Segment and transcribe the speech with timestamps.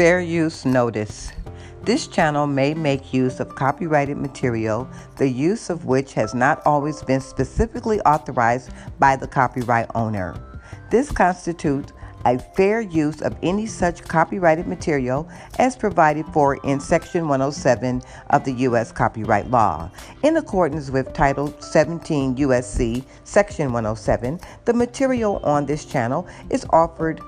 [0.00, 1.30] Fair use notice.
[1.82, 4.88] This channel may make use of copyrighted material,
[5.18, 10.34] the use of which has not always been specifically authorized by the copyright owner.
[10.88, 11.92] This constitutes
[12.24, 15.28] a fair use of any such copyrighted material
[15.58, 18.92] as provided for in Section 107 of the U.S.
[18.92, 19.90] Copyright Law.
[20.22, 23.04] In accordance with Title 17 U.S.C.
[23.24, 27.20] Section 107, the material on this channel is offered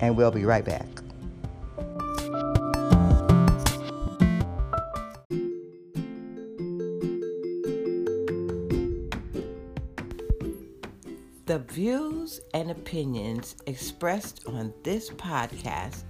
[0.00, 0.86] And we'll be right back.
[11.48, 16.04] The views and opinions expressed on this podcast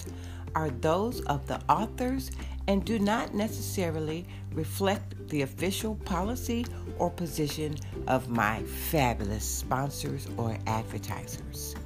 [0.57, 2.33] are those of the authors
[2.67, 6.67] and do not necessarily reflect the official policy
[6.99, 7.77] or position
[8.09, 11.77] of my fabulous sponsors or advertisers.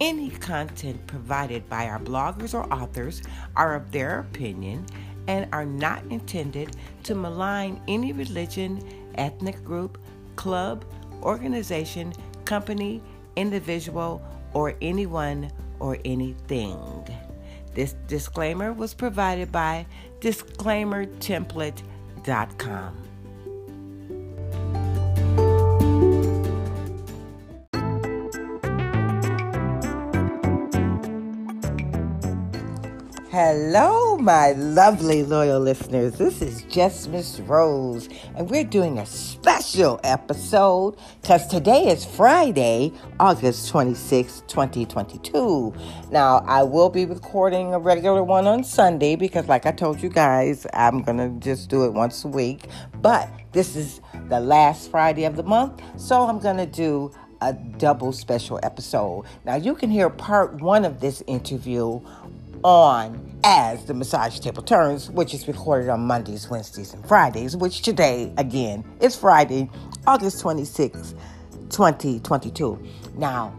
[0.00, 3.22] Any content provided by our bloggers or authors
[3.56, 4.86] are of their opinion
[5.26, 8.80] and are not intended to malign any religion,
[9.16, 9.98] ethnic group,
[10.36, 10.84] club,
[11.24, 12.12] organization,
[12.44, 13.02] company,
[13.36, 14.20] individual,
[14.52, 16.78] or anyone or anything.
[17.74, 19.86] This disclaimer was provided by
[20.20, 23.11] disclaimertemplate.com.
[33.32, 36.18] Hello, my lovely loyal listeners.
[36.18, 42.92] This is Just Miss Rose, and we're doing a special episode because today is Friday,
[43.18, 45.72] August 26, 2022.
[46.10, 50.10] Now, I will be recording a regular one on Sunday because, like I told you
[50.10, 52.66] guys, I'm going to just do it once a week.
[53.00, 57.10] But this is the last Friday of the month, so I'm going to do
[57.42, 59.24] a double special episode.
[59.44, 62.00] Now, you can hear part one of this interview
[62.62, 67.82] on as the massage table turns, which is recorded on Mondays, Wednesdays, and Fridays, which
[67.82, 69.68] today, again, is Friday,
[70.06, 71.14] August 26,
[71.70, 72.78] 2022.
[73.16, 73.58] Now,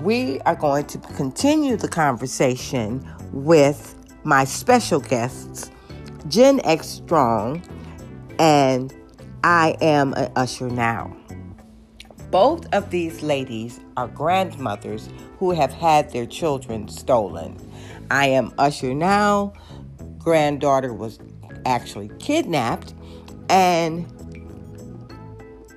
[0.00, 5.70] we are going to continue the conversation with my special guests,
[6.28, 7.62] Gen X Strong,
[8.38, 8.94] and
[9.42, 11.16] I am an usher now.
[12.30, 15.08] Both of these ladies are grandmothers
[15.38, 17.56] who have had their children stolen.
[18.10, 19.52] I am Usher now.
[20.18, 21.18] Granddaughter was
[21.66, 22.94] actually kidnapped,
[23.48, 24.06] and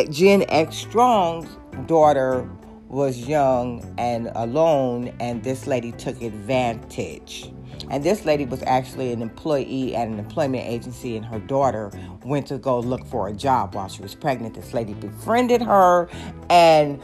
[0.10, 1.50] Gen X Strong's
[1.88, 2.50] daughter
[2.88, 7.52] was young and alone, and this lady took advantage.
[7.90, 11.92] And this lady was actually an employee at an employment agency, and her daughter
[12.24, 14.56] went to go look for a job while she was pregnant.
[14.56, 16.10] This lady befriended her
[16.50, 17.02] and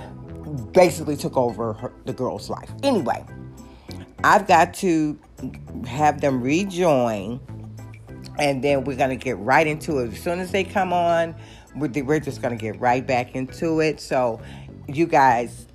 [0.72, 2.72] basically took over her, the girl's life.
[2.84, 3.26] Anyway,
[4.28, 5.18] I've got to
[5.88, 7.40] have them rejoin,
[8.38, 10.12] and then we're going to get right into it.
[10.12, 11.34] As soon as they come on,
[11.78, 14.02] we're just going to get right back into it.
[14.02, 14.42] So,
[14.86, 15.68] you guys,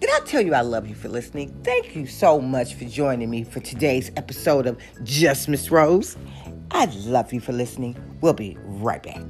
[0.00, 1.56] did I tell you I love you for listening?
[1.62, 6.16] Thank you so much for joining me for today's episode of Just Miss Rose.
[6.72, 7.94] I love you for listening.
[8.20, 9.22] We'll be right back.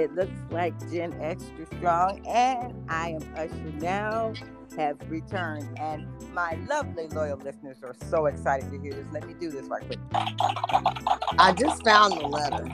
[0.00, 1.44] It looks like Gen X
[1.76, 4.32] Strong and I am Usher now
[4.78, 5.78] have returned.
[5.78, 9.06] And my lovely loyal listeners are so excited to hear this.
[9.12, 9.98] Let me do this right quick.
[11.38, 12.66] I just found the letter.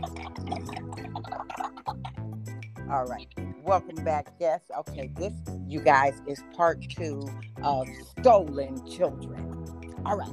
[2.92, 3.26] All right.
[3.64, 4.60] Welcome back, Yes.
[4.78, 5.32] Okay, this,
[5.66, 7.28] you guys, is part two
[7.64, 7.88] of
[8.20, 9.66] Stolen Children.
[10.06, 10.30] All right.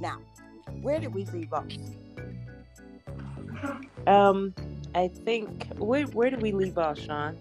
[0.00, 0.20] Now,
[0.80, 1.66] where did we leave off?
[4.06, 4.54] Um,
[4.96, 7.36] I think where where did we leave off, Sean?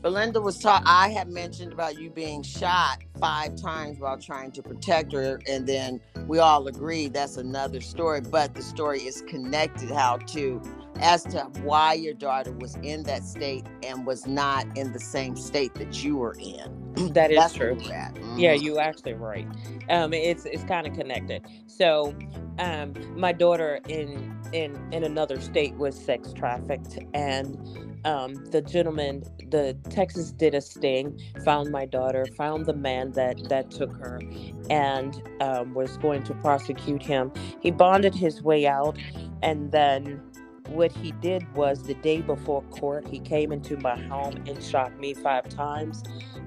[0.00, 0.84] Belinda was taught.
[0.86, 5.40] I had mentioned about you being shot five times while trying to protect her.
[5.48, 5.98] And then
[6.28, 10.62] we all agree that's another story, but the story is connected how to
[11.00, 15.36] as to why your daughter was in that state and was not in the same
[15.36, 16.80] state that you were in.
[17.14, 17.76] That is That's true.
[17.92, 18.16] at.
[18.36, 19.48] Yeah, you actually right.
[19.88, 21.42] Um, it's it's kind of connected.
[21.66, 22.14] So,
[22.60, 27.58] um, my daughter in in in another state was sex trafficked, and
[28.06, 33.48] um, the gentleman, the Texas did a sting, found my daughter, found the man that
[33.50, 34.22] that took her,
[34.70, 37.32] and um, was going to prosecute him.
[37.60, 38.98] He bonded his way out,
[39.42, 40.22] and then.
[40.70, 44.98] What he did was the day before court, he came into my home and shot
[45.00, 46.04] me five times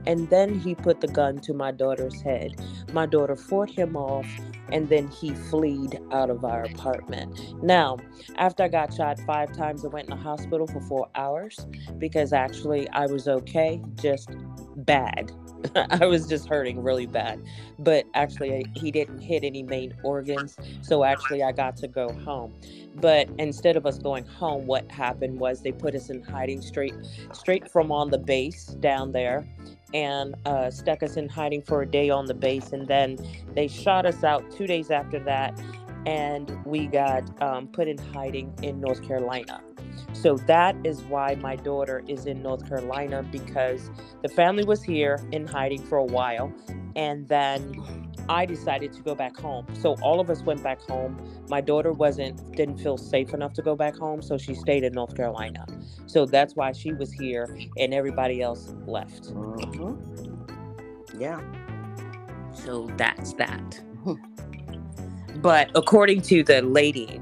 [0.07, 2.55] and then he put the gun to my daughter's head.
[2.93, 4.27] My daughter fought him off,
[4.71, 7.63] and then he fled out of our apartment.
[7.63, 7.97] Now,
[8.37, 11.67] after I got shot five times, I went in the hospital for four hours
[11.97, 14.29] because actually I was okay, just
[14.77, 15.31] bad.
[15.89, 17.43] I was just hurting really bad.
[17.79, 20.57] But actually, he didn't hit any main organs.
[20.81, 22.53] So actually, I got to go home.
[22.95, 26.95] But instead of us going home, what happened was they put us in hiding straight,
[27.31, 29.47] straight from on the base down there
[29.93, 32.73] and uh, stuck us in hiding for a day on the base.
[32.73, 33.17] And then
[33.55, 35.59] they shot us out two days after that,
[36.05, 39.61] and we got um, put in hiding in North Carolina.
[40.13, 43.89] So that is why my daughter is in North Carolina because
[44.21, 46.51] the family was here in hiding for a while,
[46.95, 49.65] and then I decided to go back home.
[49.73, 51.17] So all of us went back home.
[51.49, 54.93] My daughter wasn't didn't feel safe enough to go back home, so she stayed in
[54.93, 55.65] North Carolina.
[56.07, 59.33] So that's why she was here, and everybody else left.
[59.33, 59.97] Mhm.
[61.17, 61.41] Yeah.
[62.53, 63.81] So that's that.
[65.41, 67.21] but according to the lady,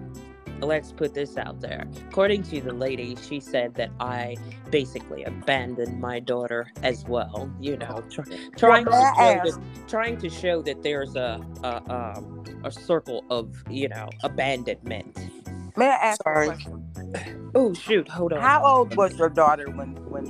[0.61, 1.87] let's put this out there.
[2.11, 4.37] According to the lady, she said that I
[4.71, 7.51] basically abandoned my daughter as well.
[7.59, 8.23] You know, tr-
[8.57, 9.55] trying to show that,
[9.87, 12.29] trying to show that there's a a, um,
[12.63, 15.29] a circle of you know abandonment.
[15.77, 16.47] May I ask Sorry.
[16.47, 16.73] a question?
[17.55, 18.41] Oh shoot, hold on.
[18.41, 20.25] How old was your daughter when when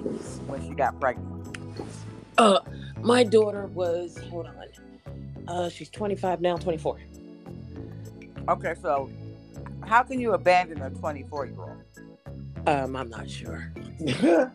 [0.46, 1.28] when she got pregnant?
[2.38, 2.60] Uh,
[3.02, 4.54] my daughter was hold on.
[5.48, 7.00] Uh, she's 25 now, 24.
[8.50, 9.12] Okay, so
[9.86, 11.82] how can you abandon a 24 year old?
[12.68, 13.72] Um, I'm not sure.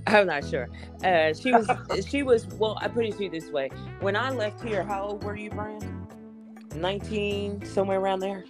[0.06, 0.68] I'm not sure.
[1.04, 1.68] Uh, she was,
[2.08, 2.46] she was.
[2.46, 3.70] Well, I put it to you this way:
[4.00, 6.06] when I left here, how old were you, Brian?
[6.74, 8.44] 19, somewhere around there.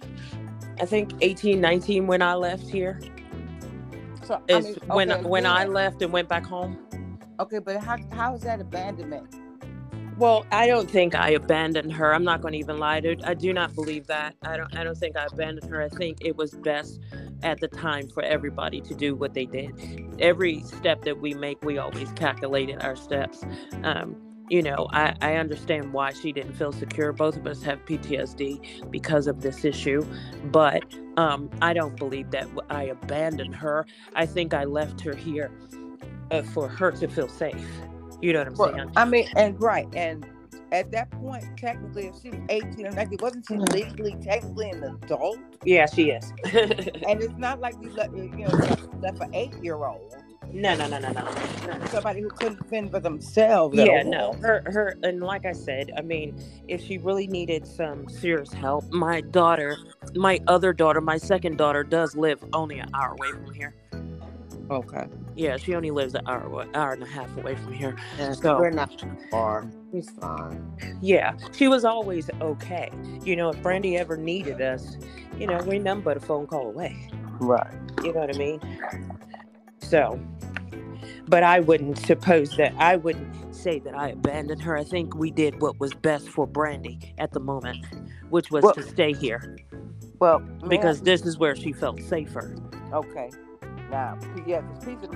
[0.79, 2.99] I think 18, 19 when I left here.
[4.23, 5.69] So I mean, when okay, when I yeah.
[5.69, 6.77] left and went back home.
[7.39, 9.27] Okay, but how how is that abandonment?
[10.21, 12.13] Well, I don't think I abandoned her.
[12.13, 13.17] I'm not going to even lie to.
[13.25, 14.35] I do not believe that.
[14.43, 14.77] I don't.
[14.77, 15.81] I don't think I abandoned her.
[15.81, 16.99] I think it was best
[17.41, 19.73] at the time for everybody to do what they did.
[20.19, 23.43] Every step that we make, we always calculated our steps.
[23.83, 24.15] Um,
[24.47, 27.13] you know, I, I understand why she didn't feel secure.
[27.13, 30.05] Both of us have PTSD because of this issue,
[30.51, 30.83] but
[31.17, 33.87] um, I don't believe that I abandoned her.
[34.13, 35.49] I think I left her here
[36.29, 37.65] uh, for her to feel safe.
[38.21, 38.91] You know what I'm Well, saying?
[38.95, 40.25] I mean, and right, and
[40.71, 43.73] at that point, technically, if she was 18 or 19, wasn't she mm-hmm.
[43.73, 45.37] legally, technically an adult?
[45.65, 46.31] Yeah, she is.
[46.53, 50.15] And it's not like you let you know left- left an eight year old,
[50.53, 51.23] no, no, no, no, no.
[51.23, 51.85] no.
[51.87, 53.77] somebody who couldn't fend for themselves.
[53.77, 54.03] Yeah, all.
[54.03, 54.33] no.
[54.41, 58.89] Her, her, and like I said, I mean, if she really needed some serious help,
[58.91, 59.77] my daughter,
[60.15, 63.75] my other daughter, my second daughter, does live only an hour away from here.
[64.71, 65.05] Okay.
[65.35, 67.95] Yeah, she only lives an hour, awa- hour and a half away from here.
[68.17, 69.67] Yeah, So- we're not too far.
[69.91, 70.71] He's fine.
[71.01, 72.89] Yeah, she was always okay.
[73.25, 74.97] You know, if Brandy ever needed us,
[75.37, 77.09] you know, we're none but a phone call away.
[77.39, 77.67] Right.
[78.03, 78.61] You know what I mean?
[79.79, 80.17] So,
[81.27, 84.77] but I wouldn't suppose that I wouldn't say that I abandoned her.
[84.77, 87.85] I think we did what was best for Brandy at the moment,
[88.29, 89.57] which was Well- to stay here
[90.19, 92.55] Well, may I- because this is where she felt safer.
[92.93, 93.29] okay.
[93.91, 94.17] Now,
[94.47, 95.09] yeah, this piece.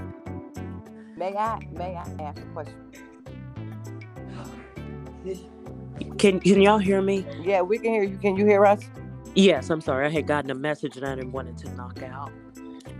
[1.16, 2.76] May I may I ask a question?
[6.18, 7.26] Can can y'all hear me?
[7.42, 8.18] Yeah, we can hear you.
[8.18, 8.82] Can you hear us?
[9.34, 10.06] Yes, I'm sorry.
[10.06, 12.34] I had gotten a message and I didn't want it to knock out.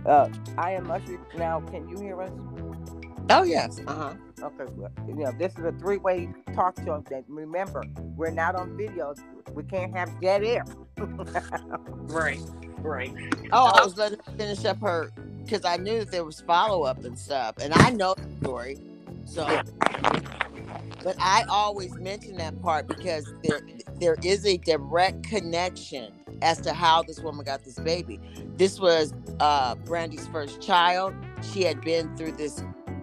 [0.06, 1.18] Uh, I am Usher.
[1.36, 2.32] Now, can you hear us?
[3.28, 3.78] Oh yes.
[3.86, 4.14] Uh huh.
[4.42, 7.04] Okay, well, you know, this is a three-way talk show.
[7.10, 7.84] That remember,
[8.16, 9.18] we're not on videos.
[9.52, 10.64] We can't have dead air.
[12.08, 12.40] Right,
[12.78, 13.12] right.
[13.52, 15.10] Oh, I was letting her finish up her
[15.46, 18.78] because I knew that there was follow up and stuff, and I know the story.
[19.24, 19.46] So,
[21.02, 23.60] but I always mention that part because there
[24.00, 26.12] there is a direct connection
[26.42, 28.20] as to how this woman got this baby.
[28.56, 31.14] This was uh Brandy's first child.
[31.52, 32.62] She had been through this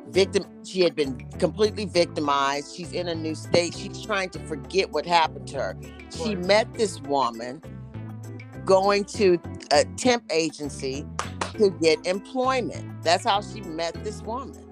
[0.10, 4.92] victim she had been completely victimized she's in a new state she's trying to forget
[4.92, 5.76] what happened to her
[6.16, 7.60] she met this woman
[8.64, 11.04] going to a temp agency
[11.54, 14.64] to get employment that's how she met this woman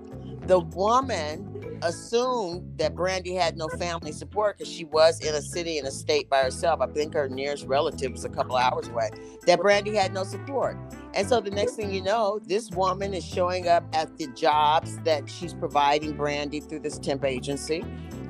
[0.48, 1.52] the woman
[1.84, 5.92] assumed that Brandy had no family support because she was in a city in a
[5.92, 6.82] state by herself.
[6.82, 9.10] I think her nearest relative was a couple hours away.
[9.46, 10.78] That Brandy had no support.
[11.14, 14.98] And so the next thing you know, this woman is showing up at the jobs
[15.00, 17.84] that she's providing Brandy through this temp agency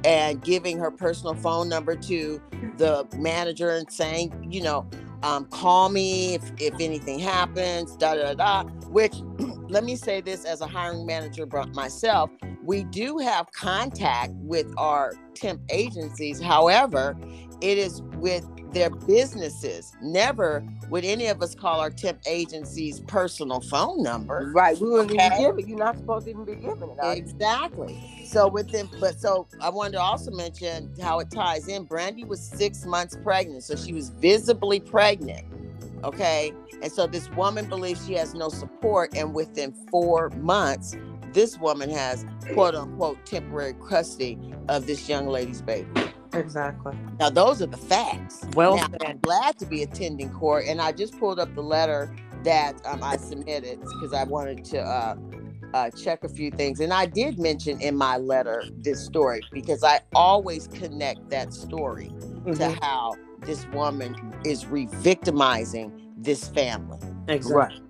[0.04, 2.42] and giving her personal phone number to
[2.78, 4.90] the manager and saying, you know,
[5.24, 8.64] um, call me if, if anything happens, da da da.
[8.90, 9.16] Which,
[9.70, 12.30] let me say this as a hiring manager myself,
[12.64, 16.40] we do have contact with our temp agencies.
[16.42, 17.18] However,
[17.62, 19.96] it is with their businesses.
[20.02, 24.52] Never would any of us call our temp agency's personal phone number.
[24.54, 24.80] Right.
[24.80, 25.26] We wouldn't okay.
[25.28, 25.68] even give it.
[25.68, 27.18] You're not supposed to even be giving it.
[27.18, 28.26] Exactly.
[28.26, 31.84] So with them, but so I wanted to also mention how it ties in.
[31.84, 35.46] Brandy was six months pregnant, so she was visibly pregnant.
[36.04, 36.54] Okay.
[36.82, 40.96] And so this woman believes she has no support, and within four months,
[41.34, 44.38] this woman has quote unquote temporary custody
[44.68, 46.11] of this young lady's baby.
[46.34, 46.96] Exactly.
[47.20, 48.46] Now those are the facts.
[48.54, 52.16] Well, now, I'm glad to be attending court, and I just pulled up the letter
[52.44, 55.16] that um, I submitted because I wanted to uh,
[55.74, 59.84] uh, check a few things, and I did mention in my letter this story because
[59.84, 62.54] I always connect that story mm-hmm.
[62.54, 67.00] to how this woman is re-victimizing this family.
[67.28, 67.56] Exactly.
[67.56, 67.82] Right.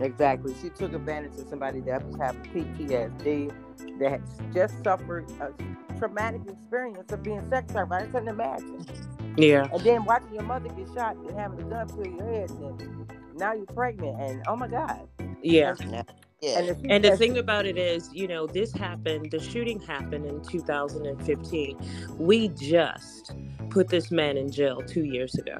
[0.00, 0.54] Exactly.
[0.62, 3.52] She took advantage of somebody that was having PTSD,
[3.98, 4.20] that
[4.52, 5.52] just suffered a
[5.98, 7.92] traumatic experience of being sex trafficked.
[7.92, 8.86] I couldn't imagine.
[9.36, 9.68] Yeah.
[9.72, 13.12] And then watching your mother get shot and having a gun to your head, and
[13.36, 15.08] now you're pregnant, and oh my God.
[15.42, 15.74] Yeah.
[16.40, 16.60] Yeah.
[16.60, 20.24] And, the, and the thing about it is, you know, this happened, the shooting happened
[20.24, 21.78] in 2015.
[22.18, 23.32] We just
[23.70, 25.58] put this man in jail two years ago.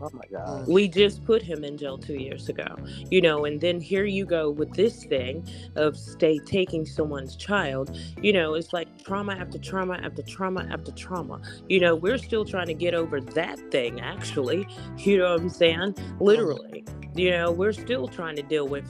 [0.00, 0.66] Oh my God.
[0.66, 0.68] Mm.
[0.68, 2.76] We just put him in jail two years ago.
[3.10, 7.96] You know, and then here you go with this thing of stay taking someone's child.
[8.20, 11.40] You know, it's like trauma after trauma after trauma after trauma.
[11.68, 14.66] You know, we're still trying to get over that thing, actually.
[14.98, 15.96] You know what I'm saying?
[16.20, 16.84] Literally.
[17.16, 18.84] You know, we're still trying to deal with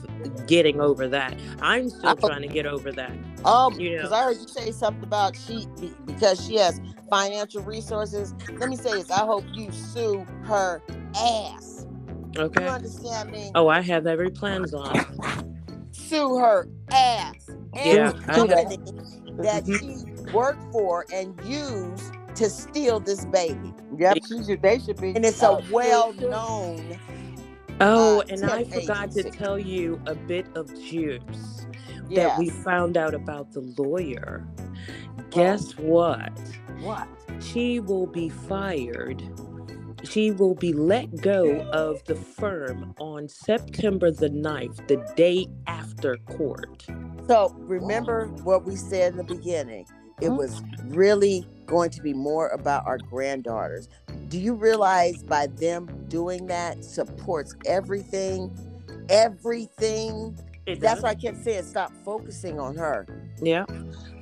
[0.47, 1.39] getting over that.
[1.61, 3.11] I'm still trying to get over that.
[3.45, 5.67] Um, you know, because I heard you say something about she
[6.05, 8.33] because she has financial resources.
[8.57, 10.81] Let me say this: I hope you sue her
[11.15, 11.85] ass.
[12.37, 12.63] Okay.
[12.63, 13.51] You understand me?
[13.55, 14.93] Oh, I have every plans on.
[15.91, 17.49] sue her ass.
[17.73, 18.77] Yeah, company
[19.37, 20.27] that mm-hmm.
[20.27, 23.73] she worked for and used to steal this baby.
[23.97, 25.09] Yep, should, they should be.
[25.15, 26.99] And it's a well-known
[27.79, 29.23] Oh, uh, and I forgot agency.
[29.23, 31.67] to tell you a bit of juice
[32.09, 32.29] yes.
[32.29, 34.47] that we found out about the lawyer.
[35.29, 35.83] Guess oh.
[35.83, 36.39] what?
[36.79, 37.07] What?
[37.39, 39.21] She will be fired.
[40.03, 46.17] She will be let go of the firm on September the 9th, the day after
[46.17, 46.85] court.
[47.27, 49.85] So remember what we said in the beginning.
[50.21, 53.89] It was really going to be more about our granddaughters
[54.29, 58.55] do you realize by them doing that supports everything?
[59.09, 60.37] Everything.
[60.79, 63.07] That's why i kept saying stop focusing on her.
[63.41, 63.65] Yeah.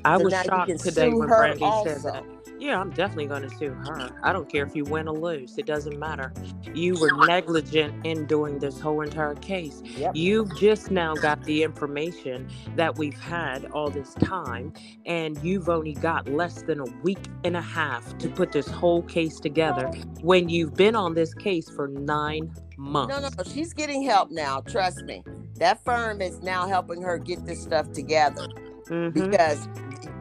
[0.04, 2.24] I so was shocked today when brandy said that
[2.60, 4.10] yeah, I'm definitely going to sue her.
[4.24, 5.58] I don't care if you win or lose.
[5.58, 6.34] It doesn't matter.
[6.74, 9.82] You were negligent in doing this whole entire case.
[9.98, 10.16] Yep.
[10.16, 14.74] You've just now got the information that we've had all this time,
[15.06, 19.02] and you've only got less than a week and a half to put this whole
[19.04, 19.88] case together
[20.22, 23.14] when you've been on this case for nine months.
[23.14, 23.44] No, no, no.
[23.44, 24.62] She's getting help now.
[24.62, 25.24] Trust me.
[25.56, 28.48] That firm is now helping her get this stuff together.
[28.88, 29.30] Mm-hmm.
[29.30, 29.68] Because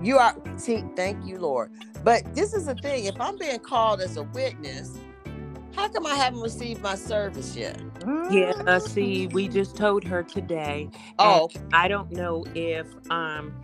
[0.04, 1.70] you are, see, thank you, Lord.
[2.02, 4.98] But this is the thing if I'm being called as a witness,
[5.74, 7.80] how come I haven't received my service yet?
[8.30, 10.90] Yeah, see, we just told her today.
[11.18, 13.54] Oh, I don't know if um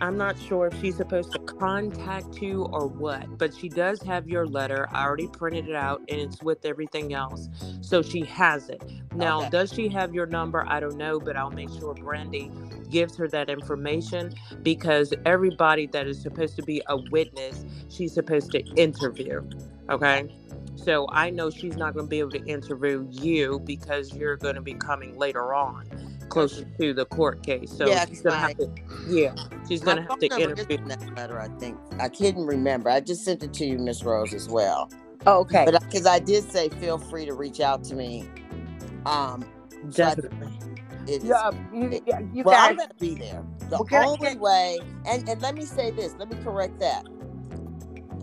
[0.00, 4.26] I'm not sure if she's supposed to contact you or what, but she does have
[4.26, 4.88] your letter.
[4.92, 7.48] I already printed it out and it's with everything else.
[7.82, 8.82] So she has it.
[9.14, 9.50] Now, okay.
[9.50, 10.64] does she have your number?
[10.66, 12.50] I don't know, but I'll make sure Brandy
[12.88, 18.52] gives her that information because everybody that is supposed to be a witness, she's supposed
[18.52, 19.42] to interview.
[19.90, 20.34] Okay.
[20.76, 24.54] So I know she's not going to be able to interview you because you're going
[24.54, 25.84] to be coming later on
[26.30, 27.70] closer to the court case.
[27.70, 28.70] So yeah, she's gonna have to.
[29.08, 29.34] Yeah,
[29.68, 30.78] she's gonna have to interview.
[30.86, 32.88] That letter, I think I couldn't remember.
[32.88, 34.90] I just sent it to you, Miss Rose, as well.
[35.26, 35.64] Oh, okay.
[35.66, 38.28] But because I did say, feel free to reach out to me.
[39.04, 39.44] Um,
[39.90, 40.48] definitely.
[41.06, 42.00] Is Yeah, you,
[42.32, 42.70] you well, guys.
[42.70, 43.44] I'm gonna be there.
[43.68, 46.14] The I- only way, and and let me say this.
[46.18, 47.04] Let me correct that.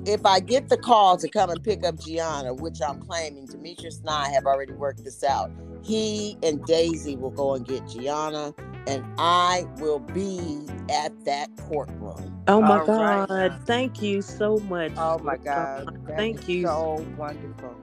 [0.06, 4.00] If I get the call to come and pick up Gianna, which I'm claiming, Demetrius
[4.00, 5.52] and I have already worked this out.
[5.88, 8.54] He and Daisy will go and get Gianna,
[8.88, 12.46] and I will be at that courtroom.
[12.48, 13.28] Oh my All right.
[13.30, 13.56] God!
[13.66, 14.94] Thank you so much.
[14.98, 15.88] Oh my God.
[16.08, 16.68] that Thank you.
[16.68, 17.78] So wonderful.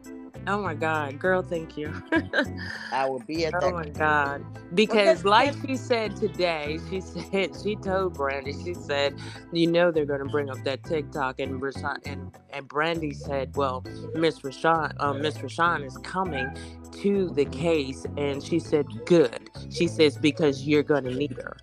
[0.47, 1.95] Oh my God, girl, thank you.
[2.93, 4.45] I will be at Oh my God.
[4.75, 9.15] Because that's- like she said today, she said she told Brandy, she said,
[9.53, 13.85] you know they're gonna bring up that TikTok and Rashawn and, and Brandy said, Well,
[14.15, 16.53] Miss Rashawn uh, Miss Rashawn is coming
[17.03, 19.51] to the case and she said, Good.
[19.71, 21.57] She says, because you're gonna need her.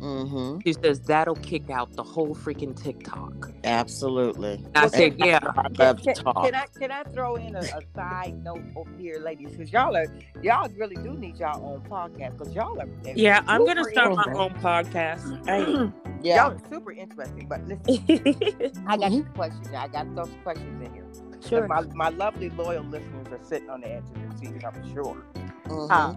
[0.00, 0.58] Mm-hmm.
[0.66, 3.50] She says that'll kick out the whole freaking TikTok.
[3.64, 4.64] Absolutely.
[4.74, 5.38] I Well, said, Yeah.
[5.42, 8.90] I love to Can, can I can I throw in a, a side note over
[8.98, 9.50] here, ladies?
[9.52, 10.06] Because y'all are
[10.42, 12.38] y'all really do need y'all own podcast.
[12.38, 15.46] Because y'all are Yeah, I'm gonna start my own podcast.
[15.46, 15.90] Hey.
[16.22, 16.44] yeah.
[16.48, 17.46] Y'all are super interesting.
[17.48, 19.24] But listen, I got Mhm.
[19.24, 19.68] some questions.
[19.76, 21.06] I got those questions in here.
[21.46, 21.60] sure.
[21.64, 24.94] And my, my lovely loyal listeners are sitting on the edge of their seats, I'm
[24.94, 25.24] sure.
[25.66, 25.88] Mhm.
[25.90, 26.14] Uh,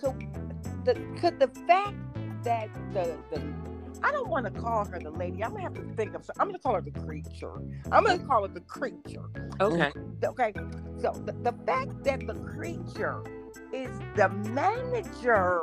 [0.00, 0.14] so,
[0.84, 1.94] the, could the fact
[2.44, 3.42] that the, the
[4.02, 5.42] I don't want to call her the lady.
[5.42, 6.28] I'm gonna have to think of.
[6.38, 7.52] I'm gonna call her the creature.
[7.90, 9.24] I'm gonna call her the creature.
[9.60, 9.92] Okay.
[10.24, 10.52] Okay.
[10.98, 13.22] So the, the fact that the creature
[13.72, 15.62] is the manager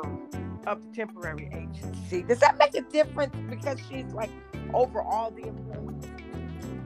[0.66, 4.30] of the temporary agency does that make a difference because she's like
[4.74, 6.21] over all the employees?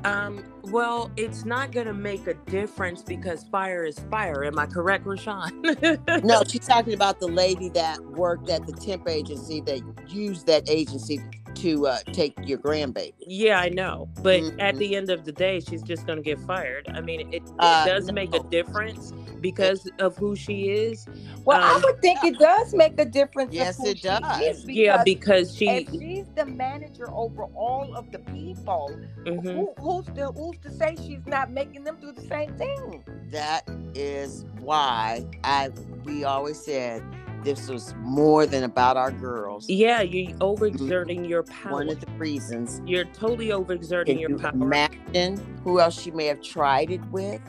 [0.07, 4.45] Um, well, it's not gonna make a difference because fire is fire.
[4.45, 6.23] Am I correct, Rashawn?
[6.25, 10.63] No, she's talking about the lady that worked at the temp agency that used that
[10.69, 11.21] agency
[11.57, 13.13] to uh, take your grandbaby.
[13.21, 14.09] Yeah, I know.
[14.23, 14.79] But at Mhm.
[14.79, 16.89] the end of the day, she's just gonna get fired.
[16.95, 21.07] I mean, it, it Uh, does make a difference because of who she is.
[21.45, 23.55] Well, I Um, would think it does make a difference.
[23.55, 24.43] Yes, it does.
[24.43, 25.69] is yeah, because because she.
[25.69, 28.91] if she's the manager over all of the people,
[29.25, 29.43] Mhm.
[29.43, 33.05] who, who's to who's to say she's not making them do the same thing?
[33.31, 35.71] That is why I
[36.05, 37.03] we always said
[37.47, 39.69] this was more than about our girls.
[39.69, 40.43] Yeah, you're mm-hmm.
[40.43, 41.75] overexerting your power.
[41.75, 42.83] One of the reasons.
[42.85, 44.51] You're totally overexerting Can your you power.
[44.53, 47.40] imagine who else she may have tried it with?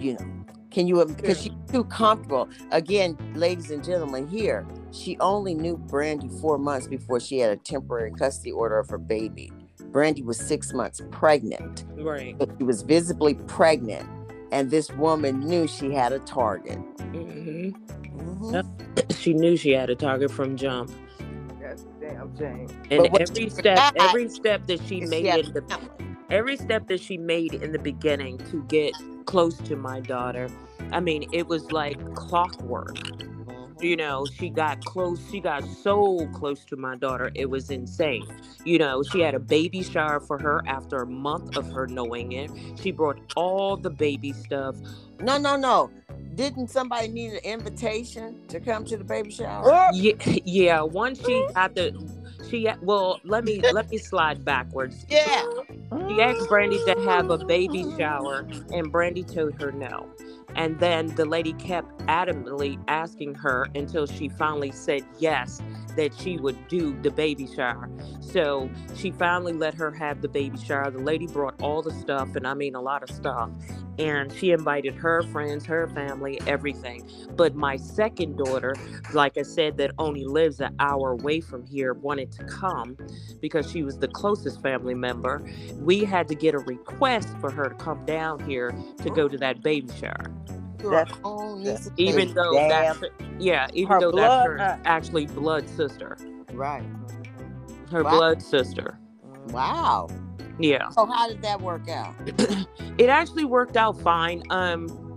[0.00, 1.04] You know, can you?
[1.04, 2.48] Because she's too comfortable.
[2.72, 7.56] Again, ladies and gentlemen, here she only knew Brandy four months before she had a
[7.56, 9.52] temporary custody order of her baby.
[9.92, 11.84] Brandy was six months pregnant.
[11.98, 12.36] right.
[12.36, 14.08] but she was visibly pregnant,
[14.52, 16.78] and this woman knew she had a target.
[17.12, 17.70] Mm-hmm.
[18.18, 19.12] Mm-hmm.
[19.14, 20.90] She knew she had a target from jump.
[21.60, 22.68] That's damn shame.
[22.90, 26.16] And every step, forgot every step that she made she in the family.
[26.30, 28.92] every step that she made in the beginning to get
[29.26, 30.48] close to my daughter
[30.92, 32.96] i mean it was like clockwork.
[33.80, 38.26] You know she got close she got so close to my daughter it was insane
[38.64, 42.32] you know she had a baby shower for her after a month of her knowing
[42.32, 44.76] it she brought all the baby stuff
[45.20, 45.90] No, no, no.
[46.34, 49.90] Didn't somebody need an invitation to come to the baby shower?
[49.92, 50.12] Yeah,
[50.44, 51.92] yeah once she got the
[52.48, 55.44] she well let me let me slide backwards Yeah.
[56.08, 60.08] She asked Brandy to have a baby shower, and Brandy told her no.
[60.58, 65.62] And then the lady kept adamantly asking her until she finally said yes,
[65.96, 67.88] that she would do the baby shower.
[68.20, 70.90] So she finally let her have the baby shower.
[70.90, 73.50] The lady brought all the stuff, and I mean a lot of stuff.
[73.98, 77.08] And she invited her friends, her family, everything.
[77.36, 78.74] But my second daughter,
[79.12, 82.96] like I said, that only lives an hour away from here, wanted to come
[83.40, 85.44] because she was the closest family member
[85.80, 89.28] we had to get a request for her to come down here to go oh.
[89.28, 90.30] to that baby shower.
[90.82, 92.68] Your That's- own niece and Even though Damn.
[93.00, 93.04] that's
[93.38, 96.16] yeah, even Her though blood, that's her uh, actually blood sister,
[96.52, 96.84] right.
[97.90, 98.10] her Wow.
[98.10, 98.98] blood sister.
[99.48, 100.08] Wow.
[100.60, 102.14] Yeah, So how did that work out?
[102.98, 104.42] it actually worked out fine.
[104.50, 105.07] Um,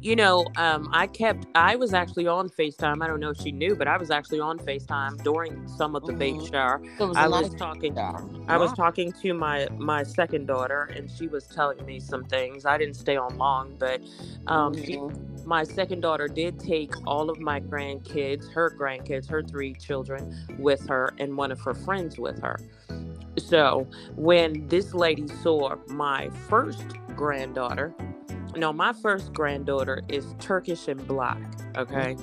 [0.00, 3.02] you know, um, I kept, I was actually on FaceTime.
[3.02, 6.04] I don't know if she knew, but I was actually on FaceTime during some of
[6.06, 6.50] the baby Mhm.
[6.50, 6.80] shower.
[7.00, 7.94] Was I was talking.
[7.94, 8.24] shower.
[8.48, 12.64] I was talking to my my second daughter, and she was telling me some things.
[12.64, 14.00] I didn't stay on long, but
[14.46, 15.44] um, she, Mhm.
[15.44, 20.86] my second daughter did take all of my grandkids, her grandkids, her three children, with
[20.88, 22.56] her, and one of her friends with her.
[23.36, 27.94] So when this lady saw my first granddaughter,
[28.58, 31.38] no, my first granddaughter is Turkish and black.
[31.38, 31.78] Mm-hmm.
[31.78, 32.16] Okay,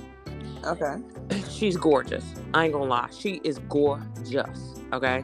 [0.65, 0.95] Okay.
[1.50, 2.26] she's gorgeous.
[2.54, 4.76] I ain't gonna lie, she is gorgeous.
[4.93, 5.24] Okay.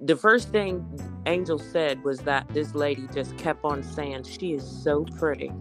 [0.00, 0.86] The first thing
[1.26, 5.52] Angel said was that this lady just kept on saying she is so pretty.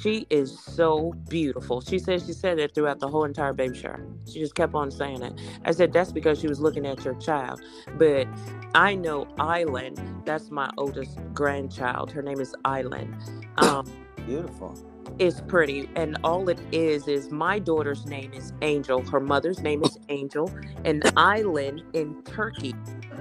[0.00, 1.80] She is so beautiful.
[1.80, 4.04] She said she said it throughout the whole entire baby shower.
[4.26, 5.34] She just kept on saying it.
[5.64, 7.60] I said that's because she was looking at your child.
[7.98, 8.28] But
[8.74, 10.00] I know Island.
[10.24, 12.10] That's my oldest grandchild.
[12.12, 13.14] Her name is Island.
[13.58, 13.86] Um,
[14.26, 14.76] Beautiful.
[15.18, 19.02] Is pretty, and all it is is my daughter's name is Angel.
[19.02, 20.50] Her mother's name is Angel,
[20.84, 22.74] and Island in Turkey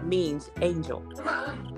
[0.04, 1.04] means angel.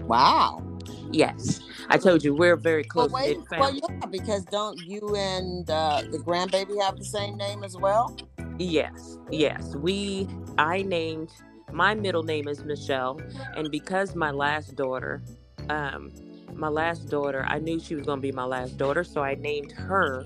[0.03, 0.63] Wow.
[1.11, 3.37] Yes, I told you we're very Well, close wait.
[3.51, 8.15] Well, yeah, because don't you and uh, the grandbaby have the same name as well?
[8.59, 9.75] Yes, yes.
[9.75, 11.29] We I named
[11.71, 13.19] my middle name is Michelle,
[13.55, 15.21] and because my last daughter,
[15.69, 16.11] um,
[16.57, 19.71] my last daughter, I knew she was gonna be my last daughter, so I named
[19.73, 20.25] her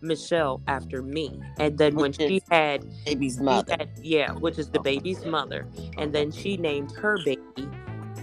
[0.00, 1.40] Michelle after me.
[1.58, 3.76] And then when she had, Baby's mother.
[3.78, 5.66] had yeah, which is the baby's mother,
[5.98, 7.68] and then she named her baby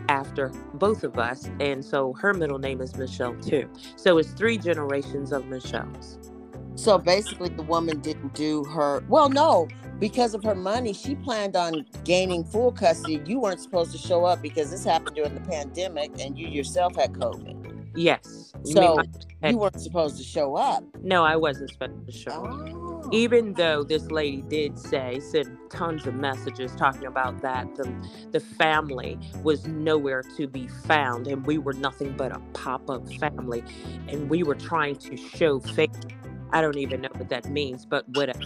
[0.09, 3.69] after both of us, and so her middle name is Michelle too.
[3.95, 6.19] So it's three generations of Michelle's.
[6.75, 9.03] So basically, the woman didn't do her.
[9.07, 9.67] Well, no,
[9.99, 13.21] because of her money, she planned on gaining full custody.
[13.25, 16.95] You weren't supposed to show up because this happened during the pandemic, and you yourself
[16.95, 17.87] had COVID.
[17.95, 18.53] Yes.
[18.63, 20.83] So my- you weren't supposed to show up.
[21.01, 22.45] no, I wasn't supposed to show.
[22.45, 22.69] up.
[23.05, 23.09] Oh.
[23.11, 27.91] even though this lady did say send tons of messages talking about that the
[28.31, 33.61] the family was nowhere to be found and we were nothing but a pop-up family
[34.07, 35.99] and we were trying to show faith
[36.51, 38.39] i don't even know what that means but whatever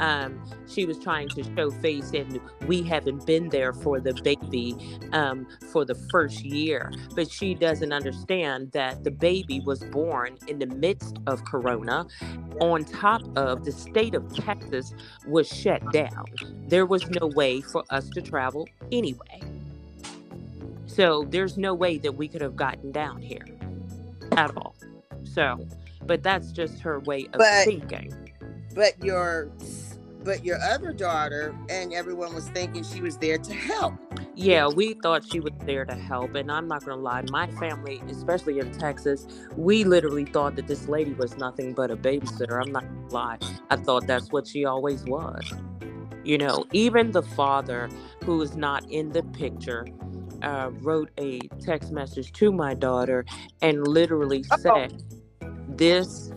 [0.00, 4.76] um, she was trying to show face and we haven't been there for the baby
[5.12, 10.58] um, for the first year but she doesn't understand that the baby was born in
[10.58, 12.06] the midst of corona
[12.60, 14.92] on top of the state of Texas
[15.26, 16.24] was shut down.
[16.68, 19.40] There was no way for us to travel anyway.
[20.86, 23.44] So there's no way that we could have gotten down here
[24.36, 24.74] at all.
[25.24, 25.66] So,
[26.06, 28.12] but that's just her way of But- thinking.
[28.74, 29.50] But your,
[30.24, 33.94] but your other daughter and everyone was thinking she was there to help.
[34.34, 36.34] Yeah, we thought she was there to help.
[36.34, 40.66] And I'm not going to lie, my family, especially in Texas, we literally thought that
[40.66, 42.60] this lady was nothing but a babysitter.
[42.64, 43.38] I'm not going to lie.
[43.70, 45.44] I thought that's what she always was.
[46.24, 47.88] You know, even the father
[48.24, 49.86] who is not in the picture
[50.42, 53.24] uh, wrote a text message to my daughter
[53.62, 54.58] and literally Uh-oh.
[54.62, 55.02] said,
[55.68, 56.32] This,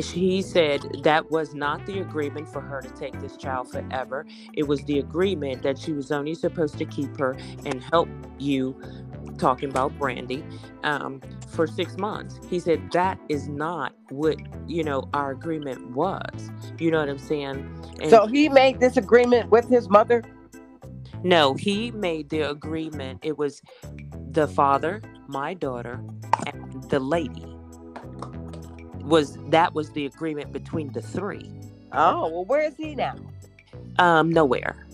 [0.00, 4.26] he said that was not the agreement for her to take this child forever.
[4.54, 8.76] It was the agreement that she was only supposed to keep her and help you,
[9.38, 10.46] talking about Brandy,
[10.84, 12.40] um, for six months.
[12.48, 16.52] He said that is not what, you know, our agreement was.
[16.78, 17.64] You know what I'm saying?
[18.00, 20.24] And So he made this agreement with his mother.
[21.24, 23.20] no, he made the agreement.
[23.22, 23.62] It was
[24.30, 26.04] the father, my daughter,
[26.46, 27.51] and the lady.
[29.04, 31.50] Was that was the agreement between the three?
[31.92, 33.16] Oh well, where is he now?
[33.98, 34.86] Um, nowhere.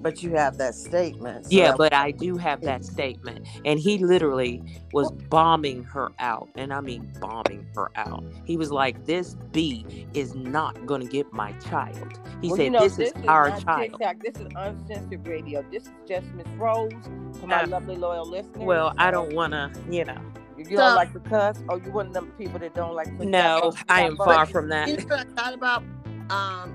[0.00, 1.46] But you have that statement.
[1.46, 6.10] so Yeah, that- but I do have that statement, and he literally was bombing her
[6.18, 8.22] out, and I mean bombing her out.
[8.44, 12.70] He was like, "This B is not gonna get my child." He Well, said, you
[12.70, 14.16] know, "This is our child." TikTok.
[14.22, 15.64] This is uncensored radio.
[15.72, 16.92] This is just Miss Rose
[17.40, 18.56] for my Uh, lovely loyal listeners.
[18.58, 20.18] Well, I don't wanna, you know.
[20.64, 23.16] If you don't like to cuss, or you one of them people that don't like
[23.18, 24.88] to No, I am far from that.
[24.88, 25.82] You thought about
[26.30, 26.72] um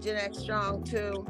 [0.00, 1.26] Gen X Strong too.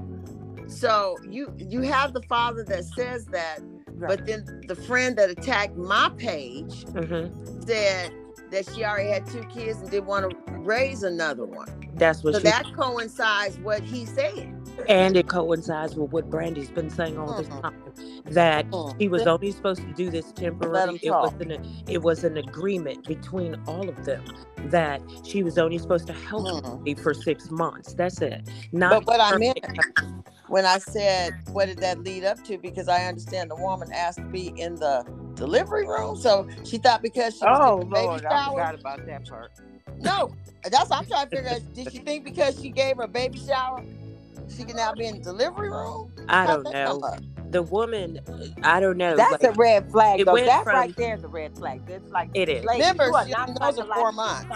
[0.69, 3.61] So you you have the father that says that,
[3.99, 7.29] but then the friend that attacked my page hmm
[7.67, 8.13] said
[8.51, 11.69] that she already had two kids and didn't want to raise another one.
[11.95, 14.56] That's what So she that coincides what he said.
[14.89, 17.63] And it coincides with what Brandy's been saying all this Mhm.
[17.63, 17.73] time
[18.27, 18.97] that Mhm.
[18.99, 21.01] he was only supposed to do this him temporarily.
[21.03, 21.59] It was an
[21.89, 24.25] it was an agreement between all of them
[24.65, 26.51] that she was only supposed to help
[26.87, 27.95] me for six months.
[27.95, 28.43] That's it.
[28.73, 29.59] Not But what I meant
[30.49, 32.59] when I said, what did that lead up to?
[32.59, 37.03] Because I understand the woman asked to be in the delivery room, so she thought
[37.03, 39.53] because she was Oh taking a baby Lord, I forgot about that part.
[40.01, 40.33] No,
[40.65, 41.61] that's what I'm trying to figure out.
[41.75, 43.85] Did she think because she gave her a baby shower,
[44.49, 46.13] she can now be in the delivery room?
[46.29, 47.05] I don't know.
[47.47, 47.53] Up?
[47.53, 49.17] The woman, uh, I don't know.
[49.17, 50.35] That's like, a red flag, it though.
[50.35, 51.83] went That from- right there is a red flag.
[51.89, 52.65] It's like, It is.
[52.65, 54.47] lady, Remember, you are she not knows such a her four months.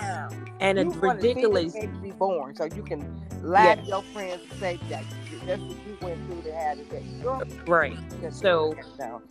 [0.60, 1.72] and you it's wanna ridiculous.
[1.72, 5.04] baby be born, so you can lie to your friends and say that
[5.46, 7.06] that's what you went through to have the baby.
[7.26, 7.96] Uh, right.
[8.32, 8.74] So-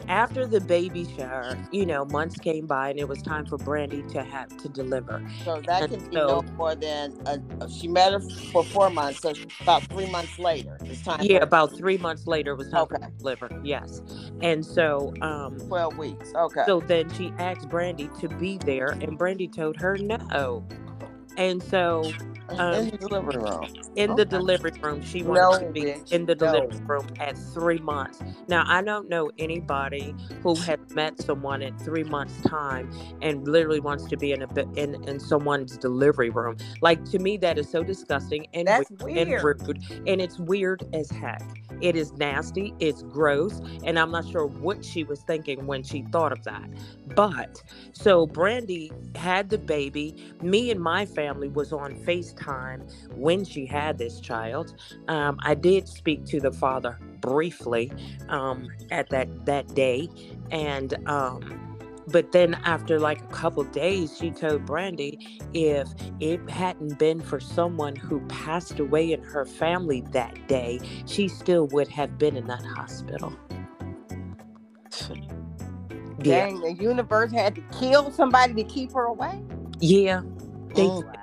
[0.07, 4.01] After the baby shower, you know, months came by and it was time for Brandy
[4.09, 5.21] to have to deliver.
[5.45, 8.19] So that And can be so- no more than a, she met her
[8.51, 11.19] for four months, so about three months later, it's time.
[11.21, 12.95] Yeah, for about three months later it was time Okay.
[12.97, 13.48] for her to deliver.
[13.63, 14.01] Yes.
[14.41, 16.33] And so um twelve weeks.
[16.35, 16.63] Okay.
[16.65, 20.65] so then she asked Brandy to be there and Brandy told her no.
[21.37, 22.11] And so
[22.57, 23.69] um, in the delivery room.
[23.95, 25.01] in the delivery room.
[25.01, 26.67] She wanted No, to be bitch, in the no.
[26.67, 28.23] delivery room at three months.
[28.47, 32.89] Now, I don't know anybody who has met someone at three months' time
[33.21, 36.57] and literally wants to be in a in, in someone's delivery room.
[36.81, 40.83] Like to me, that is so disgusting and That's weird and rude, and it's weird
[40.93, 41.43] as heck.
[41.81, 42.75] It is nasty.
[42.79, 46.69] It's gross, and I'm not sure what she was thinking when she thought of that.
[47.05, 50.15] But so Brandy had the baby.
[50.41, 52.38] Me and my family was on FaceTime
[53.15, 54.73] when she had this child.
[55.07, 57.91] Um, I did speak to the father briefly
[58.29, 60.09] um, at that that day,
[60.51, 61.59] and um,
[62.07, 65.87] but then after like a couple days, she told Brandy if
[66.19, 71.67] it hadn't been for someone who passed away in her family that day, she still
[71.67, 73.33] would have been in that hospital.
[76.23, 79.41] Yeah, Dang, the universe had to kill somebody to keep her away.
[79.79, 80.21] yeah,
[80.75, 81.18] they, Mm.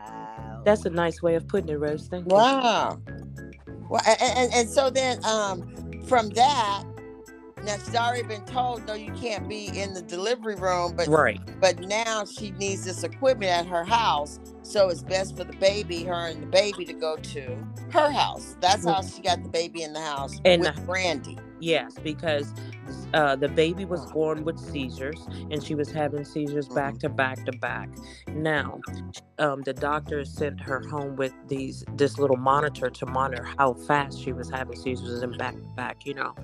[0.66, 0.74] Wow.
[0.74, 2.08] that's a nice way of putting it, Rose.
[2.08, 2.36] Thank you.
[2.36, 3.00] Wow.
[3.88, 5.64] Well, and, and, and so then um,
[6.06, 6.84] from that,
[7.64, 11.40] now she's already been told, no, you can't be in the delivery room, but Right.
[11.60, 16.04] but now she needs this equipment at her house, so it's best for the baby,
[16.04, 18.56] her and the baby, to go to her house.
[18.60, 21.38] That's how she got the baby in the house And with Brandy.
[21.60, 22.52] Yes, because
[23.14, 27.44] uh, the baby was born with seizures, and she was having seizures back to back
[27.44, 27.88] to back.
[28.28, 28.80] Now,
[29.38, 34.20] um, the doctor sent her home with these this little monitor to monitor how fast
[34.22, 36.06] she was having seizures and back to back.
[36.06, 36.34] You know,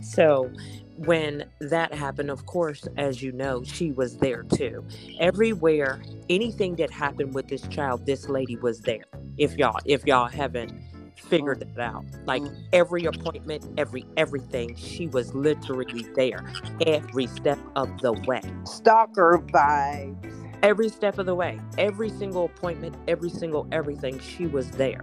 [0.00, 0.50] so
[0.96, 4.84] when that happened, of course, as you know, she was there too.
[5.18, 9.04] Everywhere, anything that happened with this child, this lady was there.
[9.38, 10.72] If y'all, if y'all haven't
[11.16, 12.68] figured that out, like Mm.
[12.72, 16.44] every appointment, every everything, she was literally there
[16.80, 18.42] every step of the way.
[18.64, 20.46] Stalker vibes.
[20.62, 25.02] Every step of the way, every single appointment, every single everything, she was there.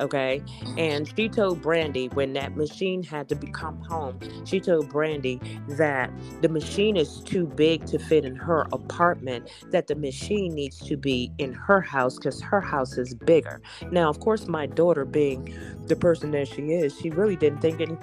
[0.00, 0.42] Okay.
[0.78, 6.10] And she told Brandy when that machine had to become home, she told Brandy that
[6.40, 10.96] the machine is too big to fit in her apartment, that the machine needs to
[10.96, 13.60] be in her house because her house is bigger.
[13.90, 15.54] Now, of course, my daughter, being
[15.86, 17.98] the person that she is, she really didn't think any,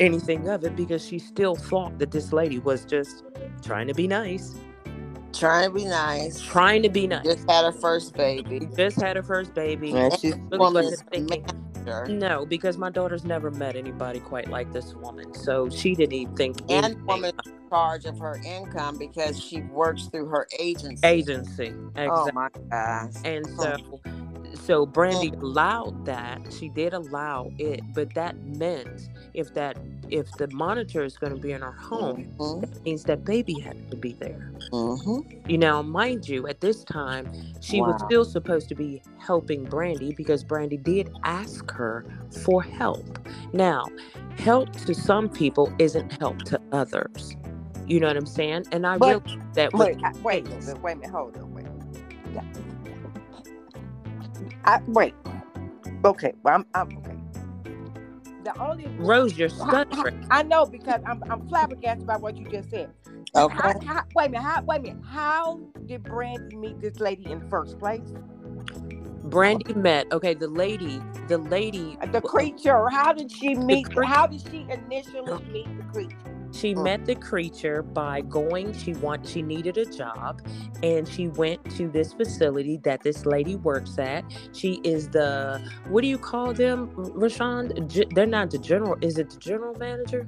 [0.00, 3.22] anything of it because she still thought that this lady was just
[3.62, 4.54] trying to be nice,
[5.34, 6.40] Trying to be nice.
[6.40, 7.24] trying to be nice.
[7.24, 8.68] Just had her first baby.
[8.76, 9.92] Just had her first baby.
[9.92, 10.34] And she's
[11.12, 11.44] thinking-
[12.08, 16.36] No, because my daughter's never met anybody quite like this woman, so she didn't even
[16.36, 21.06] think And woman in charge of her income because she works through her agency.
[21.06, 21.74] agency.
[21.96, 22.32] Oh exactly.
[22.32, 23.12] Oh my gosh.
[23.24, 24.00] And oh so,
[24.54, 26.40] so Brandy allowed that.
[26.50, 29.78] She did allow it, but that meant if that
[30.10, 33.58] if the monitor is going to be in our home, Mhm, that means that baby
[33.58, 34.52] had to be there.
[34.72, 35.24] mhm.
[35.48, 37.28] You know, mind you, at this time,
[37.60, 43.18] she was still supposed to be helping Brandy because Brandy did ask her for help.
[43.52, 43.84] Now,
[44.36, 47.36] help to some people isn't help to others.
[47.86, 48.64] You know what I'm saying?
[48.72, 50.48] And I But- that with Wait, wait,
[50.82, 51.66] wait a minute, hold on, wait.
[54.64, 54.76] Yeah.
[54.76, 55.14] I, wait.
[56.04, 57.16] Okay, well, I'm, I'm okay.
[58.44, 60.26] The only Rose, you're How- how- stuttering.
[60.30, 62.90] I know because I'm I'm flabbergasted by what you just said.
[63.36, 63.56] Okay.
[63.56, 64.42] How, how, wait a minute.
[64.42, 65.04] How, wait a minute.
[65.04, 68.12] How did Brandy meet this lady in the first place?
[69.24, 72.88] Brandy met, okay, the lady, the lady, The creature.
[72.90, 73.90] How did she meet?
[73.94, 75.40] crea- How did she initially oh.
[75.52, 76.16] meet the creature?
[76.54, 76.84] She mm.
[76.84, 80.40] met the creature by going, she want, she needed a job
[80.82, 84.24] and she went to this facility that this lady works at.
[84.52, 87.88] She is the, what do you call them, Rashawn?
[87.88, 90.26] G- they're not the general, is it the general manager?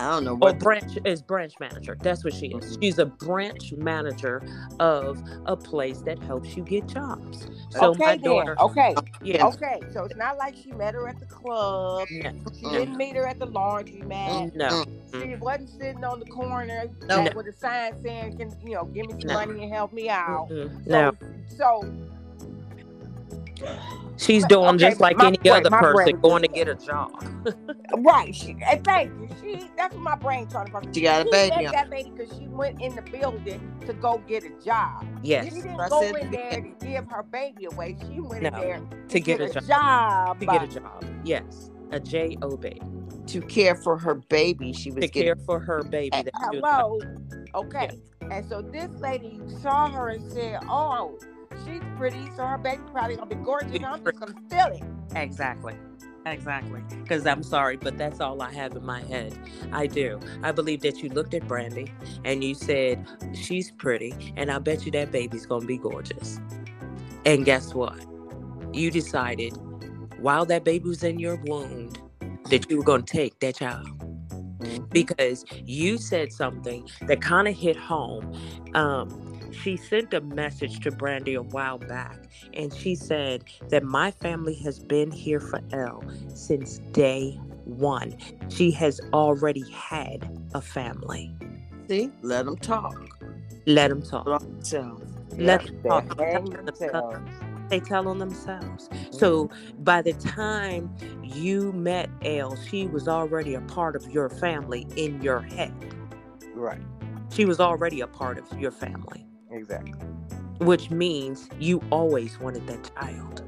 [0.00, 0.58] I don't know Or what.
[0.60, 1.98] branch is branch manager.
[2.02, 2.76] That's what she is.
[2.76, 2.82] Mhm.
[2.82, 4.42] She's a branch manager
[4.80, 7.48] of a place that helps you get jobs.
[7.70, 8.24] So okay my then.
[8.24, 8.96] daughter, Okay.
[9.22, 9.86] yeah, Okay.
[9.92, 12.08] So it's not like she met her at the club.
[12.10, 14.50] no, She didn't meet her at the laundry mat.
[14.54, 14.84] no,
[15.20, 17.28] She wasn't sitting on the corner No.
[17.34, 19.34] with a sign saying, "Can you know, give me some No.
[19.34, 21.12] money and help me out." mm-mm, So, no.
[21.48, 21.92] So
[24.16, 27.10] She's doing Okay, just like any brain- other person brain going to get a job.
[27.98, 28.34] Right.
[28.34, 29.28] She, and thank you.
[29.40, 30.94] She that's what my brain trying to process.
[30.94, 33.92] She got a She baby said that lady because she went in the building to
[33.94, 35.06] go get a job.
[35.22, 37.96] Yes, She didn't I go said in to there to give her baby away.
[38.08, 39.64] She went in there to get a job.
[39.66, 40.40] job.
[40.40, 41.04] to get a job.
[41.24, 42.80] Yes, a J O B
[43.26, 44.72] to care for her baby.
[44.72, 46.10] She was to getting care for her baby.
[46.14, 46.98] Eh, that Hello.
[47.54, 47.90] Okay.
[48.30, 51.18] And so this lady saw her and said, "Oh,
[51.66, 53.82] she's pretty, so her baby probably gonna be gorgeous.
[53.84, 54.82] I'm just gonna steal it."
[55.16, 55.74] Exactly.
[56.26, 56.82] Exactly.
[57.02, 59.34] Because I'm sorry, but that's all I have in my head.
[59.72, 60.20] I do.
[60.42, 61.90] I believe that you looked at Brandy
[62.26, 66.38] and you said, she's pretty, and I bet you that baby's going to be gorgeous.
[67.24, 67.98] And guess what?
[68.74, 69.54] You decided
[70.18, 71.90] while that baby was in your womb
[72.50, 73.88] that you were going to take that child
[74.58, 74.90] Mhm.
[74.90, 78.30] because you said something that kind of hit home.
[78.74, 79.08] Um,
[79.52, 82.18] she sent a message to Brandy a while back,
[82.54, 86.02] and she said that my family has been here for Elle
[86.34, 88.16] since day one.
[88.48, 91.34] She has already had a family.
[91.88, 92.96] See, let them talk.
[93.66, 94.26] Let them talk.
[94.26, 96.18] Let them they talk.
[96.18, 97.30] hang Tell themselves.
[97.68, 98.88] They tell on themselves.
[99.10, 99.82] So mm-hmm.
[99.84, 105.22] by the time you met Elle, she was already a part of your family in
[105.22, 105.72] your head.
[106.54, 106.82] Right.
[107.30, 109.24] She was already a part of your family.
[109.50, 109.92] Exactly.
[110.60, 113.42] which means you always wanted that child.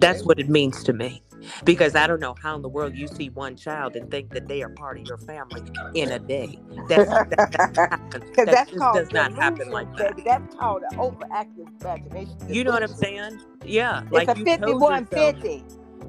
[0.00, 1.22] That's what it means to me.
[1.64, 4.48] Because I don't know how in the world you see one child and think that
[4.48, 5.62] they are part of your family
[5.94, 6.58] in a day.
[6.88, 8.22] That's, that, that doesn't happen.
[8.30, 10.16] Because That that's just called does not happen like that.
[10.16, 10.22] baby.
[10.26, 12.36] That's called an overactive imagination.
[12.48, 13.40] You know what I'm saying?
[13.64, 14.02] Yeah.
[14.10, 15.36] Like a you told yourself-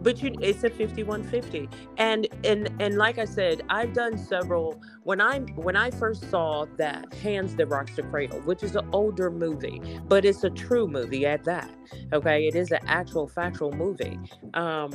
[0.02, 5.20] but you it's a 5150 and and and like i said i've done several when
[5.22, 9.32] i when i first saw that hands that rocks the cradle which is an older
[9.32, 11.70] movie but it's a true movie at that
[12.14, 12.48] okay?
[12.48, 14.20] It is an actual factual movie
[14.54, 14.92] um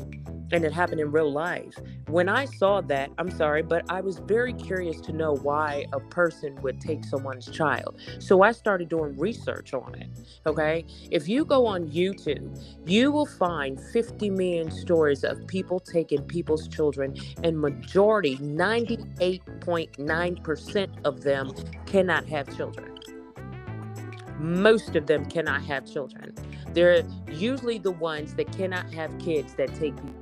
[0.53, 1.75] and it happened in real life.
[2.09, 6.01] When i saw that i'm sorry but i was very curious to know why a
[6.01, 8.01] person would take someone's child.
[8.19, 10.09] So i started doing research on it
[10.47, 10.85] okay?
[11.11, 16.69] If you go on youtube you will find 50 million stories of people taking people's
[16.69, 18.37] children and majority
[19.99, 21.53] 98.9% of them
[21.87, 22.93] cannot have children
[24.39, 26.35] most of them cannot have children
[26.77, 30.15] they're usually the ones that cannot have kids that take you.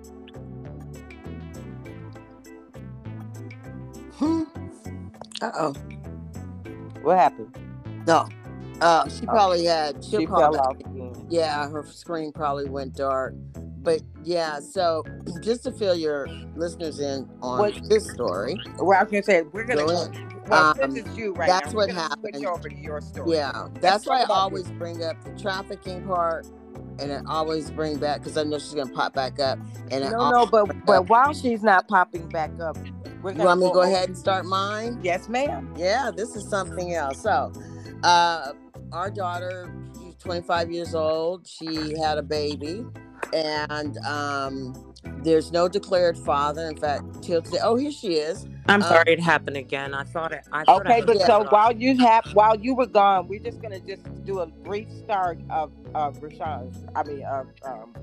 [4.13, 4.43] Hmm.
[5.43, 5.75] Uh oh.
[7.03, 7.57] What happened?
[8.07, 8.29] No.
[8.81, 10.05] Uh, she probably had.
[10.05, 11.15] She'll fell off again.
[11.29, 13.35] Yeah, her screen probably went dark.
[13.85, 15.05] But yeah, so
[15.43, 18.59] just to fill your listeners in on What- this story.
[18.79, 19.85] Well, I was gonna say we're gonna.
[19.87, 20.11] Go
[20.49, 22.45] Well, Um, it's you right that's now, what happened.
[22.47, 23.33] over to your story.
[23.37, 26.47] Yeah, that's why I always bring up the trafficking part,
[26.99, 29.59] and I always bring back because I know she's gonna pop back up.
[29.91, 32.77] And No, no, but but while she's not popping back up,
[33.23, 34.99] we're you gonna want me to go ahead and start mine?
[35.03, 35.73] Yes, ma'am.
[35.79, 37.21] Yeah, this is something else.
[37.23, 37.51] So,
[38.03, 38.53] uh,
[38.93, 41.47] our daughter, she's 25 years old.
[41.47, 42.85] She had a baby,
[43.35, 44.77] and um,
[45.25, 46.69] there's no declared father.
[46.69, 48.47] In fact, till today, oh, here she is.
[48.69, 51.21] i'm Uh, sorry it happened again i thought it i thought I Okay, heard but
[51.21, 51.51] so start.
[51.51, 55.41] while you have while you were gone, we're just gonna just do a brief start
[55.51, 56.85] of of Rashawn's.
[56.95, 57.95] I mean, of um.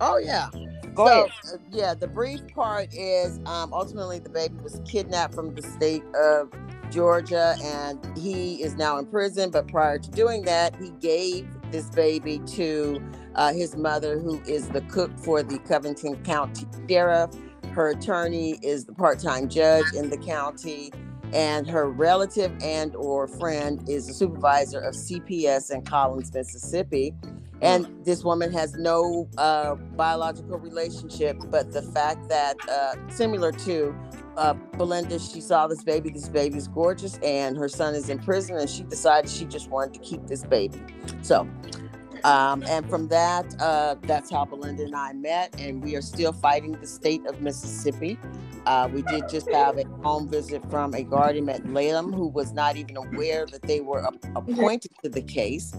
[0.00, 0.48] Oh yeah.
[0.94, 1.32] Go so, ahead.
[1.52, 6.04] uh, yeah, the brief part is um, ultimately the baby was kidnapped from the state
[6.14, 6.52] of
[6.90, 9.50] Georgia, and he is now in prison.
[9.50, 13.02] But prior to doing that, he gave this baby to
[13.34, 17.30] uh, his mother, who is the cook for the Covington County Sheriff.
[17.72, 20.92] Her attorney is the part-time judge in the county,
[21.32, 27.14] and her relative and or friend is the supervisor of CPS in Collins, Mississippi.
[27.62, 33.94] And this woman has no uh, biological relationship, but the fact that, uh, similar to
[34.36, 36.10] uh, Belinda, she saw this baby.
[36.10, 39.70] This baby is gorgeous, and her son is in prison, and she decided she just
[39.70, 40.80] wanted to keep this baby.
[41.22, 41.48] So,
[42.24, 46.32] um, and from that, uh, that's how Belinda and I met, and we are still
[46.32, 48.18] fighting the state of Mississippi.
[48.66, 52.52] Uh, we did just have a home visit from a guardian ad litem who was
[52.52, 55.72] not even aware that they were ap- appointed to the case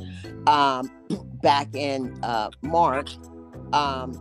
[0.48, 0.92] um,
[1.42, 3.18] back in uh, March.
[3.72, 4.14] Um,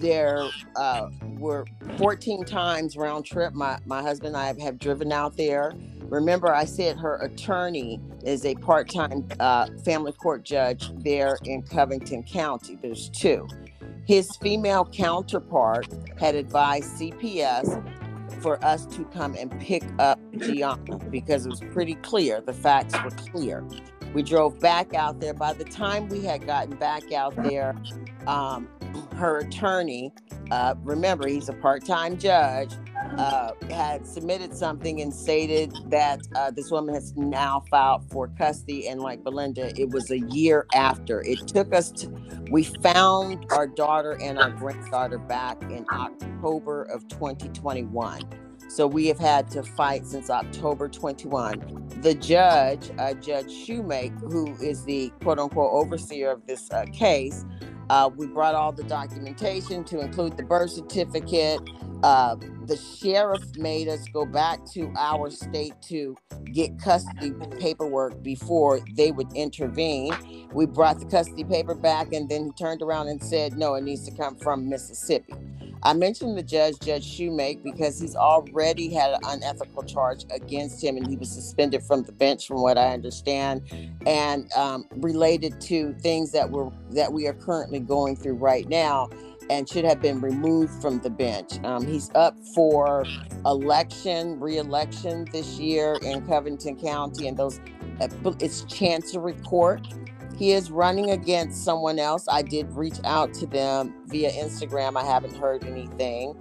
[0.00, 1.08] there uh,
[1.38, 1.66] were
[1.98, 3.54] 14 times round trip.
[3.54, 5.72] My, my husband and I have, driven out there.
[6.08, 11.62] Remember, I said her attorney is a part time uh, family court judge there in
[11.62, 12.76] Covington County.
[12.80, 13.46] There's two.
[14.06, 15.86] His female counterpart
[16.18, 21.94] had advised CPS for us to come and pick up Gianna because it was pretty
[21.96, 22.40] clear.
[22.40, 23.64] The facts were clear.
[24.14, 25.34] We drove back out there.
[25.34, 27.76] By the time we had gotten back out there,
[28.26, 28.68] um,
[29.14, 30.12] her attorney,
[30.50, 32.72] uh, remember he's a part-time judge,
[33.18, 38.88] uh, had submitted something and stated that uh, this woman has now filed for custody.
[38.88, 41.22] And like Belinda, it was a year after.
[41.22, 42.08] It took us to,
[42.50, 48.22] we found our daughter and our granddaughter back in October of 2021.
[48.68, 51.88] So we have had to fight since October 21.
[52.02, 57.44] The judge, uh, Judge Shoemake, who is the quote unquote overseer of this uh, case,
[57.90, 61.60] uh, we brought all the documentation to include the birth certificate.
[62.02, 62.36] Uh,
[62.66, 66.16] the sheriff made us go back to our state to
[66.52, 70.18] get custody paperwork before they would intervene.
[70.52, 73.84] We brought the custody paper back, and then he turned around and said, No, it
[73.84, 75.40] needs to come from Mississippi.
[75.82, 80.98] I mentioned the judge, Judge Shoemake, because he's already had an unethical charge against him
[80.98, 83.62] and he was suspended from the bench, from what I understand,
[84.06, 89.08] and um, related to things that were that we are currently going through right now
[89.50, 91.62] and should have been removed from the bench.
[91.64, 93.04] Um, he's up for
[93.44, 97.60] election, re-election this year in Covington County, and those
[98.00, 98.08] uh,
[98.40, 99.86] it's Chancery Court
[100.40, 102.26] he is running against someone else.
[102.26, 104.96] I did reach out to them via Instagram.
[104.96, 106.34] I haven't heard anything.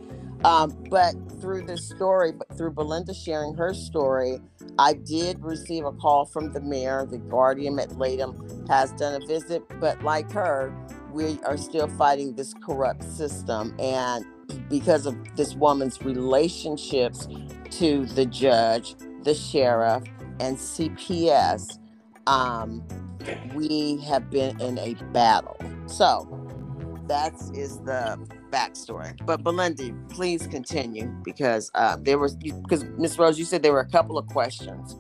[0.46, 4.40] Um, but through this story, but through Belinda sharing her story,
[4.78, 7.06] I did receive a call from the mayor.
[7.12, 10.74] The Guardian ad litem has done a visit, but like her,
[11.12, 13.76] we are still fighting this corrupt system.
[13.80, 14.26] And
[14.70, 17.28] because of this woman's relationships
[17.72, 20.04] to the judge, the sheriff,
[20.40, 21.80] and CPS,
[22.28, 22.84] um,
[23.54, 25.58] we have been in a battle.
[25.88, 26.28] So
[27.08, 28.18] that is the
[28.52, 29.18] backstory.
[29.26, 33.80] But Belinda, please continue because uh, there was because Miss Rose, you said there were
[33.80, 34.96] a couple of questions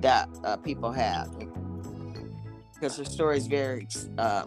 [0.00, 1.26] that uh, people had
[2.74, 3.86] because her story is very
[4.18, 4.44] uh,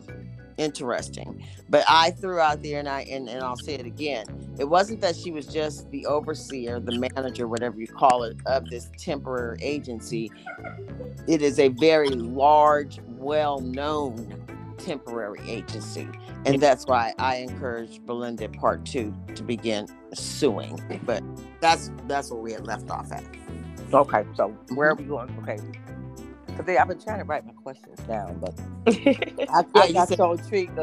[0.58, 1.44] interesting.
[1.70, 4.26] But I threw out there, and I and, and I'll say it again.
[4.60, 8.70] It wasn't that she was just the overseer, the manager, whatever you call it, of
[8.70, 10.32] this temporary agency.
[11.28, 14.44] It is a very large, well-known
[14.78, 16.08] temporary agency,
[16.46, 20.80] and that's why I encourage Belinda Part Two to begin suing.
[21.06, 21.24] But
[21.60, 23.24] that's that's where we had left off at.
[23.94, 25.04] Okay, so where are mm-hmm.
[25.04, 25.40] we going?
[25.44, 25.77] Okay.
[26.58, 28.54] Because I've been trying to write my questions down, but
[29.50, 30.80] I, I got so intrigued.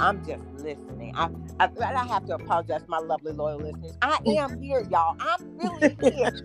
[0.00, 1.12] I'm just listening.
[1.16, 1.28] I,
[1.60, 3.98] I, I have to apologize to my lovely loyal listeners.
[4.00, 5.16] I am here, y'all.
[5.20, 6.44] I'm really here.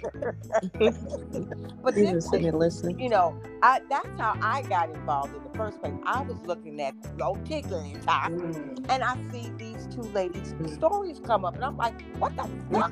[1.84, 3.00] but this, sitting and listening.
[3.00, 5.94] You know, I that's how I got involved in the first place.
[6.06, 8.86] I was looking at old Tigger and Top, mm.
[8.90, 10.74] and I see these two ladies' mm.
[10.76, 12.92] stories come up, and I'm like, what the fuck?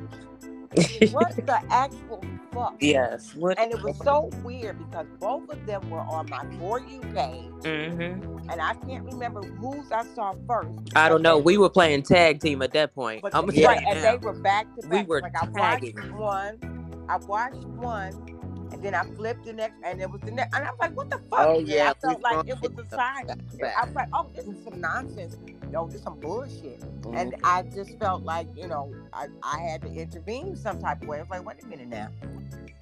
[1.11, 2.75] What the actual fuck?
[2.79, 3.35] Yes.
[3.35, 6.99] What and it was so weird because both of them were on my For You
[6.99, 7.51] page.
[7.61, 8.49] Mm-hmm.
[8.49, 10.69] And I can't remember whose I saw first.
[10.95, 11.37] I don't know.
[11.37, 13.21] We were playing tag team at that point.
[13.21, 15.01] But, I'm right, and they were back to back.
[15.01, 17.05] We were like I watched one.
[17.09, 18.30] I watched one.
[18.71, 20.95] And then I flipped the next, and it was the next, and I was like,
[20.95, 23.29] "What the fuck?" Oh yeah, I felt like it was a sign.
[23.29, 25.37] I was like, "Oh, this is some nonsense."
[25.71, 26.79] no, this is some bullshit.
[26.79, 27.15] Mm-hmm.
[27.15, 31.07] And I just felt like, you know, I, I had to intervene some type of
[31.07, 31.19] way.
[31.19, 32.09] I was like, wait a minute now.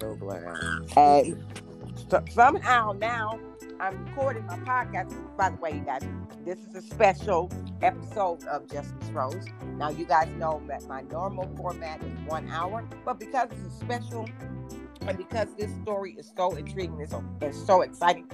[0.00, 0.44] So glad.
[0.96, 1.22] Uh,
[2.08, 3.38] so, somehow now
[3.78, 5.14] I'm recording my podcast.
[5.36, 6.02] By the way, you guys,
[6.44, 7.50] this is a special
[7.82, 9.46] episode of Justice Rose.
[9.76, 13.78] Now, you guys know that my normal format is one hour, but because it's a
[13.78, 14.28] special
[15.16, 18.30] because this story is so intriguing and so, and so exciting,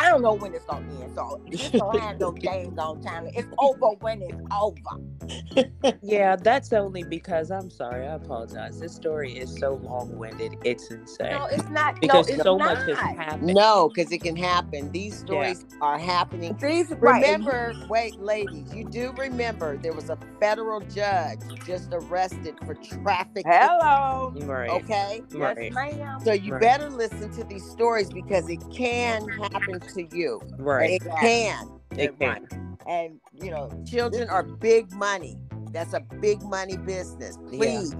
[0.00, 1.14] I don't know when it's gonna end.
[1.14, 3.28] So this don't have no dang on time.
[3.34, 5.92] It's over when it's over.
[6.02, 8.06] yeah, that's only because I'm sorry.
[8.06, 8.80] I apologize.
[8.80, 10.56] This story is so long-winded.
[10.64, 11.32] It's insane.
[11.32, 12.00] No, it's not.
[12.00, 12.78] Because no, it's so not.
[12.78, 13.54] much has happened.
[13.54, 14.90] No, because it can happen.
[14.90, 15.76] These stories yeah.
[15.82, 16.56] are happening.
[16.58, 17.90] These remember, right.
[17.90, 23.44] wait, ladies, you do remember there was a federal judge just arrested for traffic.
[23.46, 24.32] Hello.
[24.46, 24.70] Right.
[24.70, 25.22] Okay.
[25.32, 25.70] Right.
[25.74, 26.20] Yes, ma'am.
[26.24, 26.60] So you right.
[26.62, 30.40] better listen to these stories because it can happen to you.
[30.58, 30.90] Right.
[30.90, 31.80] It can.
[31.96, 32.46] It can.
[32.86, 35.36] And you know, children are big money.
[35.72, 37.36] That's a big money business.
[37.48, 37.94] Please.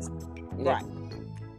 [0.58, 0.72] Yeah.
[0.72, 0.84] Right.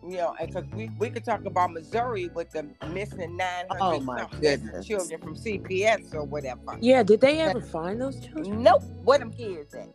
[0.07, 4.27] You know, because we, we could talk about Missouri with the missing 900 oh my
[4.41, 4.85] goodness.
[4.85, 6.77] children from CPS or whatever.
[6.81, 8.63] Yeah, did they ever find those children?
[8.63, 8.83] Nope.
[9.03, 9.89] Where them kids at?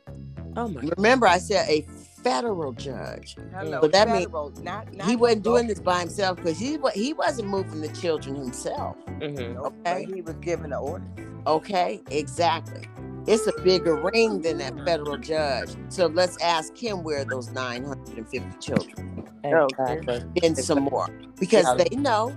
[0.57, 0.89] Oh my.
[0.97, 1.87] Remember, I said a
[2.27, 3.37] federal judge.
[3.55, 4.27] Hello, but that means
[4.61, 8.35] not, not he wasn't doing this by himself because he he wasn't moving the children
[8.35, 8.97] himself.
[9.07, 9.59] Mm-hmm.
[9.59, 11.07] Okay, he was giving the order.
[11.47, 12.89] Okay, exactly.
[13.29, 15.71] It's a bigger ring than that federal judge.
[15.89, 19.25] So let's ask him where those 950 children.
[19.45, 20.25] Exactly.
[20.43, 21.09] And some more
[21.39, 22.37] because they know,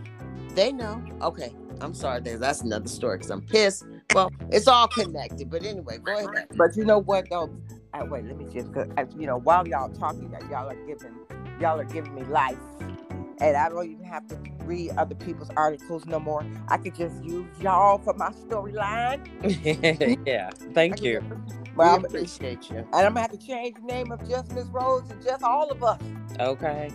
[0.53, 1.03] they know.
[1.23, 5.49] Okay, I'm sorry, that's another story because I'm pissed Well, it's all connected.
[5.49, 6.47] But anyway, go ahead.
[6.55, 7.49] But you know what though?
[7.93, 8.71] I, wait, let me just.
[8.73, 11.15] 'cause, uh, You know, while y'all talking, that y'all are giving,
[11.59, 12.57] y'all are giving me life,
[13.39, 16.45] and I don't even have to read other people's articles no more.
[16.67, 19.27] I could just use y'all for my storyline.
[20.27, 20.51] yeah.
[20.73, 21.21] Thank you.
[21.29, 22.77] just- We Well, I'm, appreciate you.
[22.77, 25.69] and I'm gonna have to change the name of just Miss Rose to just all
[25.71, 26.01] of us,
[26.39, 26.91] Okay.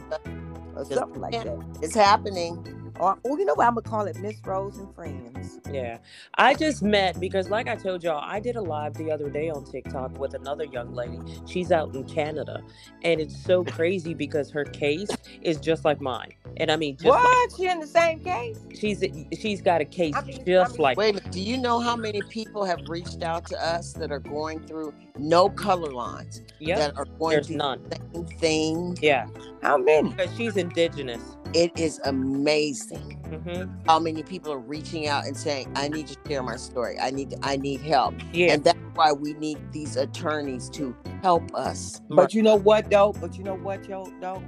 [0.77, 1.45] or Just- something like yeah.
[1.45, 1.59] that.
[1.83, 2.84] It's happening.
[3.01, 3.67] Or, oh, you know what?
[3.67, 5.59] I'm gonna call it Miss Rose and Friends.
[5.71, 5.99] Yeah.
[6.37, 9.51] I just met because, like I told y'all, I did a live the other day
[9.51, 11.19] on TikTok with another young lady.
[11.47, 12.63] She's out in Canada.
[13.03, 15.11] And it's so crazy because her case
[15.43, 16.33] is just like mine.
[16.59, 17.53] And I mean, just like what?
[17.57, 18.61] She in the same case?
[18.79, 19.03] she's
[19.39, 21.31] she's got a case I mean- I just mean- like Wait.
[21.33, 24.95] Do you know how many people have reached out to us that are going through
[25.19, 26.79] no color lines Yep.
[26.79, 27.83] that are going There's through none.
[27.89, 28.99] the same thing?
[29.03, 29.27] Yeah.
[29.63, 30.11] How many?
[30.11, 31.37] Because she's indigenous.
[31.55, 36.17] It is amazing hmm how many people are reaching out and saying, "I need to
[36.27, 36.99] share my story.
[36.99, 38.53] I need I need help." Yeah.
[38.55, 42.01] And that's why we need these attorneys to help us.
[42.09, 43.13] But you know what though?
[43.21, 44.43] But you know what, yo, though?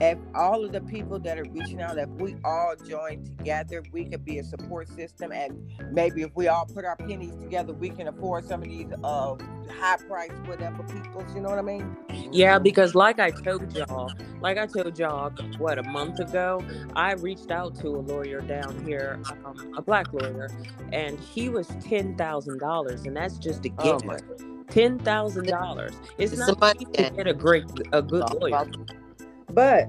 [0.00, 4.04] If all of the people that are reaching out, if we all join together, we
[4.04, 5.32] could be a support system.
[5.32, 5.58] And
[5.90, 9.34] maybe if we all put our pennies together, we can afford some of these uh
[9.68, 11.24] high price whatever people.
[11.34, 11.96] You know what I mean?
[12.30, 17.12] Yeah, because like I told y'all, like I told y'all, what a month ago, I
[17.12, 20.48] reached out to a lawyer down here, um, a black lawyer,
[20.92, 24.18] and he was ten thousand dollars, and that's just to Oh get my
[24.70, 26.00] ten thousand dollars.
[26.18, 28.66] It's, It's not cheap to get a great, a good lawyer.
[29.50, 29.88] But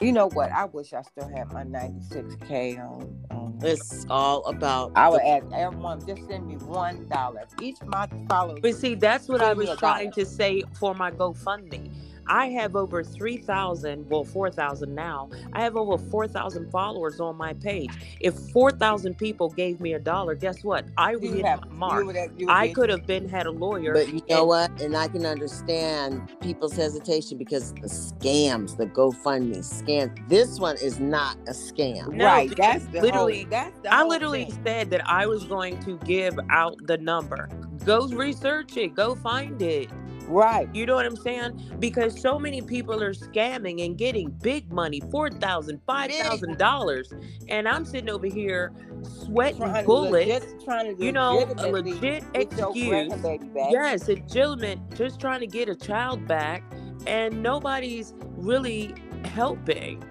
[0.00, 0.50] you know what?
[0.52, 3.26] I wish I still had my 96k on.
[3.30, 4.92] on It's all about.
[4.94, 7.44] I would the- ask everyone just send me one dollar.
[7.60, 8.56] Each month follow.
[8.60, 10.24] But see, that's what I was trying dollar.
[10.24, 11.90] to say for my GoFundMe.
[12.30, 15.28] I have over 3,000, well, 4,000 now.
[15.52, 17.90] I have over 4,000 followers on my page.
[18.20, 20.84] If 4,000 people gave me a dollar, guess what?
[20.96, 22.06] I would hit have- my mark.
[22.06, 23.92] would have- I could have been had a lawyer.
[23.92, 24.80] But you know and- what?
[24.80, 30.16] And I can understand people's hesitation because the scams, the GoFundMe scam.
[30.28, 32.12] This one is not a scam.
[32.12, 32.56] No, right.
[32.56, 34.60] That's the literally- Whole, that's the I literally thing.
[34.64, 37.48] said that I was going to give out the number.
[37.84, 38.94] Go research it.
[38.94, 39.90] Go find it.
[40.30, 40.72] Right.
[40.74, 41.76] You know what I'm saying?
[41.80, 47.12] Because so many people are scamming and getting big money, four thousand, five thousand dollars,
[47.48, 48.72] and I'm sitting over here
[49.02, 50.28] sweating Trying bullets.
[50.28, 53.12] legit- trying to you know, a legit excuse.
[53.54, 56.62] Yes, a gentleman just trying to get a child back,
[57.06, 60.02] and nobody's really helping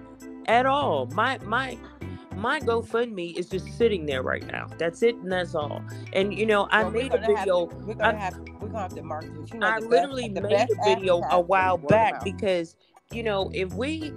[0.46, 1.06] at all.
[1.06, 1.78] My my
[2.40, 4.66] my GoFundMe is just sitting there right now.
[4.78, 5.82] That's it, and that's all.
[6.14, 7.66] And you know, I Well, made a video.
[7.66, 8.38] to- we're gonna I'm- have.
[8.60, 9.52] We're gonna have to market it.
[9.52, 12.76] You know, I best- literally made a video a while is word of back because
[13.12, 14.12] you know if we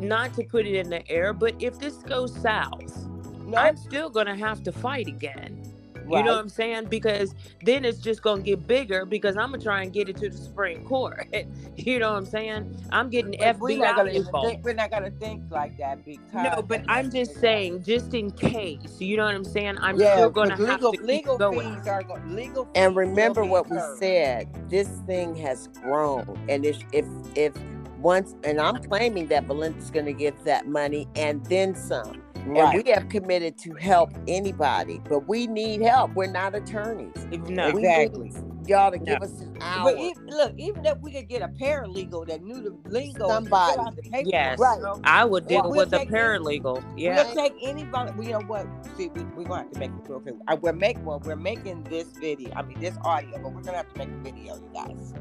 [0.00, 3.06] not to put it in the air but if this goes south
[3.46, 5.63] No, i'm still gonna have to fight again
[6.10, 7.34] you know what i'm saying because
[7.64, 10.36] then it's just gonna get bigger because i'm gonna try and get it to the
[10.36, 11.28] supreme court
[11.76, 14.64] you know what i'm saying i'm getting But we're not fbi gonna involved think.
[14.64, 16.56] We're not gonna think like that because.
[16.56, 19.78] no, but I'm just saying, just in case, you know what I'm saying?
[19.80, 21.76] I'm yeah, still gonna because have legal to keep legal going.
[21.76, 22.68] fees are go, legal.
[22.74, 23.98] And fees will remember what we incurred.
[23.98, 24.48] said.
[24.68, 27.54] This thing has grown, and if if if
[27.98, 32.22] once, and I'm claiming that Belinda's going to get that money and then some.
[32.46, 32.74] Right.
[32.74, 36.14] And we have committed to help anybody, but we need help.
[36.14, 37.12] We're not attorneys.
[37.48, 38.30] No, We Exactly.
[38.30, 39.04] need y'all to No.
[39.04, 39.84] give us an hour.
[39.92, 43.78] But even, look, even if we could get a paralegal that knew the lingo, Somebody.
[43.96, 44.58] the paperwork, Yes.
[44.58, 44.80] right?
[45.04, 46.14] I would deal Well, we'll with a take it.
[46.14, 46.84] paralegal.
[46.96, 47.24] Yeah.
[47.24, 48.12] We'll take anybody.
[48.26, 48.66] You know what?
[48.96, 50.32] See, we, we're gonna have to make it okay.
[50.46, 52.52] I, we're making well, we're making this video.
[52.54, 55.14] I mean, this audio, but we're gonna have to make a video, you guys.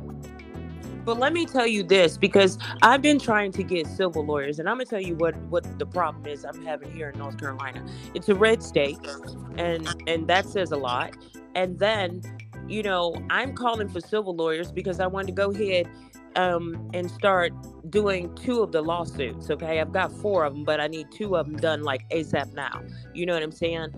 [1.05, 4.69] But let me tell you this because I've been trying to get civil lawyers, and
[4.69, 7.85] I'm gonna tell you what what the problem is I'm having here in North Carolina.
[8.13, 8.97] It's a red state,
[9.57, 11.15] and and that says a lot.
[11.55, 12.21] And then,
[12.67, 15.87] you know, I'm calling for civil lawyers because I want to go ahead
[16.35, 17.53] um, and start
[17.89, 19.49] doing two of the lawsuits.
[19.49, 22.53] Okay, I've got four of them, but I need two of them done like ASAP
[22.53, 22.81] now.
[23.13, 23.93] You know what I'm saying?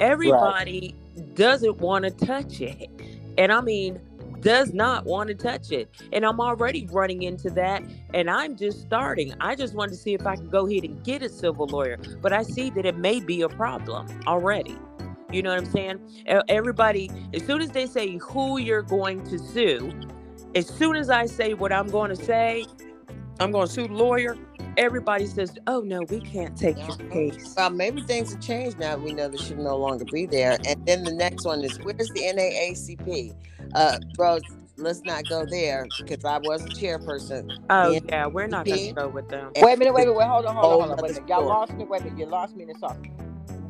[0.00, 0.94] Everybody
[1.34, 2.88] doesn't want to touch it,
[3.36, 4.00] and I mean
[4.40, 5.88] does not want to touch it.
[6.12, 7.82] And I'm already running into that
[8.14, 9.34] and I'm just starting.
[9.40, 11.98] I just wanted to see if I could go ahead and get a civil lawyer,
[12.20, 14.76] but I see that it may be a problem already.
[15.30, 16.00] You know what I'm saying?
[16.48, 19.92] Everybody, as soon as they say who you're going to sue,
[20.54, 22.64] as soon as I say what I'm going to say,
[23.38, 24.36] I'm going to sue the lawyer.
[24.76, 27.10] Everybody says, "Oh no, we can't take your mm-hmm.
[27.10, 28.96] case." Well, maybe things have changed now.
[28.96, 30.56] We know they should no longer be there.
[30.66, 33.34] And then the next one is where's the NAACP?
[33.74, 37.56] Uh, Rose, let's not go there because I was a chairperson.
[37.70, 38.00] Oh Yeah.
[38.10, 39.56] yeah, we're not going to go with them.
[39.60, 41.00] Wait a minute, wait a minute, wait, hold on, hold on, hold on.
[41.00, 41.28] Wait a minute.
[41.28, 41.84] Y'all lost me.
[41.84, 42.96] Wait a minute, you lost me in the sauce.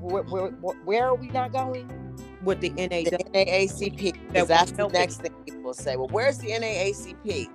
[0.00, 0.50] where, where,
[0.84, 1.90] where are we not going?
[2.42, 2.72] with the
[3.04, 3.18] the NAW.
[3.34, 5.96] NAACP, That because that's the next thing people say.
[5.96, 7.48] Well, where's the NAACP?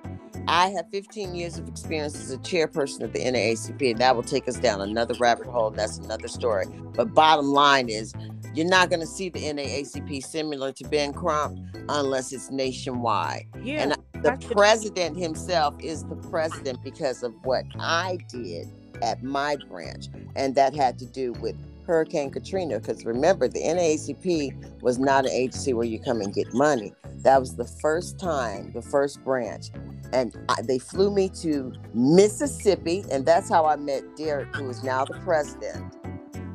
[0.47, 4.23] I have 15 years of experience as a chairperson of the NAACP, and that will
[4.23, 5.71] take us down another rabbit hole.
[5.71, 6.67] That's another story.
[6.97, 8.15] But bottom line is,
[8.53, 13.47] you're not going to see the NAACP similar to Ben Crump unless it's nationwide.
[13.61, 18.67] Yeah, And The president himself is the president because of what I did
[19.01, 22.79] at my branch, and that had to do with Hurricane Katrina.
[22.79, 26.93] Because remember, the NAACP was not an agency where you come and get money.
[27.23, 29.69] That was the first time, the first branch,
[30.13, 34.83] and I, they flew me to Mississippi, and that's how I met Derrick, who is
[34.83, 35.95] now the president.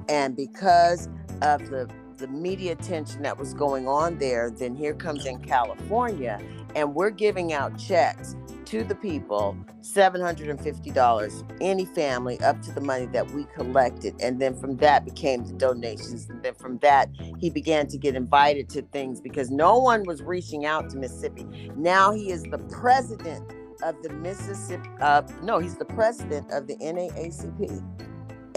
[0.09, 1.09] And because
[1.43, 6.41] of the the media attention that was going on there, then here comes in California,
[6.75, 8.35] and we're giving out checks
[8.65, 14.15] to the people $750 any family up to the money that we collected.
[14.21, 16.29] And then from that became the donations.
[16.29, 17.09] And then from that
[17.39, 21.71] he began to get invited to things because no one was reaching out to mississippi.
[21.77, 26.75] Now he is the president of the mississippi uh, no he's the president of the
[26.79, 27.83] naacp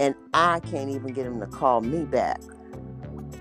[0.00, 2.40] and i can't even get him to call me back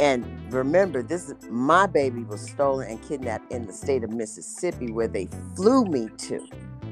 [0.02, 5.08] and remember, this my baby was stolen and kidnapped in the state of Mississippi, where
[5.08, 6.47] they flew me to.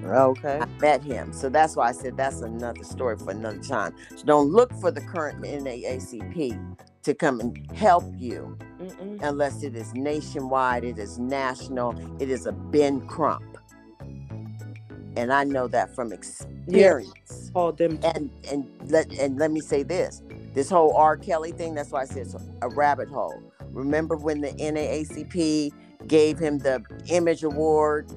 [0.05, 0.59] Okay.
[0.61, 3.95] I met him, so that's why I said that's another story for another time.
[4.15, 9.19] So don't look for the current NAACP to come and help you Mm-mm.
[9.23, 13.57] unless it is nationwide, it is national, it is a Ben Crump,
[15.17, 17.99] and I know that from experience called them.
[18.03, 20.21] and and let and let me say this
[20.53, 21.17] this whole r.
[21.17, 23.41] Kelly thing that's why i said it's a rabbit hole.
[23.71, 25.71] Remember when the naacp
[26.07, 28.11] gave him the image award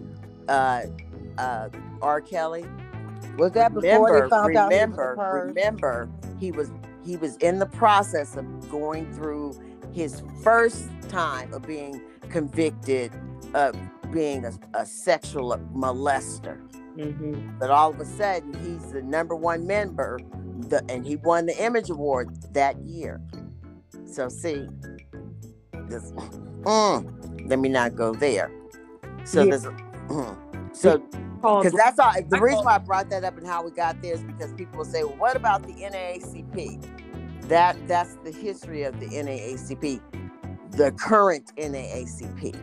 [0.49, 0.83] uh
[1.39, 1.69] uh
[2.01, 2.21] r.
[2.21, 2.65] Kelly?
[3.39, 4.73] Was that before remember they found out?
[4.73, 5.17] he was remember
[5.47, 6.71] remember he was
[7.05, 9.53] he was in the process of going through
[9.93, 13.13] his first time of being convicted
[13.55, 13.77] of
[14.11, 16.61] being a, a sexual molester
[16.97, 17.59] Mhm.
[17.59, 20.19] but all of a sudden he's the number one member
[20.69, 23.21] the, and he won the image award that year
[24.07, 24.69] so see
[25.89, 26.13] this
[26.63, 28.51] mm, let me not go there
[29.25, 29.51] so Yeah.
[29.51, 30.37] there's mm.
[30.77, 31.03] so
[31.59, 34.15] because that's all the reason why i brought that up and how we got there
[34.15, 36.85] is because people say well what about the naacp
[37.49, 40.01] that that's the history of the naacp
[40.73, 42.55] the current naacp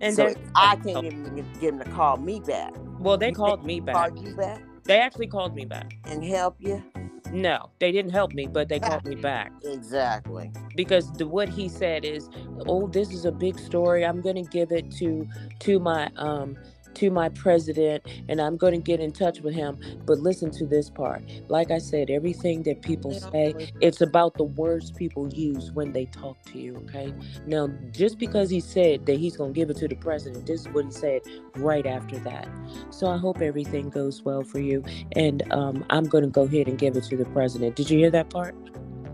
[0.00, 2.74] and so i can't even get him to call me back
[3.04, 3.94] well, they you called me back.
[3.94, 5.96] call you back They actually called me back.
[6.06, 6.82] and help you
[7.32, 11.68] No, they didn't help me, but they called me back exactly because the what he
[11.68, 12.28] said is,
[12.66, 14.04] "Oh, this is a big story.
[14.04, 15.26] I'm going to give it to
[15.60, 16.56] to my um
[16.96, 20.66] to my president and I'm going to get in touch with him." But listen to
[20.66, 21.22] this part.
[21.48, 26.06] Like I said, everything that people say, it's about the words people use when they
[26.06, 27.12] talk to you, okay?
[27.46, 30.60] Now, just because he said that he's going to give it to the president, this
[30.60, 31.22] is what he said
[31.56, 32.48] right after that.
[32.90, 34.84] So I hope everything goes well for you.
[35.12, 37.76] And um, I'm going to go ahead and give it to the president.
[37.76, 38.54] Did you hear that part?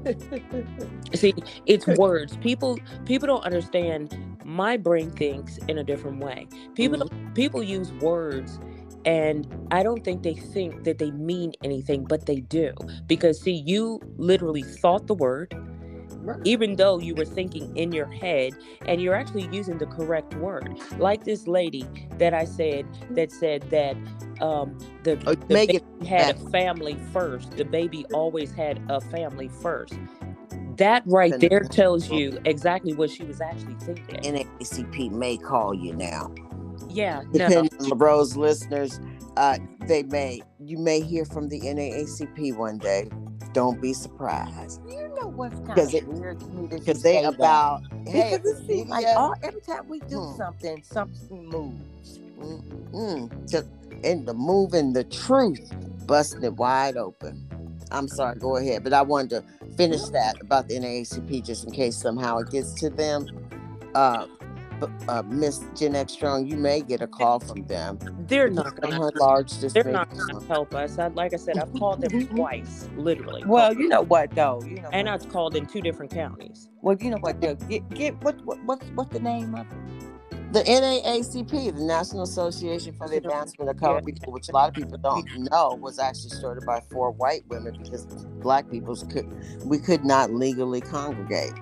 [1.14, 1.34] See,
[1.66, 2.36] it's words.
[2.38, 4.16] People people don't understand.
[4.44, 6.48] My brain thinks in a different way.
[6.74, 7.08] People mm-hmm.
[7.08, 8.58] don't- people use words
[9.04, 12.72] and I don't think they think that they mean anything, but they do.
[13.06, 15.54] Because see, you literally thought the word,
[16.44, 18.54] even though you were thinking in your head
[18.86, 20.78] and you're actually using the correct word.
[20.98, 21.86] Like this lady
[22.18, 23.96] that I said that said that
[24.42, 27.56] um the, Oh, the baby had a family first.
[27.56, 29.98] The baby always had a family first.
[30.76, 34.20] That right there tells you exactly what she was actually thinking.
[34.22, 36.32] NAACP may call you now.
[36.88, 37.38] Yeah, no.
[37.38, 38.98] Depending on LeBron's listeners,
[39.36, 43.10] uh, they may you may hear from the NAACP one day.
[43.52, 47.34] Don't be surprised You know what's kind of it- weird to me because they that.
[47.34, 50.36] about hey, because it seems like all, every time we do Hmm.
[50.36, 52.20] something, something moves.
[52.92, 53.68] Mm, just
[54.02, 55.72] in the moving the truth,
[56.06, 57.48] busting it wide open.
[57.90, 59.44] I'm sorry, go ahead, but I wanted to
[59.76, 63.26] finish that about the NAACP just in case somehow it gets to them.
[63.94, 64.26] Uh,
[65.08, 67.98] uh, Miss Gen X Strong, you may get a call from them.
[68.26, 70.98] they're not gonna large they're not gonna help us.
[70.98, 73.42] I, like I said, I've called them twice, literally.
[73.46, 74.88] Well, you know what though, you know.
[74.92, 76.68] and what, I've called in two different counties.
[76.82, 77.40] well, you know what?
[77.40, 79.76] though, Get get what what what's what's the name of it?
[80.52, 84.74] The NAACP, the National Association for the Advancement of Colored People, which a lot of
[84.74, 88.04] people don't know, was actually started by four white women because
[88.42, 89.32] black people could
[89.64, 91.52] we could not legally congregate.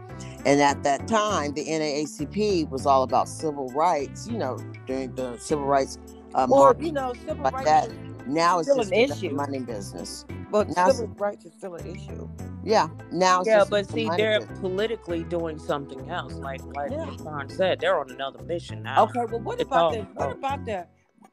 [0.47, 4.28] And at that time, the NAACP was all about civil rights.
[4.28, 5.99] You know, during the civil rights
[6.34, 7.66] uh, Well, march you know, civil like rights.
[7.66, 7.91] that.
[8.26, 9.30] Now it's Still just an issue.
[9.34, 10.26] money business.
[10.51, 12.28] But Now civil rights is still an issue.
[12.62, 14.59] Yeah, now it's Yeah, but see, they're business.
[14.61, 16.34] politically doing something else.
[16.34, 17.07] Like like Yeah.
[17.07, 19.05] Hassan said, they're on another mission now.
[19.05, 20.86] Okay, well, what It's about all- the what about the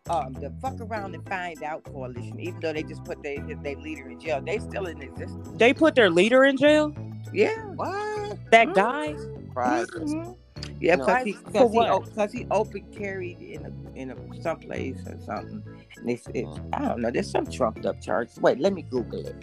[0.10, 2.40] um the fuck around and find out coalition?
[2.40, 5.50] Even though they just put their their leader in jail, they still in existence.
[5.58, 6.94] They put their leader in jail.
[7.34, 7.58] Yeah.
[7.76, 8.15] What?
[8.52, 8.76] That Mhm.
[8.76, 9.16] guy.
[9.54, 9.88] Right.
[9.88, 10.36] Mhm.
[10.80, 11.06] Yeah, No.
[11.06, 11.78] because he For because he,
[12.16, 12.32] what?
[12.32, 15.64] he open carried in a in a someplace or something.
[15.98, 17.12] And it's, it's I don't know.
[17.12, 18.38] There's some trumped up charges.
[18.40, 19.36] Wait, let me Google it.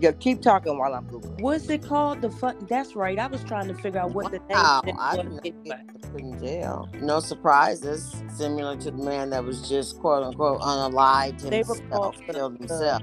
[0.00, 1.40] Yeah, keep talking while I'm googling.
[1.40, 2.22] What's it called?
[2.22, 2.56] The fuck.
[2.68, 3.18] That's right.
[3.18, 5.40] I was trying to figure out what the name Wow, I was.
[5.42, 5.76] didn't know
[6.10, 6.88] put in jail.
[7.00, 8.12] No surprises.
[8.34, 12.32] Similar to the man that was just quote unquote unalived They were himself, called the-
[12.32, 13.02] killed himself.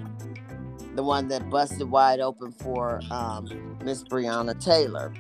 [0.95, 5.13] The one that busted wide open for um, Miss Breonna Taylor.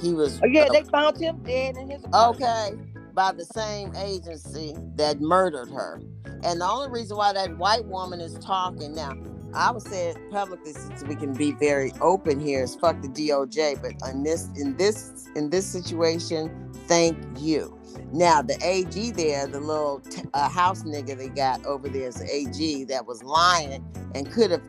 [0.00, 2.42] He was Oh yeah, uh, they found him dead in his apartment.
[2.42, 6.00] okay by the same agency that murdered her.
[6.42, 9.12] And the only reason why that white woman is talking now,
[9.54, 13.08] I would say it publicly since we can be very open here is fuck the
[13.08, 13.80] DOJ.
[13.80, 17.78] But in this in this in this situation, thank you.
[18.12, 22.16] Now the AG there, the little t- uh, house nigga they got over there is
[22.16, 23.84] the AG that was lying
[24.14, 24.62] and could have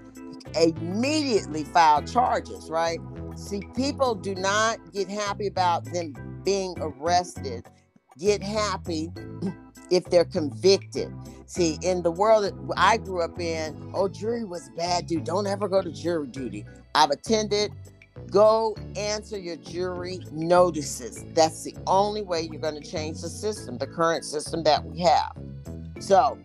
[0.56, 3.00] immediately filed charges, right?
[3.36, 7.66] See, people do not get happy about them being arrested.
[8.18, 9.12] Get happy
[9.92, 11.14] if they're convicted.
[11.48, 15.26] See, in the world that I grew up in, oh, jury was bad, dude.
[15.26, 16.66] Don't ever go to jury duty.
[16.96, 17.72] I've attended.
[18.32, 21.26] Go answer your jury notices.
[21.34, 25.02] That's the only way you're going to change the system, the current system that we
[25.02, 25.36] have.
[26.00, 26.38] So,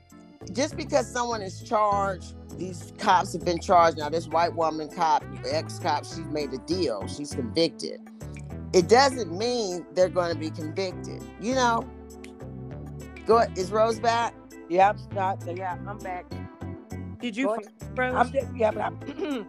[0.53, 3.99] just because someone is charged, these cops have been charged.
[3.99, 7.07] Now, this white woman cop, ex cop, she's made a deal.
[7.09, 8.01] She's convicted.
[8.73, 11.23] It doesn't mean they're going to be convicted.
[11.41, 11.89] You know,
[13.27, 13.41] go.
[13.57, 14.35] Is Rose back?
[14.69, 15.43] Yeah, I'm not.
[15.57, 16.27] Yeah, I'm back.
[17.21, 17.49] Did you?
[17.49, 17.99] Go find ahead.
[17.99, 18.15] Rose?
[18.17, 19.47] I'm just, yeah, but I'm,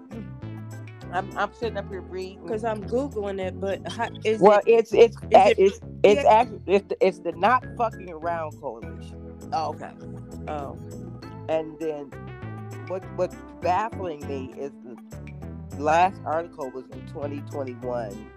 [1.14, 2.44] I'm I'm sitting up here reading.
[2.44, 4.72] because I'm googling it, but how, is well, it?
[4.72, 6.30] it's it's it- it's it's yeah.
[6.32, 9.20] actually it's the, it's the not fucking around coalition.
[9.54, 9.92] Oh, okay.
[10.48, 10.78] Oh,
[11.50, 12.12] And then
[12.92, 18.32] what what's baffling me is the last article was in 2021,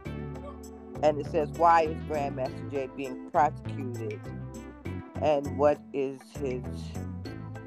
[1.02, 4.20] and it says why is Grandmaster Jay being prosecuted,
[5.20, 6.62] and what is his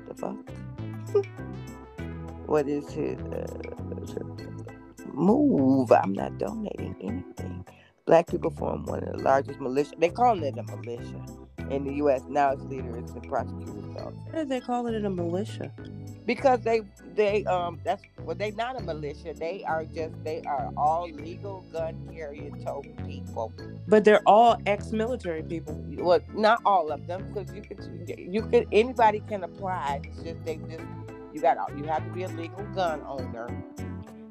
[0.07, 0.37] the fuck?
[2.45, 4.23] what is his uh,
[5.11, 5.91] move?
[5.91, 7.65] I'm not donating anything.
[8.05, 9.91] Black people form one of the largest militia.
[9.97, 11.25] They call it a militia
[11.69, 12.23] in the U.S.
[12.29, 15.71] Now its leader is in prosecutor's office why did they call it a militia?
[16.25, 16.81] because they
[17.15, 21.61] they um that's well they not a militia they are just they are all legal
[21.71, 23.53] gun carrying toting people
[23.87, 25.75] But they're all ex-military people.
[25.97, 27.79] well not all of them because you could
[28.17, 30.83] you could anybody can apply it's just they just
[31.33, 33.47] you got you have to be a legal gun owner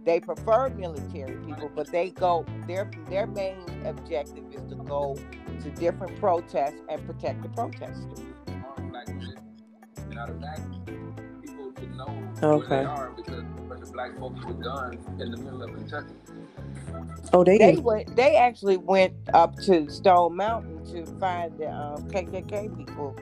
[0.07, 5.25] they prefer military people but they go their their main objective is to go
[5.61, 8.21] to different protests and protect the protesters
[8.65, 9.37] armed black men
[10.11, 10.61] and out of that
[11.43, 12.69] people to know Okay.
[12.69, 16.17] they are because a bunch of black folks with guns in the middle of Kentucky.
[17.33, 17.79] Oh, they, they did.
[17.79, 23.17] went they actually went up to Stone Mountain to find the um, KKK people.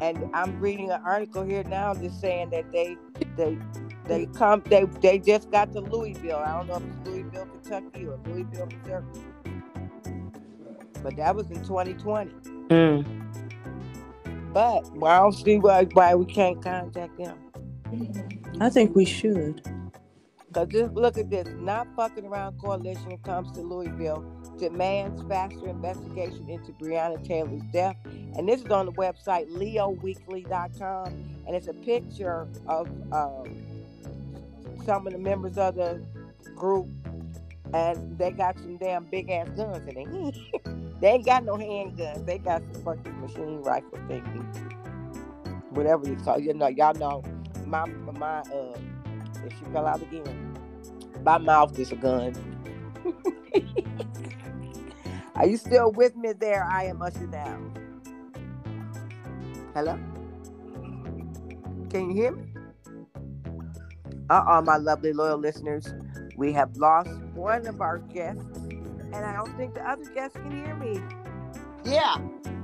[0.00, 2.98] And I'm reading an article here now just saying that they
[3.36, 3.58] they
[4.06, 6.38] they come they they just got to Louisville.
[6.38, 9.04] I don't know if it's Louisville, Kentucky or Louisville, Missouri.
[11.02, 12.30] But that was in 2020.
[12.68, 14.52] Mm.
[14.52, 17.38] But well, I don't see why why we can't contact them.
[18.60, 19.62] I think we should.
[20.54, 24.24] Cause just look at this, not fucking around coalition comes to Louisville,
[24.56, 27.96] demands faster investigation into Breonna Taylor's death.
[28.04, 31.06] And this is on the website leoweekly.com.
[31.46, 33.73] And it's a picture of um,
[34.84, 36.02] some of the members of the
[36.54, 36.88] group.
[37.72, 40.36] And they got some damn big ass guns in it.
[41.00, 42.24] they ain't got no handguns.
[42.24, 44.72] They got some fucking machine rifle thingies.
[45.70, 46.44] Whatever it's called.
[46.44, 47.22] You know, y'all know
[47.66, 48.78] my my uh
[49.44, 50.56] if she fell out again.
[51.24, 52.34] My mouth is a gun.
[55.34, 56.64] Are you still with me there?
[56.64, 57.74] I am usher down.
[59.74, 59.98] Hello?
[61.90, 62.53] Can you hear me?
[64.30, 65.92] Uh oh, my lovely loyal listeners.
[66.36, 70.50] We have lost one of our guests, and I don't think the other guest can
[70.50, 71.00] hear me.
[71.84, 72.16] Yeah,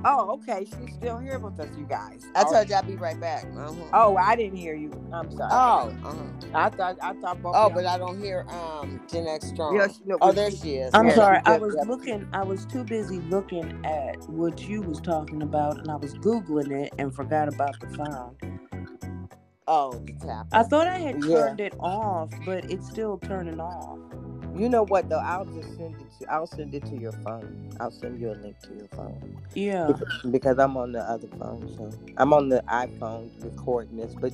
[0.03, 0.65] Oh, okay.
[0.65, 2.25] She's still here with us, you guys.
[2.35, 3.45] I Oh, told you I'd be right back.
[3.55, 3.73] Uh-huh.
[3.93, 4.91] Oh, I didn't hear you.
[5.13, 5.51] I'm sorry.
[5.53, 6.23] Oh, uh-huh.
[6.55, 7.55] I thought I thought both.
[7.55, 9.75] oh, but I don't hear um Gen X strong.
[9.75, 10.91] Yeah, she- no, oh, there she is.
[10.95, 11.39] I'm Yeah, sorry.
[11.45, 11.83] I was yeah.
[11.87, 12.27] looking.
[12.33, 16.71] I was too busy looking at what you was talking about, and I was googling
[16.71, 18.37] it and forgot about the sound.
[19.73, 20.47] Oh, the tap.
[20.51, 21.35] I thought I had Yeah.
[21.35, 23.99] turned it off, but it's still turning off.
[24.53, 25.21] You know what though?
[25.25, 26.31] I'll just send it to.
[26.33, 27.55] I'll send it to your phone.
[27.79, 29.23] I'll send you a link to your phone
[29.55, 29.87] Yeah.
[29.87, 31.69] because, because I'm on the other phone.
[31.77, 34.33] So I'm on the iPhone recording this, but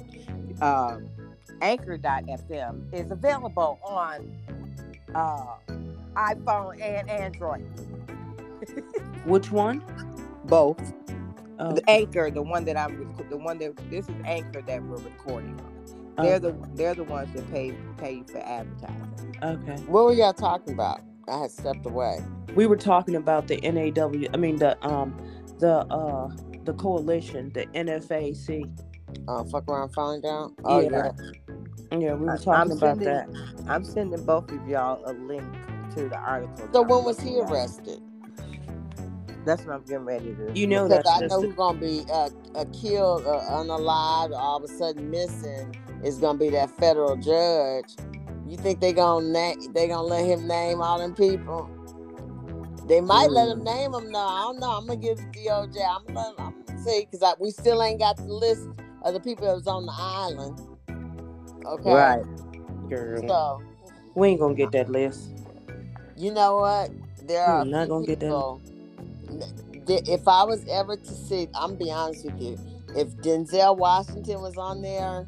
[0.62, 1.12] um,
[1.62, 4.22] Anchor.fm is available on
[5.16, 5.58] uh,
[6.18, 7.60] iPhone and Android.
[9.24, 9.84] Which one?
[10.46, 10.94] Both.
[11.60, 14.84] Oh, The Anchor, the one that I'm, rec- the one that this is Anchor that
[14.84, 16.26] we're recording on.
[16.26, 19.36] They're the they're the ones that pay pay for advertising.
[19.44, 19.76] okay.
[19.84, 21.02] What were y'all talking about?
[21.28, 22.24] I had stepped away.
[22.56, 24.28] We were talking about the NAW.
[24.34, 25.16] I mean the um
[25.60, 26.30] the uh
[26.64, 28.68] the coalition, the NFAC.
[29.28, 30.56] Uh, fuck around, falling down.
[30.66, 31.12] Oh Yeah.
[31.92, 31.98] yeah.
[32.00, 33.30] Yeah, we were talking I'm about sending- that.
[33.68, 35.44] I'm sending both of y'all a link
[35.96, 36.68] to the article.
[36.74, 37.52] So when was he looking at.
[37.52, 38.02] arrested?
[39.48, 40.52] That's what I'm getting ready to.
[40.54, 41.04] You know that.
[41.04, 44.68] Because I know who's gonna be uh, uh, killed or unalive or all of a
[44.68, 45.74] sudden missing
[46.04, 47.96] is gonna be that federal judge.
[48.46, 49.56] You think they gonna name?
[49.74, 51.72] They gonna let him name all them people?
[52.88, 53.66] They might let him Mm.
[53.66, 54.12] name them.
[54.12, 54.72] No, I don't know.
[54.78, 55.78] I'm gonna give it to DOJ.
[55.90, 58.68] I'm gonna, I'm gonna see because we still ain't got the list
[59.04, 60.60] of the people that was on the island.
[61.66, 61.90] Okay.
[61.94, 62.24] Right.
[62.90, 63.22] girl.
[63.28, 63.64] So
[64.16, 65.30] We ain't gonna get that list.
[66.18, 66.92] you know what?
[67.28, 68.30] There are not gonna get that.
[69.88, 72.58] If I was ever to see, I'm be honest with you.
[72.96, 75.26] If Denzel Washington was on there,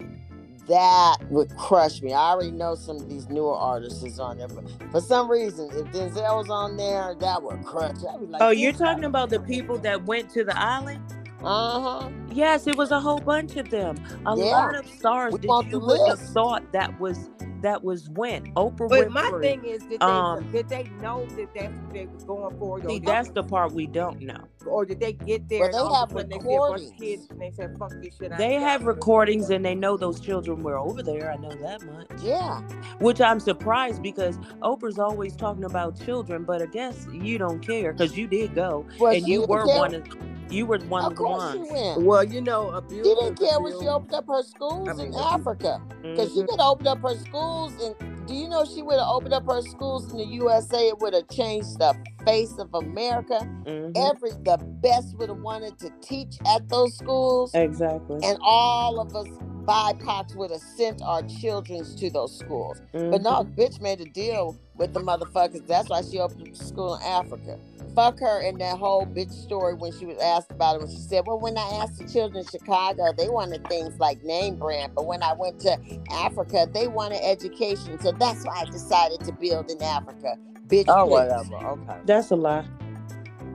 [0.68, 2.14] that would crush me.
[2.14, 5.70] I already know some of these newer artists is on there, but for some reason,
[5.74, 7.96] if Denzel was on there, that would crush.
[8.02, 11.02] Like, Oh, you're talking about the people that went to the island?
[11.44, 12.10] Uh huh.
[12.32, 13.98] Yes, it was a whole bunch of them.
[14.26, 14.46] A Yeah.
[14.46, 17.30] lot of stars We want you the wouldn't have thought that was
[17.62, 19.10] that was when Oprah But Winfrey.
[19.10, 22.58] my thing is, did they Um, did they know that that's what they was going
[22.58, 22.80] for?
[22.80, 24.38] Or, See, did- that's the part we don't know.
[24.66, 25.62] or did they get there?
[25.62, 26.92] Well, they all have sudden they see a bunch recordings.
[27.00, 30.62] kids and they said, "Fuck this shit." They have recordings and they know those children
[30.64, 31.32] were over there.
[31.32, 32.08] I know that much.
[32.22, 32.62] Yeah.
[33.00, 37.94] Which I'm surprised because Oprah's always talking about children, but I guess you don't care
[37.94, 40.04] because you did go Well, and you were one of
[40.50, 41.72] you were one Of of the course she ones.
[41.72, 42.02] went.
[42.06, 43.06] Well, you know, abuse.
[43.08, 45.26] She didn't care when she opened up her schools I mean, in abuse.
[45.32, 45.82] Africa.
[46.02, 46.48] Because she Mhm.
[46.48, 47.96] could open up her schools and
[48.28, 50.88] do you know she would have opened up her schools in the USA?
[50.90, 51.96] It would have changed the
[52.26, 53.40] face of America.
[53.66, 53.92] Mhm.
[53.98, 58.20] Every the best would have wanted to teach at those schools, Exactly.
[58.24, 59.28] and all of us
[59.70, 62.82] BIPOCs would have sent our children to those schools.
[62.92, 63.24] But mm-hmm.
[63.24, 65.68] no, bitch made a deal with the motherfuckers.
[65.68, 67.60] That's why she opened a school in Africa.
[67.96, 70.82] Fuck her and that whole bitch story when she was asked about it.
[70.82, 74.24] When she said, Well, when I asked the children in Chicago, they wanted things like
[74.24, 74.94] name brand.
[74.96, 75.78] But when I went to
[76.12, 78.00] Africa, they wanted education.
[78.00, 80.36] So that's why I decided to build in Africa.
[80.68, 81.12] Bitch, Oh, please.
[81.12, 81.56] whatever.
[81.56, 82.00] Okay.
[82.06, 82.66] That's a lie.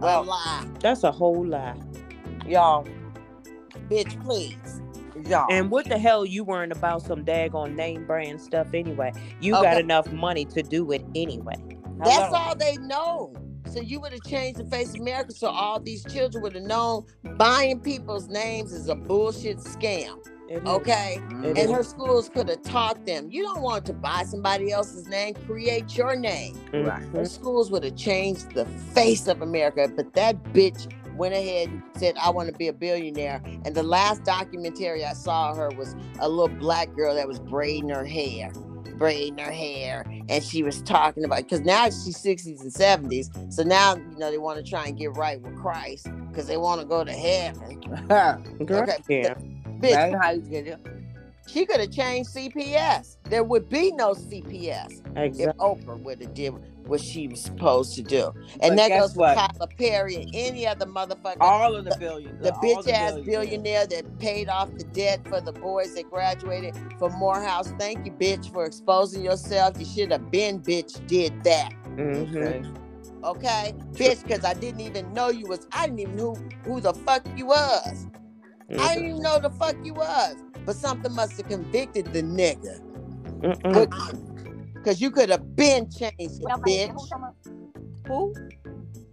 [0.01, 0.69] A lie.
[0.79, 1.75] That's a whole lie.
[2.47, 2.87] Y'all,
[3.89, 4.74] Bitch, please.
[5.27, 5.47] Y'all.
[5.51, 9.13] And what the hell you weren't about some daggone name brand stuff anyway.
[9.41, 11.57] You got enough money to do it anyway.
[12.05, 13.33] That's all they know.
[13.73, 16.65] So you would have changed the face of America so all these children would have
[16.65, 17.07] known
[17.37, 20.19] buying people's names is a bullshit scam.
[20.49, 20.65] It is.
[20.65, 21.19] Okay?
[21.43, 21.71] It and is.
[21.71, 25.97] her schools could have taught them you don't want to buy somebody else's name create
[25.97, 27.01] your name Right.
[27.03, 27.13] Mhm.
[27.15, 31.83] her schools would have changed the face of america but that bitch went ahead and
[31.97, 35.95] said i want to be a billionaire and the last documentary i saw her was
[36.21, 38.51] a little black girl that was braiding her hair
[38.97, 43.63] braiding her hair and she was talking about because now she's 60s and 70s so
[43.65, 46.81] now you know they want to try and get right with christ because they want
[46.81, 47.81] to go to heaven
[48.61, 49.35] Okay, yeah.
[49.81, 50.81] bitch That's how you get it.
[51.49, 53.17] she could have changed CPS.
[53.25, 55.45] There would be no CPS Exactly.
[55.45, 56.55] if Oprah would have did
[56.87, 58.33] what she was supposed to do.
[58.35, 59.35] But And that goes what?
[59.35, 61.37] for Tyler Perry and any other motherfucker.
[61.41, 62.39] All of the billion.
[62.41, 63.27] the all bitch ass billionaires.
[63.27, 67.73] billionaire that paid off the debt for the boys that graduated from Morehouse.
[67.79, 69.75] Thank you, bitch, for exposing yourself.
[69.79, 71.73] You should have been, bitch, did that.
[71.97, 72.37] Mhm.
[72.37, 72.65] Okay.
[73.25, 75.67] Okay, bitch, because I didn't even know you was.
[75.73, 78.07] I didn't even know who the fuck you was.
[78.79, 80.37] I didn't even know the fuck you was.
[80.67, 82.81] But something must have convicted the nigga.
[83.41, 84.34] Mm-mm.
[84.85, 87.11] Because you could have been changed, it, bitch.
[88.07, 88.35] Who?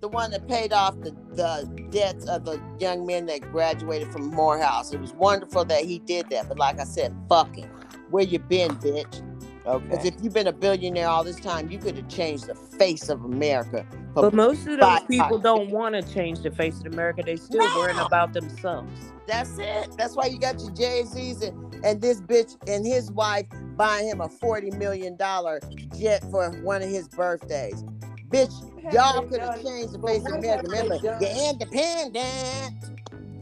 [0.01, 4.31] The one that paid off the, the debts of the young men that graduated from
[4.31, 4.91] Morehouse.
[4.91, 6.49] It was wonderful that he did that.
[6.49, 7.69] But like I said, fuck him.
[8.09, 9.23] Where you been, bitch?
[9.63, 10.07] Because Okay.
[10.07, 13.23] if you've been a billionaire all this time, you could have changed the face of
[13.23, 13.85] America.
[14.13, 15.05] for But most of those Bye.
[15.07, 17.21] people don't want to change the face of America.
[17.25, 18.91] They still worrying about themselves.
[19.27, 19.95] That's it.
[19.97, 23.45] That's why you got your Jay Z's and, and this bitch and his wife
[23.77, 27.83] buying him a $40 million jet for one of his birthdays.
[28.29, 28.51] Bitch,
[28.93, 30.63] y'all could have changed the face of America.
[30.67, 33.00] Remember, you're independent.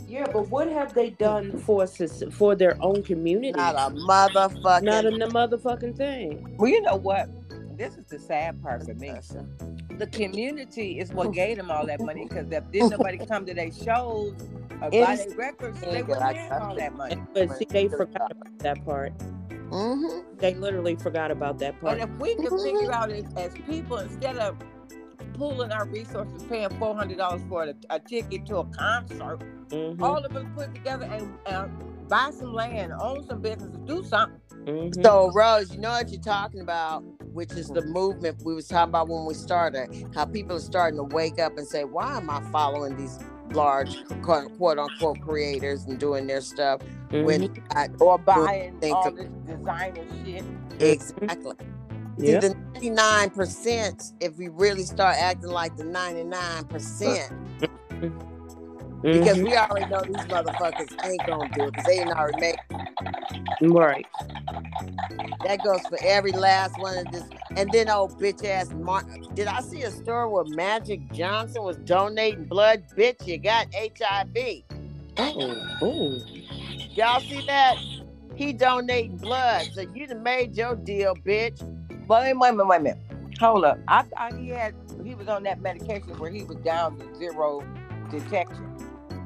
[0.10, 3.52] Yeah, but what have they done for soc- for their own community?
[3.52, 4.82] Not a motherfucking.
[4.84, 6.56] Not a n- motherfucking thing.
[6.58, 7.30] Well, you know what?
[7.78, 9.14] This is the sad part for me.
[9.98, 13.54] The community is what gave them all that money because if didn't nobody come to
[13.54, 14.34] their shows
[14.82, 17.18] or buy It's- their records, they wouldn't I- have all that money.
[17.34, 19.14] But see, they forgot about that part.
[19.70, 20.38] Mm-hmm.
[20.40, 22.00] They literally forgot about that part.
[22.00, 24.58] And if we could figure out as, as people, instead of
[25.36, 29.40] pooling our resources, paying four hundred dollars for a, a ticket to a concert,
[29.72, 31.68] Mhm, all of us put together and uh,
[32.08, 34.40] buy some land, own some businesses, do something.
[34.66, 35.04] mhm.
[35.04, 37.04] So Rose, you know what you're talking about,
[37.34, 39.90] which is the movement we was talking about when we started.
[40.16, 43.20] How people are starting to wake up and say, "Why am I following these
[43.52, 47.62] large quote quote unquote creators and doing their stuff when Mhm.
[47.76, 50.44] I Or buying think all of- this designer shit.
[50.80, 51.56] exactly."
[52.20, 52.42] See, Yep.
[52.42, 57.32] the 99%, if we really start acting like the 99%,
[59.12, 59.44] because Mhm.
[59.44, 62.58] we already know these motherfuckers ain't gonna do it because they ain't already made
[63.62, 64.08] right.
[65.44, 67.32] That goes for every last one of this.
[67.56, 69.06] And then old bitch ass Mark.
[69.36, 72.84] Did I see a story where Magic Johnson was donating blood?
[72.98, 74.64] Bitch, you got HIV.
[75.18, 76.20] Oh, oh.
[76.96, 77.78] Y'all see that?
[78.36, 79.70] He donating blood.
[79.74, 81.64] So you done made your deal, bitch.
[82.08, 83.00] Wait, wait minute, wait a minute.
[83.40, 83.82] Hold up.
[83.88, 87.68] I thought he had he was on that medication where he was down to zero
[88.10, 88.66] detection.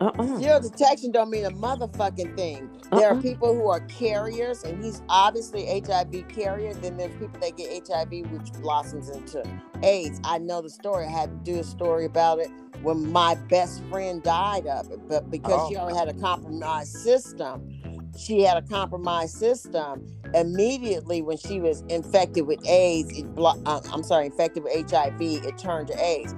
[0.01, 0.37] Uh-uh.
[0.39, 2.69] Zero detection don't mean a motherfucking thing.
[2.91, 3.21] There are Uh-uh.
[3.21, 6.73] people who are carriers, and he's obviously HIV carrier.
[6.73, 9.43] Then there's people that get HIV, which blossoms into
[9.83, 10.19] AIDS.
[10.23, 11.05] I know the story.
[11.05, 12.49] I had to do a story about it
[12.81, 14.99] when my best friend died of it.
[15.07, 15.81] But because she Oh.
[15.81, 17.69] already had a compromised system,
[18.17, 20.05] she had a compromised system.
[20.33, 25.37] Immediately when she was infected with AIDS, it blo- uh, I'm sorry, infected with HIV,
[25.45, 26.35] it turned to AIDS.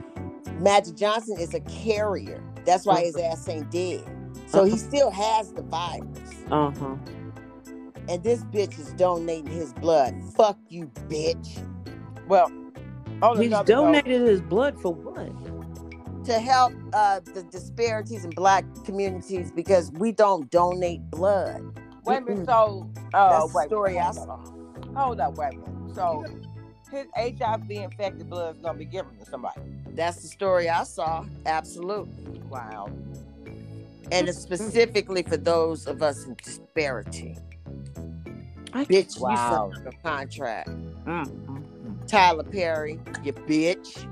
[0.60, 2.42] Magic Johnson is a carrier.
[2.66, 4.04] That's why his ass ain't dead.
[4.48, 6.46] So he still has the virus.
[6.52, 6.98] Uh-huh.
[8.08, 10.16] And this bitch is donating his blood.
[10.36, 11.64] Fuck you, bitch.
[12.28, 12.54] Well,
[13.22, 15.34] on He's another note, donated his blood for what?
[16.26, 21.62] To help uh, the disparities in black communities because we don't donate blood.
[22.04, 22.46] wait a minute.
[22.46, 24.40] So, uh, That's the wait, story I saw.
[24.96, 25.96] Hold up, wait a minute.
[25.96, 26.26] So,
[26.96, 29.62] his HIV infected blood is gonna be given to somebody.
[29.96, 31.26] That's the story I saw.
[31.46, 32.42] Absolutely.
[32.50, 32.88] Wow.
[34.12, 37.38] And it's specifically for those of us in disparity.
[38.74, 39.70] I Bitch, Wow.
[39.72, 40.70] you signed a contract.
[41.06, 42.08] Mm.
[42.08, 44.06] Tyler Perry, you bitch.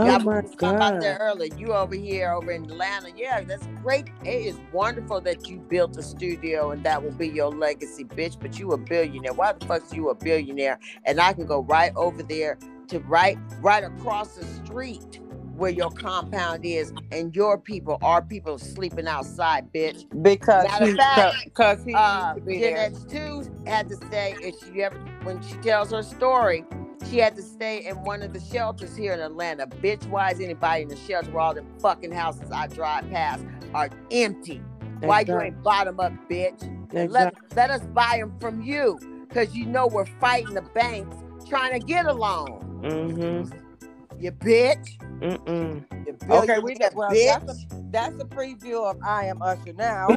[0.00, 1.20] Oh Y'all my was talking about that god.
[1.20, 1.54] earlier.
[1.56, 3.10] You over here over in Atlanta.
[3.16, 4.08] Yeah, that's great.
[4.24, 8.38] It is wonderful that you built a studio and that will be your legacy, bitch.
[8.40, 9.34] But you a billionaire.
[9.34, 10.80] Why the fuck's you a billionaire?
[11.04, 15.20] And I can go right over there to right right across the street
[15.56, 20.06] where your compound is, and your people, our people, sleeping outside, bitch.
[20.22, 22.78] Because Matter of fact, because he Uh, used to be Gen there.
[22.86, 26.64] X had to say If she ever, when she tells her story,
[27.08, 29.66] she had to stay in one of the shelters here in Atlanta.
[29.66, 33.44] Bitch, why is anybody in the shelter where all the fucking houses I drive past
[33.74, 34.60] are empty?
[35.00, 35.46] Why you Exactly.
[35.46, 36.62] ain't bottom up, bitch?
[36.94, 38.98] And let, let us buy them from you,
[39.30, 41.16] cause you know we're fighting the banks
[41.48, 42.80] trying to get a loan.
[42.82, 44.20] Mm-hmm.
[44.20, 45.00] You bitch.
[45.20, 45.84] Mm-mm.
[46.30, 50.08] Okay, we billionaire well, that's a, that's a preview of I Am Usher now.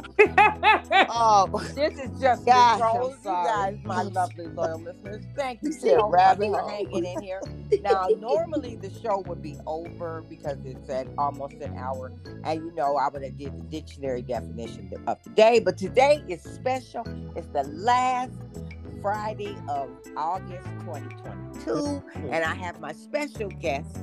[1.10, 5.70] Oh, this is just Gosh, oh, Miss You guys, my lovely loyal listeners, thank you
[5.70, 7.40] You so much for hanging in here.
[7.82, 12.12] Now, normally the show would be over because it's at almost an hour,
[12.44, 16.22] and you know I would have did the dictionary definition of the day, but today
[16.28, 17.04] is special.
[17.34, 18.32] It's the last
[19.02, 22.32] Friday of August 2022, mm-hmm.
[22.32, 23.98] and I have my special guests.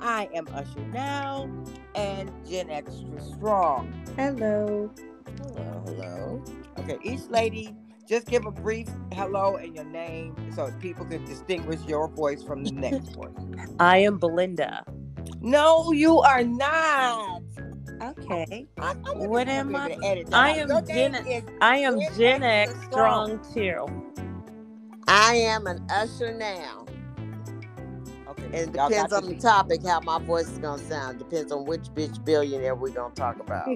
[0.00, 1.48] I am Usher Now
[1.94, 3.92] and Gen Extra Strong.
[4.16, 4.90] Hello.
[5.38, 6.44] hello, hello.
[6.78, 7.74] Okay, each lady
[8.08, 12.62] just give a brief hello and your name so people can distinguish your voice from
[12.62, 13.32] the next voice.
[13.80, 14.84] I am Belinda.
[15.40, 17.42] No, you are not.
[18.02, 18.66] Okay.
[18.78, 19.86] I, I What am I?
[19.88, 22.84] able to edit that I am Your Gen- is I am Gen Gen X X
[22.84, 23.86] Strong too.
[25.08, 26.85] I am an usher now.
[28.38, 28.58] Okay.
[28.58, 31.18] It depends on the to- topic how my voice is gonna sound.
[31.18, 33.66] Depends on which bitch billionaire we're gonna talk about.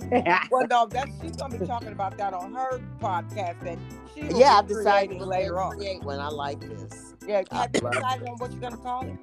[0.50, 3.78] Well, no, that's she's gonna be talking about that on her podcast, and
[4.14, 5.76] she will yeah, I've be decided to later on.
[5.76, 6.18] create one.
[6.18, 7.14] I like this.
[7.26, 9.14] Yeah, I have you decided on what you're gonna call it?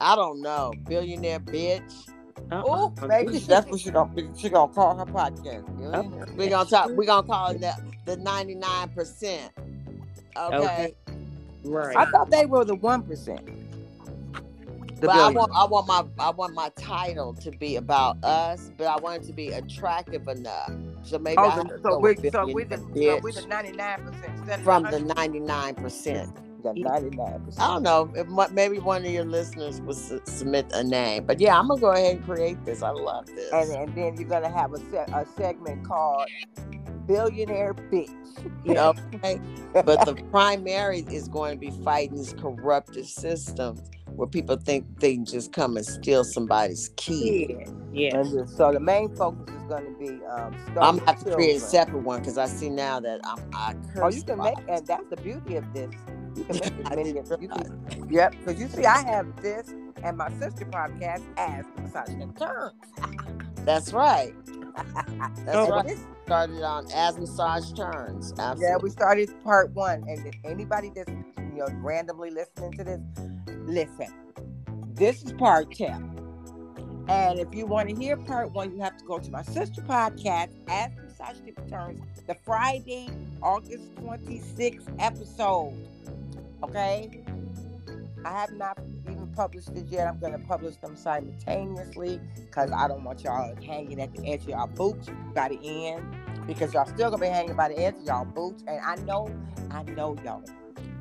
[0.00, 2.08] I don't know, billionaire bitch.
[2.52, 2.62] Uh-uh.
[2.66, 4.12] Oh, maybe that's what she gonna.
[4.36, 5.64] She gonna call her podcast.
[5.94, 6.32] Okay.
[6.36, 6.90] We're gonna talk.
[6.90, 7.72] We're gonna call it the
[8.04, 9.52] the ninety nine percent.
[10.36, 10.56] Okay.
[10.56, 10.94] Okay.
[11.64, 11.96] Right.
[11.96, 13.40] I thought they were the one percent.
[15.00, 18.72] The but I want I want my I want my title to be about us,
[18.78, 20.72] but I want it to be attractive enough.
[21.02, 23.32] So maybe I Oh, the, to so go we with so we the so we
[23.32, 24.32] the ninety nine percent
[24.62, 26.30] from the ninety nine percent.
[26.62, 28.12] the ninety nine I don't know.
[28.16, 31.80] If maybe one of your listeners will su- submit a name, but yeah, I'm gonna
[31.80, 32.82] go ahead and create this.
[32.82, 33.50] I love this.
[33.52, 36.28] And and then you're gonna have a se- a segment called
[37.06, 38.10] Billionaire Bitch.
[38.68, 39.42] okay,
[39.84, 43.82] but the primary is going to be fighting these corrupted systems
[44.16, 47.46] where people think they just come and steal somebody's key.
[47.50, 47.70] Yeah.
[47.92, 48.16] Yeah.
[48.20, 50.54] And so the main focus is gonna be um.
[50.80, 53.74] I'm gonna have to create a separate one because I see now that I'm I
[53.94, 54.02] curse.
[54.02, 55.90] Oh, you can make, and that's the beauty of this.
[56.36, 57.18] You can make as many.
[57.18, 61.64] as- You can, yep, because you see, I have this and my sister podcast as
[61.80, 62.70] massage and turn.
[63.64, 64.34] That's right.
[64.76, 65.86] That's Oh, right.
[65.86, 68.34] this, Started on as massage turns.
[68.58, 73.00] yeah, we started part one, and if anybody that's you know randomly listening to this,
[73.66, 74.08] listen.
[74.94, 75.86] This is part two.
[77.08, 79.80] And if you want to hear part one, you have to go to my sister
[79.82, 83.08] podcast, As Massage Tip Returns, the Friday,
[83.40, 85.72] August 26th episode.
[86.64, 87.22] Okay?
[88.24, 90.08] I have not even published it yet.
[90.08, 94.48] I'm to publish them simultaneously because I don't want y'all hanging at the edge of
[94.48, 96.02] y'all boots by the end
[96.46, 98.64] because y'all still to be hanging by the edge of y'all boots.
[98.66, 99.28] And I know,
[99.70, 100.42] I know y'all.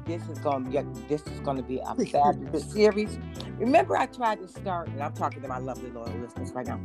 [0.06, 3.18] This is to be this is to be a fabulous series.
[3.58, 6.80] Remember, I tried to start, and I'm talking to my lovely loyal listeners right now.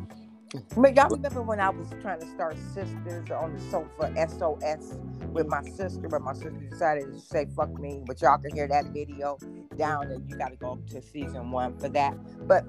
[0.77, 4.99] But y'all remember when I was trying to start Sisters on the Sofa SOS
[5.33, 8.69] with my sister, but my sister decided to say fuck me, but y'all can hear
[8.69, 9.39] that video
[9.77, 12.17] down and you gotta go up to season one for that.
[12.49, 12.65] But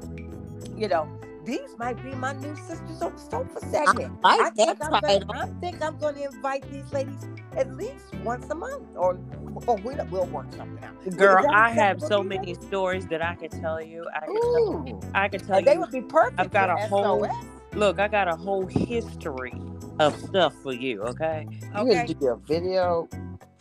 [0.77, 1.09] you know,
[1.45, 4.13] these might be my new Sisters on the Sofa segment.
[4.23, 7.27] I I like think, I'm gonna, I think I'm gonna invite these ladies
[7.57, 9.19] at least once a month, or
[9.67, 10.95] or we'll, we'll work something out.
[11.17, 12.63] Girl, I have so many think?
[12.63, 14.07] stories that I could tell you.
[14.15, 14.99] I could tell, Ooh.
[15.13, 16.39] I could tell And they would be perfect.
[16.39, 17.60] I've got for a whole- SOS.
[17.73, 19.53] Look, I got a whole history
[19.99, 21.01] of stuff for you.
[21.03, 21.47] Okay.
[21.49, 22.05] You Okay.
[22.07, 23.07] can do a video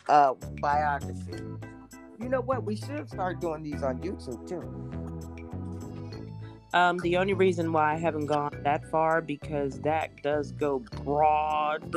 [0.09, 1.43] uh, biography.
[2.19, 2.63] You know what?
[2.63, 4.63] We should start doing these on YouTube too.
[6.73, 11.91] Um, the only reason why I haven't gone that far because that does go broad,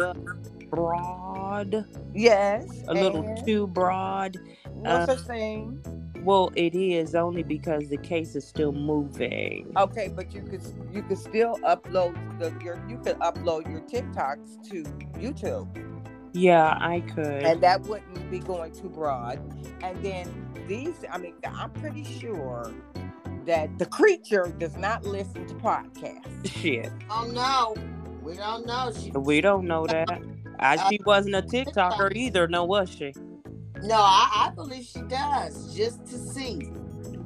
[0.68, 2.66] broad, Yes.
[2.88, 4.36] a little too broad.
[4.76, 5.80] No uh, such thing.
[6.24, 9.70] Well, it is only because the case is still moving.
[9.76, 14.68] Okay, but you could you could still upload the your you could upload your TikToks
[14.70, 14.82] to
[15.20, 15.68] YouTube,
[16.32, 17.42] Yeah, I could.
[17.44, 19.38] and that wouldn't be going too broad.
[19.82, 20.26] And then
[20.66, 22.72] these, I mean, I'm pretty sure
[23.44, 26.46] that the creature does not listen to podcasts.
[26.50, 27.74] Shit, Oh no,
[28.22, 28.90] we don't know.
[28.98, 30.22] She, we don't know that.
[30.58, 33.12] I, she wasn't a TikToker either, no was she?
[33.84, 36.72] No, I, I believe she does just to see.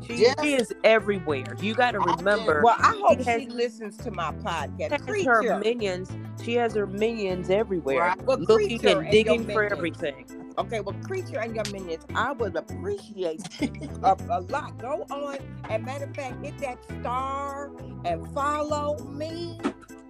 [0.06, 0.36] She Yes.
[0.42, 1.54] is everywhere.
[1.61, 2.62] You got to I remember.
[2.64, 4.92] Well, I hope She has- she listens to my podcast.
[4.92, 5.42] has Creature.
[5.54, 6.11] her minions.
[6.42, 8.22] She has her minions everywhere, Right.
[8.24, 9.72] Well, looking and and digging for minions.
[9.72, 10.24] everything.
[10.56, 13.42] Okay, well, creature and your minions, I would appreciate
[14.02, 14.78] a, a lot.
[14.78, 15.38] Go on
[15.68, 17.70] and matter of fact, hit that star
[18.04, 19.59] and follow me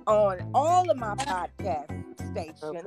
[0.06, 1.97] on all of my podcast
[2.46, 2.84] stations.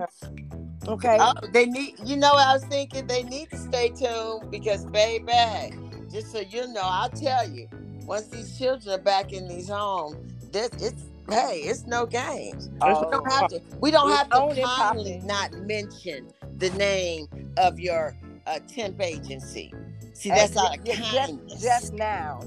[0.88, 1.18] Okay.
[1.20, 1.96] Oh, they need.
[2.04, 5.76] You know, I was thinking they need to stay tuned because, baby,
[6.12, 7.68] just so you know, I'll tell you.
[8.06, 10.16] Once these children are back in these homes,
[10.52, 12.70] this it's hey, it's no games.
[12.74, 12.80] we
[13.12, 13.62] don't have to.
[13.80, 16.28] We don't It's have to kindly not mention
[16.58, 17.28] the name
[17.58, 19.72] of your uh, temp agency.
[20.14, 21.52] See, And that's out of ju- ju- kindness.
[21.54, 22.42] Just, just now,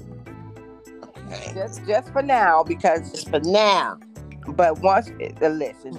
[1.03, 1.51] Okay.
[1.53, 3.97] just just for now, because Just for now.
[4.49, 5.09] but once
[5.41, 5.97] uh, listen,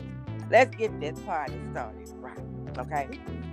[0.51, 2.39] let's get this party started right.
[2.79, 3.11] Okay.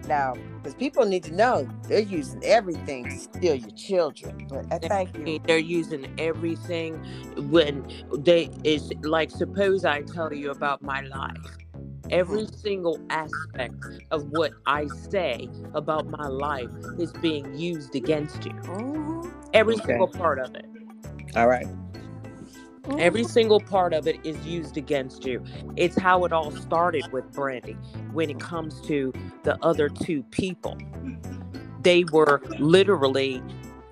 [0.08, 4.34] Now, Because people need to know they're using everything to steal your children.
[4.72, 5.40] uh, thank you.
[5.48, 7.02] They're using everything
[7.38, 7.86] when
[8.18, 11.58] they is like suppose I tell you about my life.
[12.10, 13.76] Every single aspect
[14.12, 18.54] of what I say about my life is being used against you.
[19.54, 19.84] Every Okay.
[19.88, 20.68] single part of it.
[21.36, 21.68] All right.
[23.00, 25.44] Every single part of it is used against you.
[25.78, 27.78] It's how it all started with Brandy
[28.12, 29.14] when it comes to
[29.44, 30.78] the other two people.
[31.82, 33.42] They were literally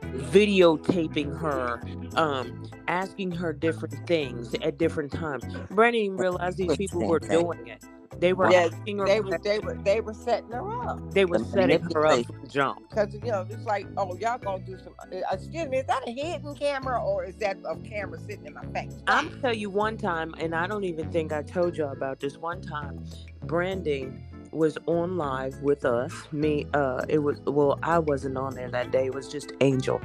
[0.01, 1.81] videotaping her,
[2.15, 5.43] um, asking her different things at different times.
[5.69, 7.83] Brandy didn't realize these people were doing it.
[8.21, 10.99] They were Yeah, asking her They were they were they were setting her up.
[11.13, 12.89] They were The setting her up from jump.
[12.89, 14.95] Because you know, it's like, oh, y'all gonna do some.
[14.99, 18.53] uh, Excuse me, is that a hidden camera or is that a camera sitting in
[18.53, 18.97] my face?
[19.07, 22.21] I'm gonna tell you one time, and I don't even think I told y'all about
[22.21, 23.03] this one time.
[23.43, 24.13] Brandy
[24.51, 26.27] was on live with us.
[26.31, 29.07] Me, uh, it was well, I wasn't on there that day.
[29.07, 30.01] It was just Angel,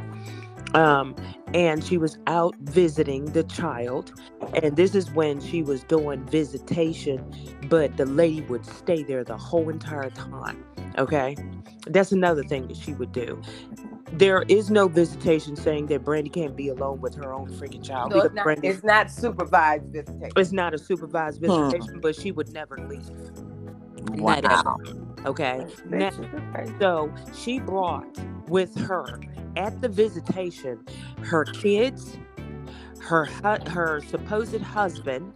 [0.75, 1.15] um,
[1.55, 4.13] and she was out visiting the child.
[4.63, 7.25] And this is when she was doing visitation,
[7.69, 10.65] but the lady would stay there the whole entire time.
[10.99, 11.37] Okay,
[11.87, 13.41] that's another thing that she would do.
[14.13, 18.13] There is no visitation saying that Brandy can't be alone with her own freaking child.
[18.13, 20.33] No, it's not, Brandy- it's not supervised visitation.
[20.37, 21.47] it's not a supervised Hmm.
[21.71, 23.11] visitation, but she would never leave.
[24.23, 24.41] Wow.
[24.41, 24.77] Never.
[25.27, 25.67] Okay.
[25.91, 26.11] Now,
[26.81, 28.07] so she brought
[28.48, 29.20] with her
[29.56, 30.85] at the visitation
[31.23, 32.16] her kids,
[33.01, 35.32] her hu- her supposed husband,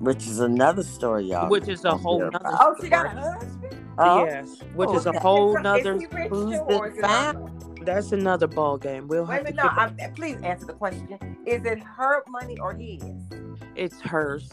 [0.00, 1.48] Which is another story, y'all.
[1.48, 2.30] which is a whole Yeah.
[2.30, 2.56] nother.
[2.60, 3.22] Oh, she got a story.
[3.22, 3.76] husband?
[3.98, 5.94] Oh, Yes, which Oh, is a whole he- nother.
[5.94, 7.84] Is he rich who's too, the or is it fam- her?
[7.84, 9.08] That's another ball game.
[9.08, 9.52] We'll Wait a have to.
[9.54, 11.08] no, I'm, please answer the question.
[11.46, 13.02] Is it her money or his?
[13.76, 14.50] it's hers.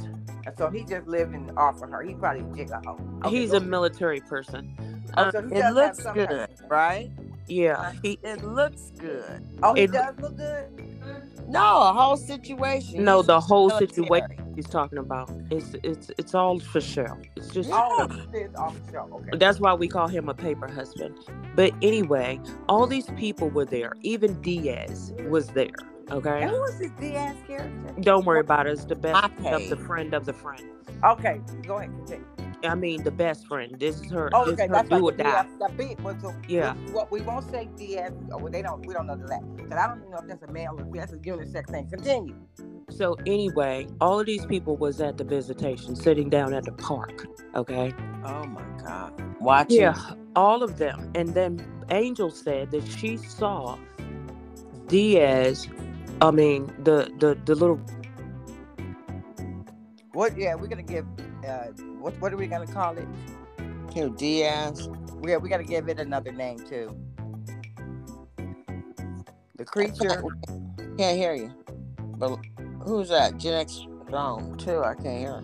[0.57, 2.01] So he just living off of her.
[2.03, 2.81] He probably a jigger.
[3.25, 3.67] Okay, He's a ahead.
[3.69, 4.73] military person.
[5.17, 7.09] Oh, Um, so he it looks good, right?
[7.47, 8.19] Yeah, he.
[8.23, 9.45] It looks good.
[9.63, 10.65] Oh, he It- does look good.
[11.47, 13.03] No, a whole situation.
[13.05, 15.31] No, the whole situation he's talking about.
[15.49, 17.17] It's it's it's all for show.
[17.37, 17.69] It's just.
[17.71, 19.09] Oh, is off show.
[19.13, 19.37] Okay.
[19.37, 21.17] That's why we call him a paper husband.
[21.55, 23.93] But anyway, all these people were there.
[24.01, 25.71] Even Diaz was there.
[26.11, 26.43] Okay.
[26.43, 27.93] And was this Diaz character?
[28.01, 28.71] Don't worry about it.
[28.71, 30.63] It's the best My of the friend of the friend.
[31.03, 31.91] Okay, go ahead.
[31.97, 32.25] Continue.
[32.63, 33.75] I mean, the best friend.
[33.79, 34.29] This is her.
[34.33, 35.45] Oh, okay, her that's do or like the die.
[35.59, 36.19] The big one.
[36.19, 36.73] So Yeah.
[36.87, 38.13] we- What we won't say Diaz.
[38.31, 38.85] Oh, they don't.
[38.85, 39.41] We don't know that.
[39.69, 41.87] Cause I don't even know if that's a male or that's a unisex thing.
[41.89, 42.35] Continue.
[42.89, 47.27] So anyway, all of these people was at the visitation, sitting down at the park.
[47.55, 47.93] Okay.
[48.23, 49.13] Oh my God.
[49.39, 49.81] Watching.
[49.81, 49.99] Yeah,
[50.35, 51.11] all of them.
[51.15, 51.59] And then
[51.91, 53.77] Angel said that she saw
[54.87, 55.67] Diaz.
[56.21, 57.79] I mean, the the the little
[60.13, 60.37] What?
[60.37, 61.05] Yeah, we're gonna give.
[61.47, 61.67] Uh,
[62.07, 62.21] what?
[62.21, 63.07] What are we gonna call it?
[63.93, 64.89] Who, Diaz.
[65.21, 66.95] We we gotta give it another name too.
[69.57, 70.23] The creature.
[70.97, 71.53] Can't hear you.
[72.17, 72.39] But
[72.83, 73.37] who's that?
[73.37, 74.83] Gen X Strong, too.
[74.83, 75.43] I can't hear her.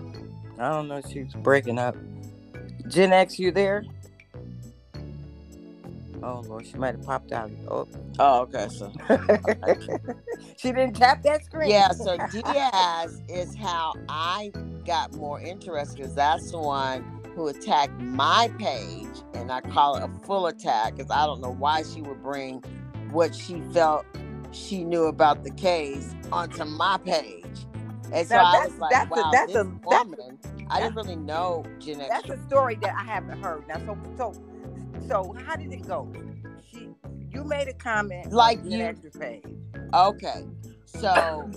[0.57, 1.02] I don't know.
[1.02, 1.95] She's breaking up.
[2.88, 3.84] Gen X, you there?
[6.24, 7.52] Oh Lord, she might have popped out.
[7.68, 7.88] Oh,
[8.20, 8.68] Oh, okay.
[8.70, 8.91] So,
[10.58, 11.70] she didn't tap that screen.
[11.70, 14.52] yeah, so Diaz is how I
[14.86, 17.04] got more interested because that's the one
[17.36, 19.08] who attacked my page.
[19.34, 22.60] And I call it a full attack because I don't know why she would bring
[23.12, 24.06] what she felt
[24.52, 27.44] she knew about the case onto my page.
[28.14, 30.40] And so Now, I that's- was like, that's a- wow, that's this a- that's- woman,
[30.70, 31.98] I didn't really know X.
[32.10, 33.68] that's a story that I haven't heard.
[33.68, 34.34] Now, so so
[35.07, 36.11] so how did it go?
[36.72, 36.90] She,
[37.32, 38.95] you made a comment Like you-.
[39.94, 40.44] Okay.
[40.86, 41.49] So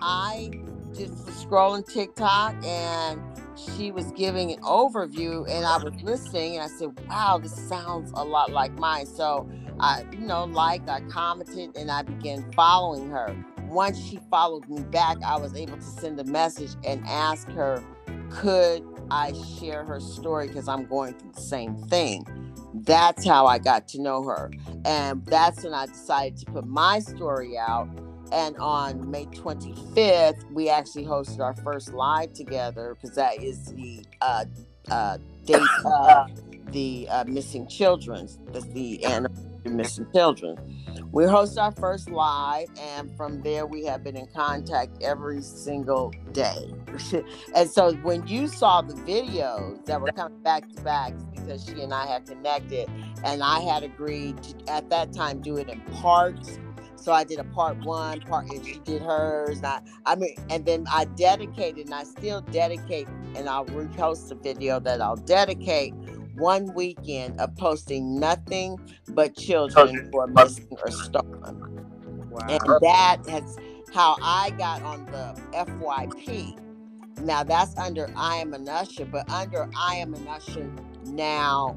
[0.00, 0.50] I
[0.94, 3.20] just was scrolling TikTok and
[3.56, 8.12] she was giving an overview and I was listening and I said, wow, this sounds
[8.14, 9.06] a lot like mine.
[9.06, 9.48] So
[9.80, 13.36] I, you know, liked, I commented and I began following her.
[13.68, 17.82] Once she followed me back, I was able to send a message and ask her,
[18.30, 22.45] could I share her story because I'm going through the same thing.
[22.84, 24.52] That's how I got to know her.
[24.84, 27.90] And that's when I decided to put my story out.
[28.32, 34.04] And on May 25th, we actually hosted our first live together because that is the
[34.20, 34.46] uh,
[34.90, 36.28] uh, date of
[36.72, 38.38] the uh, missing children's.
[38.74, 39.30] The anniversary
[39.70, 40.56] missing children.
[41.12, 46.12] We host our first live, and from there, we have been in contact every single
[46.32, 46.74] day.
[47.54, 51.80] and so, when you saw the videos that were coming back to back, because she
[51.82, 52.88] and I had connected,
[53.24, 56.58] and I had agreed to, at that time, do it in parts.
[56.96, 59.58] So I did a part one, part, and she did hers.
[59.58, 63.06] And I, I mean, and then I dedicated, and I still dedicate,
[63.36, 65.94] and I'll repost the video that I'll dedicate
[66.36, 68.78] one weekend of posting nothing
[69.10, 71.76] but children who are missing or stolen.
[72.30, 72.46] Wow.
[72.48, 73.56] And that has
[73.94, 76.58] how I got on the FYP.
[77.22, 80.70] Now that's under I am an usher, but under I am an usher
[81.06, 81.76] now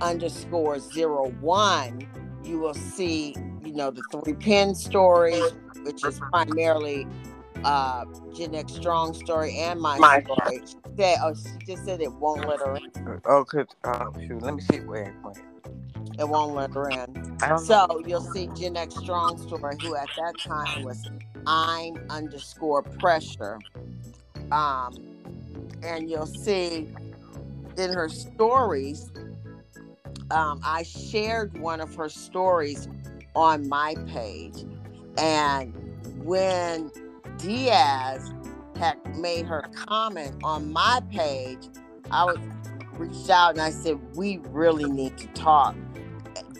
[0.00, 2.06] underscore zero one,
[2.44, 5.52] you will see, you know, the three pin stories,
[5.82, 7.06] which is primarily
[7.64, 8.04] uh
[8.66, 10.62] Strong story and my, My- story.
[10.66, 13.20] She said, oh, she just said it won't let her in.
[13.26, 15.14] Oh, cause oh shoot, let me see where.
[15.22, 15.34] where.
[16.18, 17.24] It won't let her in.
[17.56, 18.02] So know.
[18.06, 21.10] you'll see X Strong Story, who at that time was
[21.46, 23.60] I'm underscore pressure.
[24.52, 24.94] Um,
[25.82, 26.88] and you'll see
[27.76, 29.10] in her stories,
[30.30, 32.88] um, I shared one of her stories
[33.34, 34.64] on my page.
[35.18, 35.74] And
[36.22, 36.90] when
[37.38, 38.32] Diaz
[38.76, 41.68] had made her comment on my page,
[42.10, 42.38] I was
[42.94, 45.76] reached out and I said, We really need to talk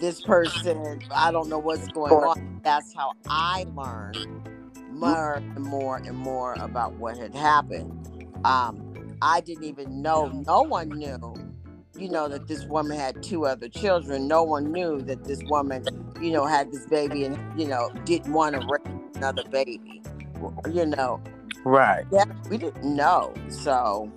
[0.01, 2.61] this person, I don't know what's going on.
[2.63, 4.49] that's how I learned
[4.91, 7.91] more and more and more about what had happened.
[8.45, 11.35] Um, I didn't even know, no one knew,
[11.97, 14.29] you know, that this woman had two other children.
[14.29, 15.85] No one knew that this woman,
[16.21, 20.03] you know, had this baby and, you know, didn't want to raise another baby.
[20.73, 21.23] You know,
[21.65, 22.07] Right.
[22.13, 23.35] yeah, we didn't know.
[23.49, 24.13] So,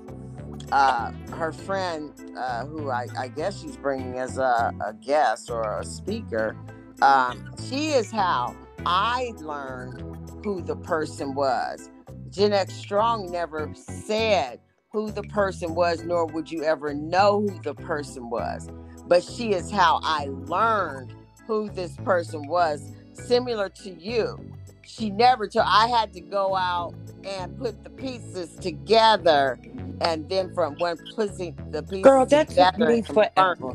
[0.72, 5.80] uh, her friend, uh, who I, I guess she's bringing as a, a guest or
[5.80, 6.58] a speaker,
[7.02, 8.56] um, she is how
[8.86, 10.04] I learned
[10.44, 11.90] who the person was.
[12.30, 14.60] Gen X Strong never said
[14.92, 18.70] who the person was, nor would you ever know who the person was.
[19.08, 21.14] But she is how I learned
[21.48, 24.57] who this person was, similar to you.
[24.88, 26.96] She never told, I had to go out
[27.26, 29.60] and put the pieces together.
[30.02, 33.74] And then from when putting the pieces Girl, that took together me forever.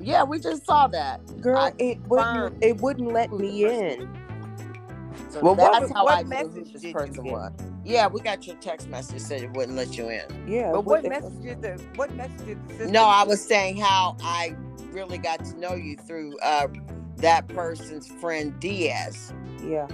[0.00, 1.20] Yeah, we just saw that.
[1.40, 4.08] Girl, I it wouldn't it wouldn't let me in.
[5.30, 7.32] So Well, what- that's how what I knew message this did you person get?
[7.32, 7.52] was.
[7.84, 10.24] Yeah, we got your text message said it wouldn't let you in.
[10.46, 10.72] Yeah.
[10.72, 12.86] But it what message did the what message did the sister?
[12.88, 14.56] No, I was saying how I
[14.92, 16.68] really got to know you through uh,
[17.16, 19.32] that person's friend Diaz.
[19.64, 19.88] Yeah.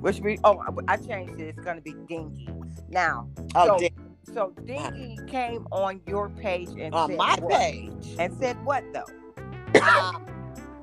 [0.00, 0.58] Which we oh
[0.88, 1.48] I- I changed it.
[1.56, 2.48] It's gonna be Dinky.
[2.90, 3.90] Now, Oh, So- Di-
[4.34, 7.52] so Dinky came on your page and on said my what?
[7.52, 8.16] page.
[8.18, 9.80] and said what though?
[9.80, 10.24] um,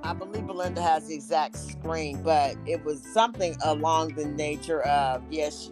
[0.04, 5.24] I believe Belinda has the exact screen, but it was something along the nature of
[5.32, 5.72] yes, she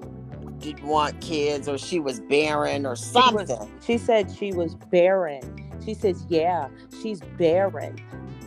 [0.59, 3.03] didn't want kids, or she was barren, or She
[3.33, 3.71] was- something.
[3.85, 5.41] She said she was barren.
[5.83, 6.67] She says, yeah,
[7.01, 7.95] she's barren,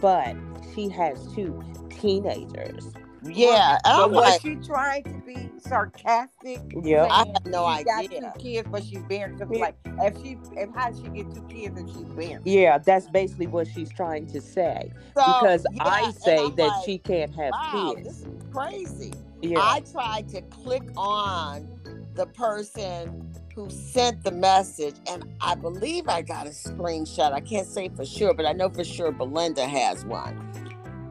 [0.00, 0.36] but
[0.74, 1.60] she has two
[1.90, 2.92] teenagers.
[3.24, 6.60] Yeah, and But I'm was like, she trying to be sarcastic?
[6.82, 7.06] Yeah.
[7.10, 8.32] I have no she got idea.
[8.36, 9.36] two kids, but she's barren.
[9.36, 9.60] Because Yeah.
[9.60, 12.42] like, if she, if how did she get two kids if she's barren?
[12.44, 14.92] Yeah, that's basically what she's trying to say.
[15.16, 18.08] So, Because yeah, I say that like, she can't have wow, kids.
[18.08, 19.12] this is crazy.
[19.42, 19.58] Yeah.
[19.60, 21.68] I tried to click on
[22.14, 27.32] the person who sent the message, and I believe I got a screenshot.
[27.32, 30.50] I can't say for sure, but I know for sure Belinda has one.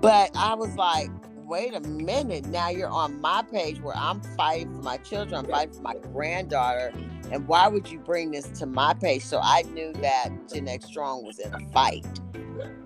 [0.02, 1.10] But I was like,
[1.46, 2.46] wait a minute.
[2.48, 5.96] Now you're on my page where I'm fighting for my children, I'm fighting for my
[5.96, 6.94] granddaughter.
[7.32, 9.24] And why would you bring this to my page?
[9.24, 12.06] So I knew that Gen X Strong was in a fight.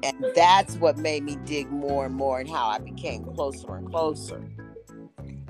[0.04, 3.90] And that's what made me dig more and more and how I became closer and
[3.90, 4.42] closer.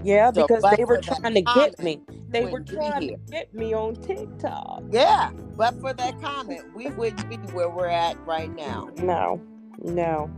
[0.04, 2.02] yeah, So, because they were trying to get me.
[2.30, 4.84] They were trying to get me on TikTok.
[4.92, 8.90] Yeah, but for that comment, we wouldn't be where we're at right now.
[8.98, 9.42] No,
[9.80, 10.30] no.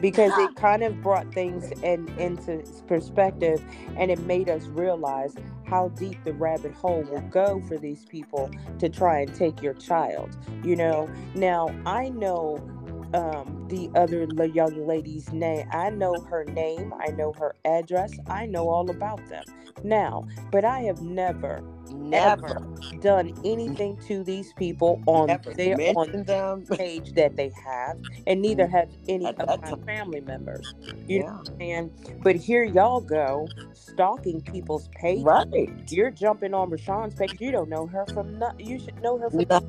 [0.00, 3.64] Because it kind of brought things in, into perspective
[3.96, 8.50] and it made us realize how deep the rabbit hole will go for these people
[8.78, 10.36] to try and take your child.
[10.62, 12.58] You know, now I know
[13.16, 15.66] um, the other young lady's name.
[15.72, 19.46] I know her name, I know her address, I know all about them
[19.84, 22.62] now, but I have never Never,
[23.00, 26.66] done anything to these people on never their on them.
[26.78, 29.86] page that they have, and neither have any of my time.
[29.86, 30.74] family members.
[31.08, 31.92] You know what I'm saying?
[32.22, 35.46] But here y'all go stalking people's pages.
[35.54, 35.70] right.
[35.88, 37.40] You're jumping on Rashawn's page.
[37.40, 39.60] You don't know her from no, you should know her from No.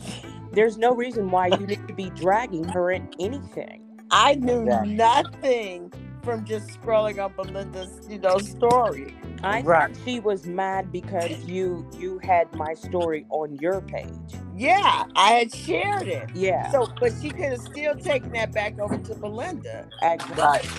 [0.52, 3.82] there's no reason why you need to be dragging her in anything.
[4.10, 4.94] I knew Exactly.
[4.94, 5.92] nothing
[6.22, 9.16] from just scrolling on Belinda's, you know, story.
[9.42, 9.88] I Right.
[9.94, 14.08] thought she was mad because you you had my story on your page.
[14.54, 16.30] Yeah, I had shared it.
[16.34, 16.70] Yeah.
[16.70, 19.88] So, but she could have still taken that back over to Belinda.
[20.02, 20.70] exactly.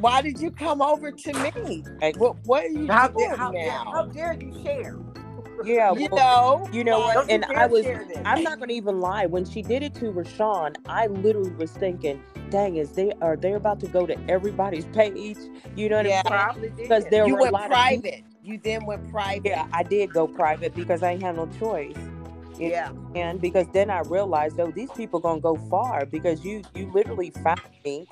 [0.00, 1.84] Why did you come over to me?
[2.16, 3.92] What, what are you How doing dare, how, dare, now?
[3.92, 4.96] how dare you share?
[5.64, 7.30] Yeah, you well, know, you know what?
[7.30, 7.86] And I was,
[8.24, 9.26] I'm not gonna even lie.
[9.26, 13.52] When she did it to Rashawn, I literally was thinking, "Dang, is they are they
[13.52, 15.38] about to go to everybody's page?"
[15.76, 16.22] You know what Yeah.
[16.24, 16.40] I'm saying?
[16.40, 16.68] Probably.
[16.70, 18.22] Because there you were a lot of private.
[18.42, 19.46] You then went private.
[19.48, 21.96] yeah, I did go private because I had no choice.
[22.58, 22.92] Yeah.
[23.14, 27.30] And because then I realized, though, these people gonna go far because you you literally
[27.30, 28.06] found me.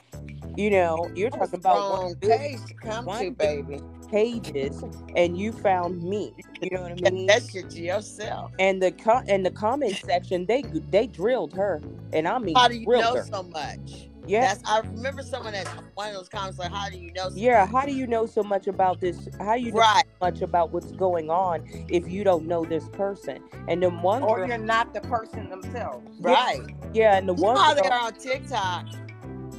[0.57, 3.81] You know, you're talking about one page to come one to, baby.
[4.13, 4.85] Pages,
[5.17, 6.33] and you found me.
[6.61, 7.27] You know what I mean?
[7.27, 8.53] that shit to yourself.
[8.61, 11.81] And the co- and the comment section, they they drilled her,
[12.13, 13.25] and I mean How do you know her.
[13.25, 14.09] so much?
[14.25, 17.31] Yeah, That's I remember someone that one of those comments like, "How do you know?"
[17.31, 17.67] So yeah.
[17.67, 19.29] How do you know so much about this?
[19.41, 20.05] How do you know right.
[20.07, 23.43] so much about what's going on if you don't know this person?
[23.67, 26.07] And then one or girl, you're not the person themselves.
[26.21, 26.61] Right.
[26.95, 28.87] yeah, and the You one how they girl, are on TikTok.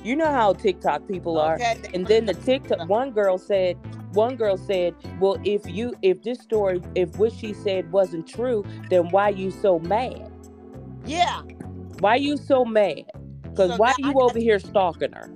[0.01, 1.55] you know how TikTok people are.
[1.55, 1.81] Okay.
[1.93, 3.77] And then the the- TikTok one girl said,
[4.13, 8.63] one girl said, "Well, if you if this story if what she said wasn't true,
[8.89, 10.31] then why you so mad?
[11.05, 11.41] Yeah.
[11.99, 13.03] Why you so mad?
[13.41, 15.29] Because So why I you got over here stalking her?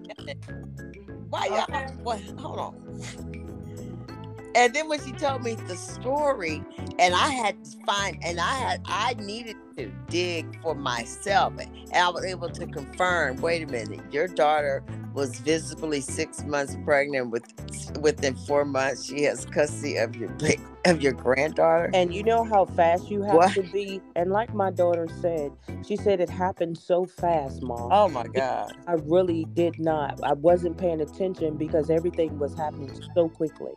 [1.30, 1.94] Why y'all?
[2.04, 2.22] What?
[2.40, 2.88] Hold on.
[4.56, 6.64] And then when she told me the story,
[6.98, 11.70] and I had to find, and I had, I needed to dig for myself, and
[11.94, 13.38] I was able to confirm.
[13.38, 14.84] Wait a minute, your daughter
[15.18, 17.32] was visibly six months pregnant.
[17.32, 17.44] With
[18.00, 21.90] within four months, she has custody of your big, of your granddaughter.
[21.94, 23.54] And you know how fast you have What?
[23.56, 24.00] to be.
[24.16, 25.52] And like my daughter said,
[25.86, 27.92] she said it happened so fast, mom.
[27.92, 28.72] Oh my God!
[28.88, 30.20] I really did not.
[30.24, 33.74] I wasn't paying attention because everything was happening so quickly.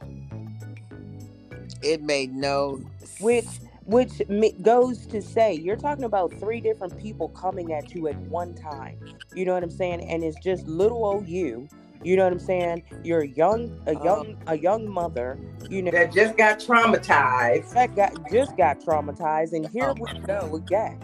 [1.82, 2.82] It made no.
[3.18, 3.46] Which
[3.90, 4.22] which
[4.62, 8.98] goes to say you're talking about three different people coming at you at one time.
[9.34, 10.08] You know what I'm saying?
[10.08, 11.68] And it's just little old you.
[12.04, 12.84] You know what I'm saying?
[13.02, 14.04] You're a young a Oh.
[14.04, 15.38] young a young mother,
[15.68, 17.72] you know, That just got traumatized.
[17.74, 20.40] that got just got traumatized and here we uh-huh.
[20.40, 20.98] go again.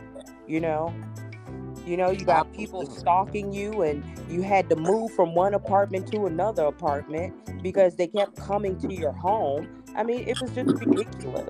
[0.46, 0.94] You know?
[1.84, 6.10] You know, you got people stalking you and you had to move from one apartment
[6.12, 9.68] to another apartment because they kept coming to your home.
[9.96, 11.48] I mean, it was just ridiculous.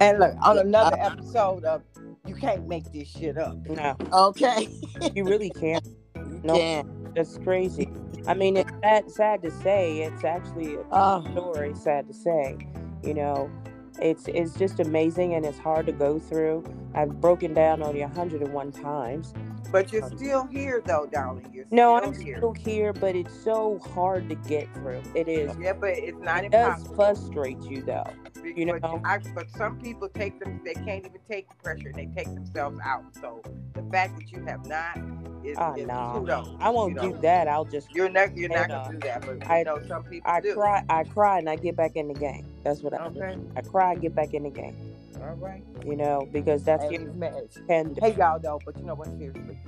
[0.00, 1.82] And look, on another episode of
[2.26, 3.56] You Can't Make This Shit Up.
[3.68, 4.68] No, Okay.
[5.14, 5.86] you really can't.
[6.42, 6.84] No.
[7.14, 7.88] That's crazy.
[8.26, 10.00] I mean, it's sad, sad to say.
[10.02, 11.24] It's actually a Oh.
[11.32, 11.74] story.
[11.74, 12.58] Sad to say.
[13.02, 13.50] You know,
[13.98, 16.64] it's it's just amazing and it's hard to go through.
[16.94, 19.32] I've broken down on you 101 times.
[19.74, 21.50] But you're still here, though, darling.
[21.52, 22.36] You're No, still I'm here.
[22.36, 25.02] still here, but it's so hard to get through.
[25.16, 25.50] It is.
[25.60, 28.06] Yeah, but it's not It does frustrate you though.
[28.44, 29.00] you know.
[29.04, 32.32] I, but some people take them, they can't even take the pressure and they take
[32.34, 33.02] themselves out.
[33.20, 33.42] So
[33.74, 34.96] the fact that you have not
[35.44, 36.20] is, Oh, is no.
[36.20, 36.56] kudos.
[36.60, 37.48] I won't you do that.
[37.48, 40.30] I'll just You're not, you're not gonna do that, but I- you know some people
[40.30, 40.54] I do.
[40.54, 42.46] cry, I cry, and I get back in the game.
[42.62, 43.20] That's what I do.
[43.20, 44.76] Okay, I cry, and get back in the game.
[45.28, 45.62] All right.
[45.84, 47.56] You know, because that's Hey, your marriage.
[47.68, 49.08] and Hey y'all though, but you know what?
[49.18, 49.58] Seriously,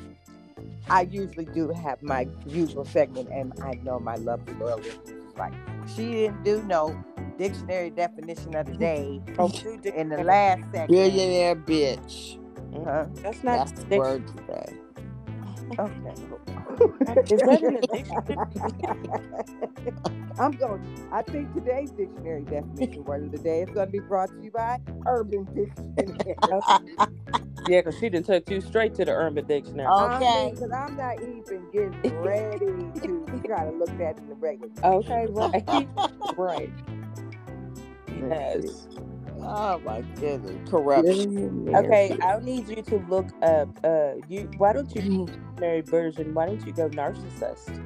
[0.89, 5.53] I usually do have my usual segment, and I know my lovely loyal listeners like,
[5.95, 6.99] she didn't do no
[7.39, 8.81] dictionary definition of the mm-hmm.
[8.81, 10.89] day oh, two dic- in the last segment.
[10.89, 12.39] Billionaire bitch.
[12.85, 13.07] Huh?
[13.17, 14.73] That's not That's the dic- word today.
[15.79, 16.15] Okay.
[17.31, 18.41] Is that in the dictionary?
[20.39, 20.83] I'm going.
[21.13, 24.43] I think today's dictionary definition word of the day is going to be brought to
[24.43, 26.37] you by Urban Dictionary.
[27.69, 29.89] Yeah, because she didn't took you straight to the Urban Dictionary.
[29.89, 30.53] Okay.
[30.55, 34.71] because I'm not even getting ready to try to look at it in the regular.
[34.85, 35.65] Okay, right,
[36.37, 36.71] right.
[38.09, 38.89] Yes.
[39.49, 40.69] Oh my goodness.
[40.69, 41.75] Corruption.
[41.75, 43.69] Okay, I'll need you to look up.
[43.85, 44.51] Uh, you.
[44.57, 46.35] Why don't you dictionary version?
[46.35, 47.81] Why don't you go narcissist?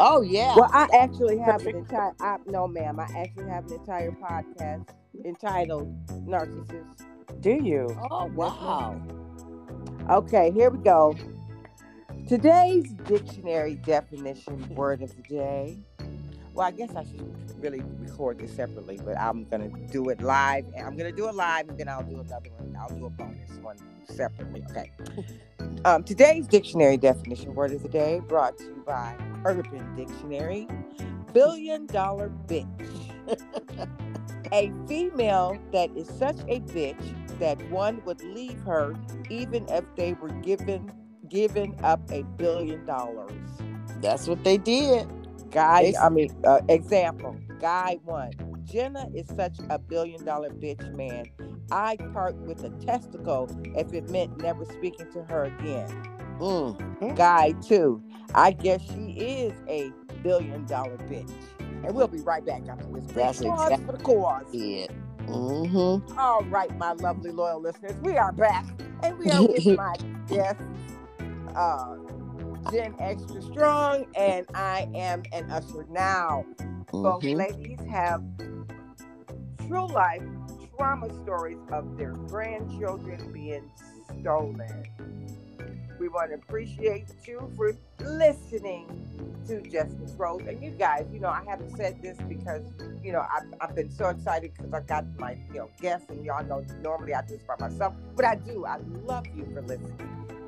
[0.00, 0.54] Oh yeah.
[0.56, 2.14] Well, I actually have an entire.
[2.20, 2.98] I, no, ma'am.
[2.98, 4.88] I actually have an entire podcast
[5.24, 5.94] entitled
[6.26, 7.04] "Narcissist."
[7.40, 7.96] Do you?
[8.10, 9.00] Oh wow.
[10.10, 11.14] Okay, here we go.
[12.26, 15.78] Today's dictionary definition word of the day.
[16.58, 17.24] Well, I guess I should
[17.62, 20.64] really record this separately, but I'm gonna do it live.
[20.74, 22.74] And I'm gonna do it live, and then I'll do another one.
[22.76, 24.64] I'll do a bonus one separately.
[24.70, 24.90] Okay.
[25.84, 30.66] Um, today's dictionary definition word of the day brought to you by Urban Dictionary.
[31.32, 32.66] Billion dollar bitch.
[34.52, 38.96] a female that is such a bitch that one would leave her
[39.30, 40.90] even if they were given
[41.28, 43.62] given up a billion dollars.
[44.00, 45.06] That's what they did.
[45.50, 48.32] Guy, I mean, uh, example, guy one.
[48.64, 51.26] Jenna is such a billion dollar bitch, man.
[51.70, 55.88] I'd part with a testicle if it meant never speaking to her again.
[56.38, 57.16] Mm.
[57.16, 58.02] Guy two.
[58.34, 59.90] I guess she is a
[60.22, 61.32] billion dollar bitch.
[61.58, 63.04] And we'll be right back after this.
[63.12, 64.52] That's Pause exact- for the cause.
[64.52, 64.92] Did.
[65.26, 66.18] Mm-hmm.
[66.18, 68.64] All right, my lovely loyal listeners, we are back,
[69.02, 69.94] and we are with my
[70.26, 70.60] guest,
[71.54, 71.96] uh,
[72.70, 76.44] Jen Extra Strong, and I am an usher now.
[76.92, 77.36] Both Mhm.
[77.36, 78.22] ladies have
[79.66, 80.22] true life
[80.78, 83.68] trauma stories of their grandchildren being
[84.20, 84.84] stolen.
[85.98, 88.86] We want to appreciate you for listening
[89.48, 90.42] to Justice Rose.
[90.46, 92.62] And you guys, you know, I haven't said this because,
[93.02, 96.24] you know, I've, I've been so excited because I got my, you know, guests, and
[96.24, 98.64] y'all know normally I do this by myself, but I do.
[98.64, 99.98] I love you for listening.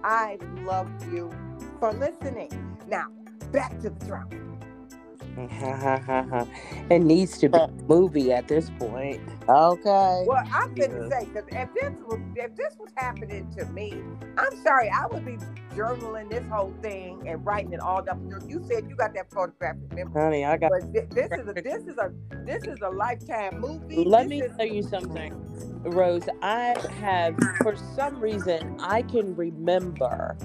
[0.05, 1.39] I love you
[1.81, 2.53] for listening.
[2.87, 3.07] Now,
[3.53, 4.29] back to the drama.
[6.91, 9.23] it needs to be a movie at this point.
[9.49, 10.27] Okay.
[10.27, 10.85] Well, I'm Yeah.
[10.89, 14.05] gonna say because if this was if this was happening to me,
[14.39, 15.39] I'm sorry, I would be
[15.75, 18.19] journaling this whole thing and writing it all down.
[18.49, 20.71] You said you got that photographic memory, Honey, I got.
[20.71, 22.13] but thi- this is a this is a
[22.45, 24.05] this is a lifetime movie.
[24.05, 25.33] Let This me is- tell you something,
[25.85, 26.29] Rose.
[26.43, 30.37] I have, for some reason, I can remember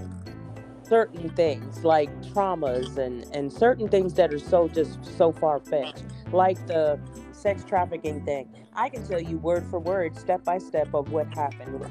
[0.84, 6.04] certain things like traumas and and certain things that are so just so far fetched,
[6.32, 7.00] like the
[7.46, 8.50] sex trafficking thing.
[8.74, 11.86] I can tell you word for word, step by step of what happened.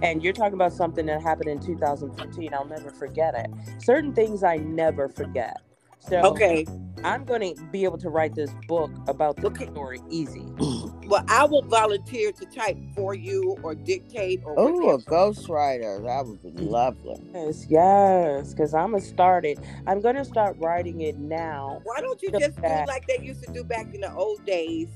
[0.00, 2.54] And you're talking about something that happened in 2014.
[2.54, 3.50] I'll never forget it.
[3.82, 5.60] Certain things I never forget.
[6.08, 6.66] So Okay.
[7.04, 9.66] I'm going to be able to write this book about the Okay.
[9.72, 10.52] story easy.
[11.06, 16.04] Well, I will volunteer to type for you or dictate or Oh, a ghostwriter.
[16.04, 17.16] That would be lovely.
[17.34, 19.60] Yes, yes, because I'm gonna start it.
[19.86, 21.80] I'm gonna start writing it now.
[21.84, 24.44] Why don't you So just do like they used to do back in the old
[24.46, 24.88] days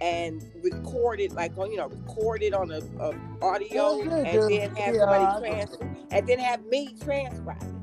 [0.00, 4.24] and record it like on you know record it on a, a audio Yeah, yeah,
[4.24, 5.78] and then have yeah, somebody transcribe trans
[6.10, 7.79] and then have me transcribe it.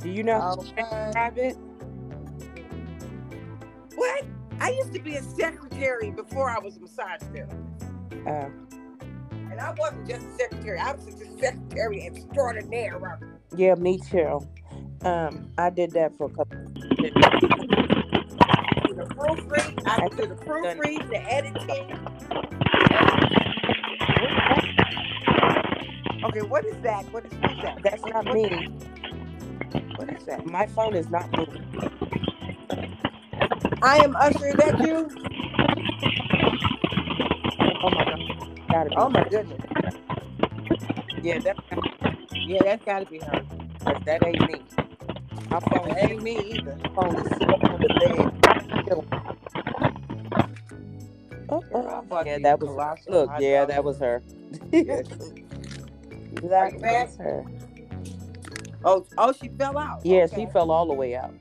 [0.00, 0.82] Do you know how to Okay.
[0.82, 1.56] transcribe?
[3.94, 4.24] What?
[4.60, 7.58] I used to be a secretary before I was a massage therapist.
[8.26, 8.48] Uh,
[9.50, 13.00] And I wasn't just a secretary, I was just a secretary extraordinaire.
[13.56, 14.40] yeah, me too.
[15.04, 16.58] Um, I did that for a couple.
[19.00, 21.98] The proofread, I do the proofread, the editing.
[26.24, 27.04] Okay, what is that?
[27.12, 27.32] What is
[27.62, 27.80] that?
[27.82, 28.68] That's not me.
[30.00, 30.46] What is that?
[30.46, 31.62] My phone is not moving.
[33.82, 34.46] I am Usher.
[34.46, 35.10] Is that you?
[37.82, 38.20] Oh my god,
[38.70, 38.96] gotta be.
[38.96, 39.60] Oh my goodness.
[41.22, 41.58] Yeah, that,
[42.46, 43.44] Yeah, that's got to be her.
[43.84, 44.62] Cause that ain't me.
[45.50, 46.78] My phone ain't me either.
[46.94, 48.32] phone is sitting on the bed.
[51.50, 52.70] Oh, oh, yeah, that was
[53.06, 53.30] look.
[53.38, 54.22] Yeah, that was her.
[56.32, 57.44] That was her.
[58.84, 60.00] Oh, oh, she fell out.
[60.04, 60.46] Yeah, Okay.
[60.46, 61.34] she fell all the way out.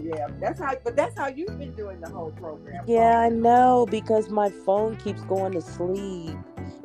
[0.00, 0.74] Yeah, that's how.
[0.84, 2.84] But that's how you've been doing the whole program.
[2.86, 6.36] Yeah, I know because my phone keeps going to sleep,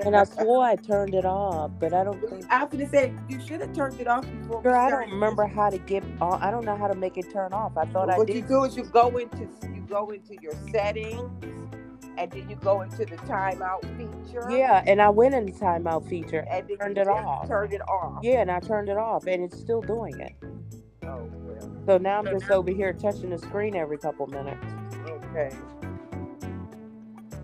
[0.06, 2.46] and I swore I turned it off, but I don't think.
[2.50, 4.62] I was gonna say you should have turned it off before.
[4.62, 6.42] Girl, I don't remember how to get on.
[6.42, 7.76] I don't know how to make it turn off.
[7.78, 11.30] I thought I what you do is you go into you go into your settings,
[12.22, 14.46] and then you go into the timeout feature.
[14.50, 16.46] Yeah, and I went in the timeout feature.
[16.50, 17.48] and then turned it off.
[17.48, 18.20] Turned it off.
[18.24, 20.34] Yeah, and I turned it off, and it's still doing it.
[21.04, 21.72] Oh well.
[21.88, 24.66] So now I'm just over here touching the screen every couple minutes.
[25.08, 25.50] Okay.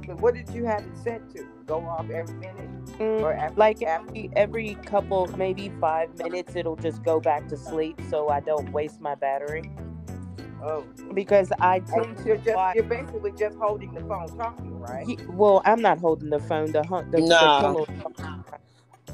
[0.05, 1.45] So what did you have it set to?
[1.65, 4.07] Go off every minute Mm, or after, like after?
[4.09, 8.71] every, every couple, maybe five minutes, it'll just go back to sleep, so I don't
[8.71, 9.69] waste my battery.
[10.63, 10.84] Oh.
[11.13, 12.75] Because I And tend you're to just watch.
[12.75, 15.07] you're basically just holding the phone talking, right?
[15.07, 16.71] Ye- Well, I'm not holding the phone.
[16.71, 17.11] The hunt.
[17.11, 17.59] The, the No.
[17.61, 17.88] pillow-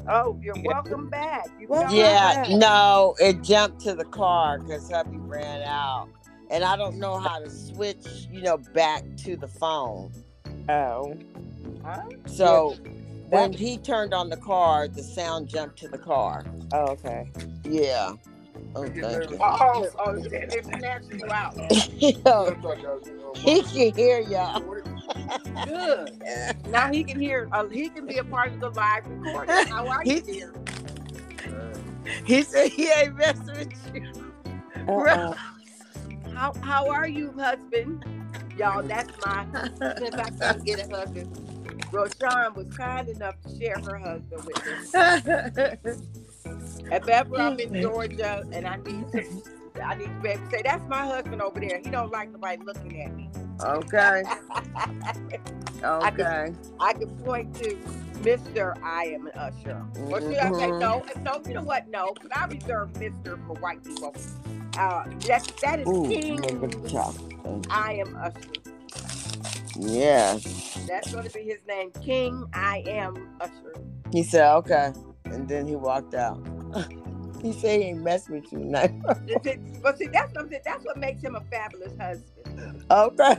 [0.06, 1.46] Oh, you're welcome back.
[1.58, 2.48] You Well, got Yeah, back.
[2.50, 6.08] no, it jumped to the car because hubby ran out.
[6.50, 10.12] And I don't know how to switch, you know, back to the phone.
[10.68, 11.14] Oh,
[11.82, 12.02] Huh?
[12.26, 12.76] So
[13.28, 16.44] when he turned on the car, the sound jumped to the car.
[16.72, 17.30] oh, okay.
[17.64, 18.12] Yeah.
[18.76, 19.38] Oh, thank you.
[19.40, 21.54] Oh, oh, they're snatching you out.
[23.38, 24.60] he can hear y'all.
[25.64, 26.10] Good.
[26.70, 27.48] Now he can hear.
[27.52, 29.66] Uh, he can be a part of the live recording.
[29.68, 30.52] How are you, He- dear?
[32.24, 34.12] He said he ain't messing with you.
[34.88, 35.34] Uh-uh.
[36.34, 38.04] How How are you, husband?
[38.58, 39.46] Y'all, that's my.
[39.98, 45.84] Since I can't get a husband, Roshan was kind enough to share her husband with
[45.84, 46.23] me.
[46.90, 49.24] If ever I'm in Georgia and I need to,
[49.84, 51.80] I need to be able to say that's my husband over there.
[51.82, 53.30] He don't like nobody looking at me.
[53.62, 54.22] okay.
[54.76, 54.86] I
[55.84, 56.52] Okay.
[56.80, 57.76] I can point to
[58.22, 58.74] Mr.
[58.82, 59.82] I am an usher.
[60.10, 60.78] Or should I say Mhm.
[60.80, 61.04] no?
[61.22, 61.88] No, you know what?
[61.88, 63.38] No, because I reserve Mr.
[63.46, 64.14] for white people.
[64.76, 66.42] Uh, that that is Ooh, King.
[66.42, 67.66] remember the chocolate.
[67.70, 68.38] I am usher.
[69.76, 70.78] Yes.
[70.86, 72.44] That's going to be his name, King.
[72.54, 73.74] I am usher.
[74.12, 74.92] He said, okay.
[75.26, 76.40] And then he walked out.
[77.42, 78.94] he said he ain't mess with you tonight.
[79.82, 80.50] But see, that's what.
[80.64, 82.46] That's what makes him a fabulous husband.
[82.90, 83.38] okay.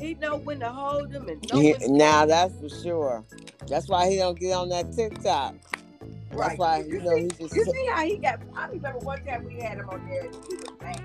[0.00, 3.24] He know when to hold him and know He, when to now that's for sure.
[3.68, 5.54] That's why he don't get on that TikTok.
[6.38, 6.58] That's Right.
[6.58, 8.40] why You you know see- he just You see how he got?
[8.56, 11.02] I remember one time we had him on there and he was mad.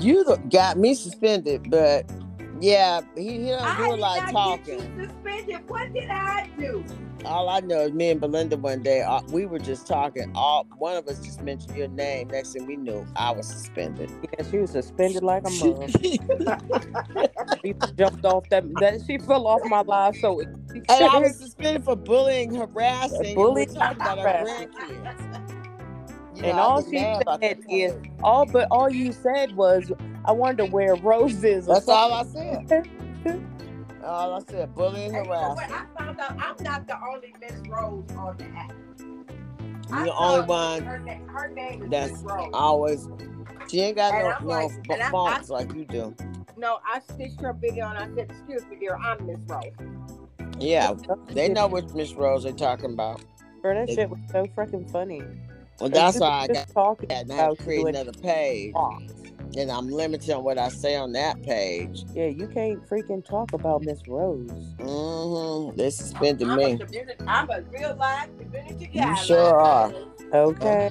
[0.00, 2.06] you got me suspended, but
[2.60, 4.80] yeah, he, he don't I do a did lot of not get talking.
[4.96, 5.60] you suspended.
[5.68, 6.84] What did I do?
[7.24, 10.26] All I know is me and Belinda one day uh, we were just talking.
[10.34, 12.28] All one of us just mentioned your name.
[12.30, 14.10] Next thing we knew, I was suspended.
[14.22, 15.90] Yeah, she was suspended like a mug.
[17.64, 18.64] she jumped off that.
[18.78, 20.16] That she fell off my live.
[20.16, 20.48] So it-
[20.88, 24.68] And I was suspended for bullying, harassing, and Bullying, we're about our harassing.
[24.70, 25.40] grandkids.
[26.34, 26.98] You And I all she
[27.40, 29.90] said is all, but all you said was,
[30.28, 32.88] "I wanted to wear roses." or That's all I said.
[34.04, 35.58] All I said, bullying, And you know what?
[35.68, 35.74] harassing.
[35.74, 38.72] I found out I'm not the only Miss Rose on the app.
[39.88, 42.50] You're I the only one Her, na- her name is that's Miss Rose.
[42.54, 43.08] always.
[43.68, 46.14] She ain't got And no I'm no like- f- faults like you do.
[46.56, 49.64] No, I stitched her video and I said, "Excuse me, dear, I'm Miss Rose."
[50.60, 50.94] Yeah,
[51.30, 53.20] they know which Miss Rose they're talking about.
[53.60, 55.22] Bro, that They- shit was so freaking funny.
[55.80, 58.72] Well, that's why I got talking that and I had about create another page.
[58.76, 62.04] and And I'm limited on what I say on that page.
[62.14, 64.50] Yeah, you can't freaking talk about Miss Rose.
[64.78, 65.76] Mm-hmm.
[65.76, 66.78] They suspended I'm a, me.
[66.78, 69.10] community, I'm a real life community guy.
[69.10, 69.92] You sure are.
[70.34, 70.90] Okay.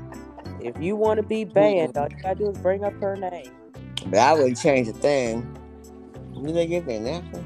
[0.60, 3.52] if you want to be banned, all you gotta do is bring up her name.
[4.06, 5.56] But I wouldn't change a thing.
[6.42, 7.44] Did they give me an answer?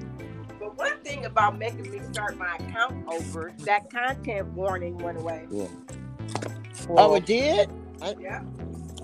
[0.59, 5.47] But one thing about making me start my account over, that content warning went away.
[5.53, 5.70] oh,
[6.89, 7.70] Well, it did?
[8.19, 8.43] Yeah.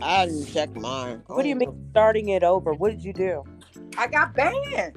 [0.04, 1.22] I didn't check mine.
[1.26, 2.74] what do you mean starting it over?
[2.74, 3.44] What did you do?
[3.96, 4.94] I got banned.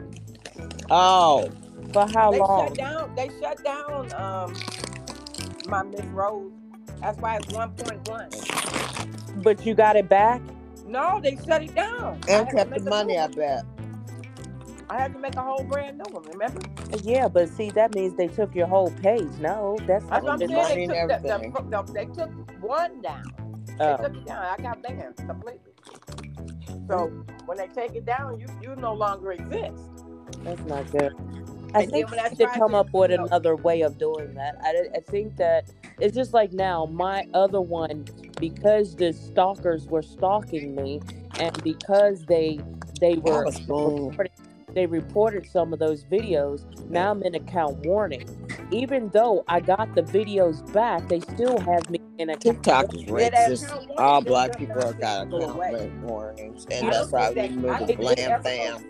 [0.90, 1.50] Oh,
[1.94, 2.68] For how they long?
[2.68, 3.16] shut down.
[3.16, 4.54] They shut down um
[5.66, 6.52] my Miss Rose.
[7.02, 8.30] That's why it's one point one.
[9.36, 10.42] But you got it back?
[10.86, 12.20] No, they shut it down.
[12.28, 13.66] And kept the money, I bet.
[14.90, 16.24] I had to make a whole brand new one.
[16.24, 16.62] Remember?
[17.04, 19.30] Yeah, but see, that means they took your whole page.
[19.40, 20.90] No, that's That's not what I'm the saying.
[20.90, 22.32] They took, the, the, the, they took
[22.62, 23.24] one down.
[23.84, 24.44] They Oh, took it down.
[24.46, 25.74] I got banned completely.
[26.90, 27.12] So
[27.46, 29.90] when they take it down, you you no longer exist.
[30.44, 31.14] that's not good.
[31.74, 33.82] I And think when I they to come to, up with you know- another way
[33.82, 34.56] of doing that.
[34.64, 38.06] I, I think that it's just like now, my other one,
[38.40, 41.02] because the stalkers were stalking me,
[41.38, 42.66] and because they
[43.00, 44.12] they I were was spoon.
[44.12, 44.32] reporting,
[44.78, 46.64] they reported some of those videos.
[46.88, 48.30] Now I'm in account warning.
[48.70, 52.64] Even though I got the videos back, they still have me in account.
[52.64, 53.96] TikTok is racist.
[53.98, 58.86] All black people have got account warnings, and that's why we that- the blam fam.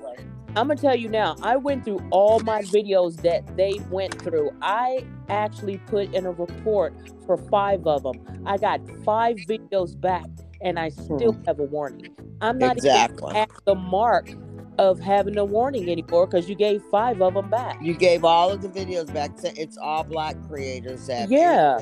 [0.57, 1.35] I'm gonna tell you now.
[1.41, 4.51] I went through all my videos that they went through.
[4.61, 6.95] I actually put in a report
[7.25, 8.43] for five of them.
[8.45, 10.25] I got five videos back,
[10.59, 11.15] and I hmm.
[11.15, 12.13] still have a warning.
[12.41, 13.29] I'm not Exactly.
[13.29, 14.33] even at the mark
[14.77, 17.77] of having a warning anymore because you gave five of them back.
[17.81, 19.35] You gave all of the videos back.
[19.37, 21.29] To, It's all black creators that.
[21.29, 21.79] Yeah.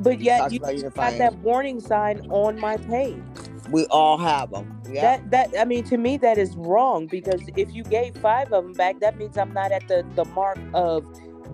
[0.00, 1.18] But You yet talked you got unifying.
[1.18, 3.22] that warning sign on my page.
[3.70, 4.80] We all have them.
[4.90, 5.18] Yeah.
[5.18, 8.64] That that I mean to me that is wrong because if you gave five of
[8.64, 11.04] them back, that means I'm not at the the mark of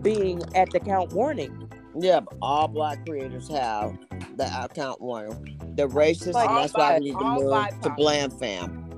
[0.03, 1.69] being at the count warning.
[1.99, 3.97] yeah, but all black creators have
[4.37, 5.57] the account warning.
[5.77, 8.90] They're racist, Like, and that's why we need to move to Blam Fam.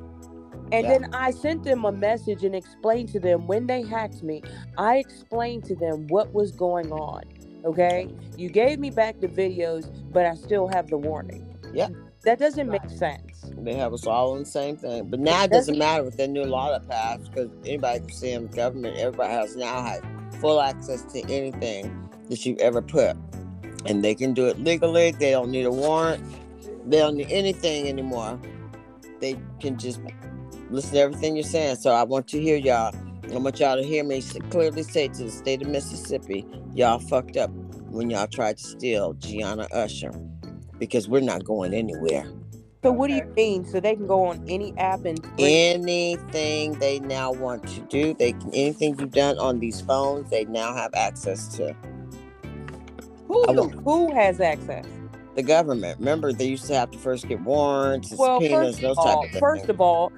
[0.72, 0.98] And Yeah.
[0.98, 4.42] then I sent them a message and explained to them when they hacked me,
[4.78, 7.22] I explained to them what was going on.
[7.64, 8.08] Okay?
[8.36, 11.46] You gave me back the videos, but I still have the warning.
[11.72, 11.88] Yeah.
[12.24, 13.44] That doesn't make sense.
[13.58, 15.08] They have us all in the same thing.
[15.08, 18.32] But now it doesn't matter with the new law that passed because anybody can see
[18.32, 18.46] them.
[18.46, 18.96] government.
[18.96, 20.00] Everybody has now has
[20.40, 23.16] full access to anything that you've ever put.
[23.86, 25.10] And they can do it legally.
[25.10, 26.24] They don't need a warrant.
[26.88, 28.40] They don't need anything anymore.
[29.20, 30.00] They can just
[30.72, 31.76] listen to everything you're saying.
[31.76, 32.94] So I want to hear y'all.
[33.32, 34.20] I want y'all to hear me
[34.50, 36.44] clearly say to the state of Mississippi,
[36.74, 37.50] y'all fucked up
[37.90, 40.12] when y'all tried to steal Gianna Usher
[40.78, 42.26] because we're not going anywhere.
[42.82, 43.64] So what do you mean?
[43.64, 48.32] So they can go on any app and anything they now want to do they
[48.32, 51.76] can anything you've done on these phones they now have access to
[53.28, 54.84] who, I want- who has access?
[55.36, 58.98] the government remember they used to have to first get warrants Well, subpoenas first those
[58.98, 60.12] of type all, of things first of all,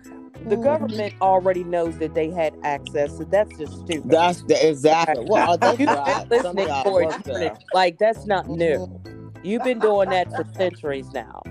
[0.47, 0.63] the Mhm.
[0.63, 4.11] government already knows that they had access, so that's just stupid.
[4.11, 7.65] that's the exactly well that's You've right been listening for work there eternity.
[7.73, 8.87] Like that's not new.
[8.87, 9.35] Mhm.
[9.43, 11.43] You've been doing that for centuries now.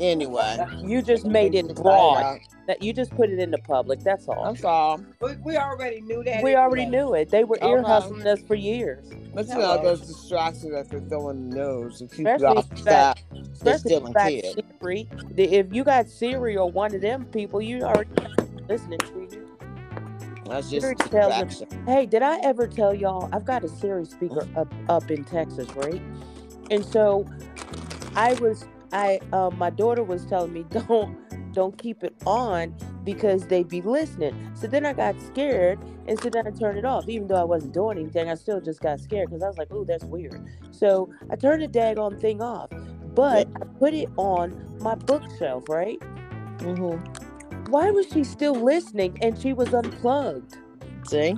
[0.00, 2.40] Anyway You just made it broad.
[2.66, 4.00] That you just put it in the public.
[4.00, 4.44] That's all.
[4.44, 6.42] i'm sorry We, we already knew that.
[6.42, 6.96] We already anyway.
[6.98, 7.30] knew it.
[7.30, 7.68] They were Okay.
[7.68, 9.04] ear hustling us for years.
[9.34, 9.76] but you Hello.
[9.76, 12.84] know those distractions that they throw in the news to keep you Especially off if
[12.84, 13.14] They're
[13.52, 15.08] Especially if stealing you got kids Siri.
[15.34, 18.10] The- If you got Siri or one of them people, you already
[18.68, 19.46] listening to you.
[20.46, 24.04] that's just Siri tells them- Hey, did I ever tell y'all I've got a Siri
[24.04, 26.02] speaker up up in Texas, right?
[26.70, 27.26] And so
[28.14, 31.18] I was I uh, my daughter was telling me don't
[31.52, 34.34] don't keep it on because they'd be listening.
[34.54, 37.08] So then I got scared and so then I turned it off.
[37.08, 39.68] Even though I wasn't doing anything, I still just got scared because I was like,
[39.72, 40.40] oh, that's weird.
[40.70, 42.70] So I turned the daggone thing off.
[43.14, 46.00] But I put it on my bookshelf, right?
[46.60, 46.96] hmm
[47.68, 50.58] Why was she still listening and she was unplugged?
[51.04, 51.36] see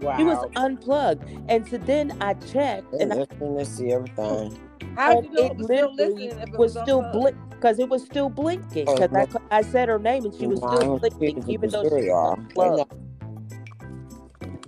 [0.00, 0.16] Wow.
[0.16, 1.24] She was unplugged.
[1.48, 3.16] And so then I checked and and I,
[3.58, 4.58] to see everything
[4.96, 7.02] How and you know it it was still literally listening it was was still unplugged?
[7.02, 8.88] blink because it was still blinking.
[8.88, 12.08] Oh, Because I, I said her name and she was still blinking, even though she
[12.08, 12.38] was are?
[12.58, 12.76] They know.
[12.76, 12.90] unplugged.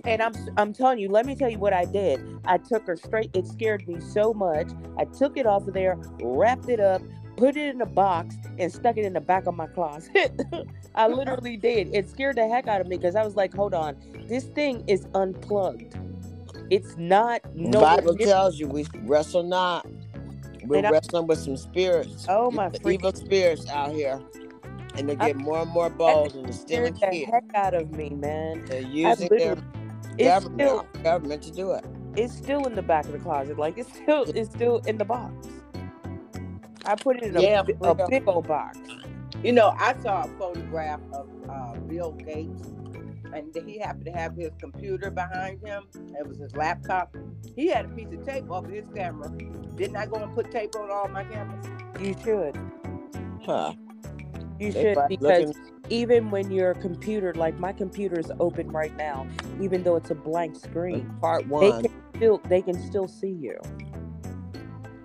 [0.05, 2.21] And I'm I'm telling you, let me tell you what I did.
[2.45, 3.31] I took her straight.
[3.33, 4.73] It scared me so much.
[4.97, 7.03] I took it off of there, wrapped it up,
[7.37, 10.33] put it in a box, and stuck it in the back of my closet.
[10.95, 11.89] I literally did.
[11.93, 13.95] It scared the heck out of me because I was like, hold on,
[14.27, 15.95] this thing is unplugged.
[16.69, 19.87] It's not The no Bible tells you we wrestle not.
[20.65, 22.25] We're wrestling with some spirits.
[22.29, 24.19] Oh, my freaking- evil spirits out here,
[24.95, 27.31] and they I- get more and more bold and they're stealing the kids.
[27.31, 28.63] heck out of me, man.
[28.65, 29.55] They're using their
[30.17, 31.85] government, still government to do it.
[32.15, 33.57] it's still in the back of the closet.
[33.57, 35.47] Like it's still it's still in the box.
[36.85, 38.77] I put it in a, Yeah, we a big old box.
[39.41, 42.73] You know, I saw a photograph of uh, Bill Gates,
[43.35, 45.83] and he happened to have his computer behind him.
[46.19, 47.15] It was his laptop.
[47.55, 49.29] He had a piece of tape over his camera.
[49.75, 51.65] Didn't I go and put tape on all my cameras?
[51.99, 52.57] You should.
[53.45, 53.73] Huh.
[54.59, 58.95] You They should because looking- even when your computer, like my computer is open right
[58.97, 59.27] now,
[59.59, 61.83] even though it's a blank screen, part they one.
[61.83, 63.57] can still they can still see you.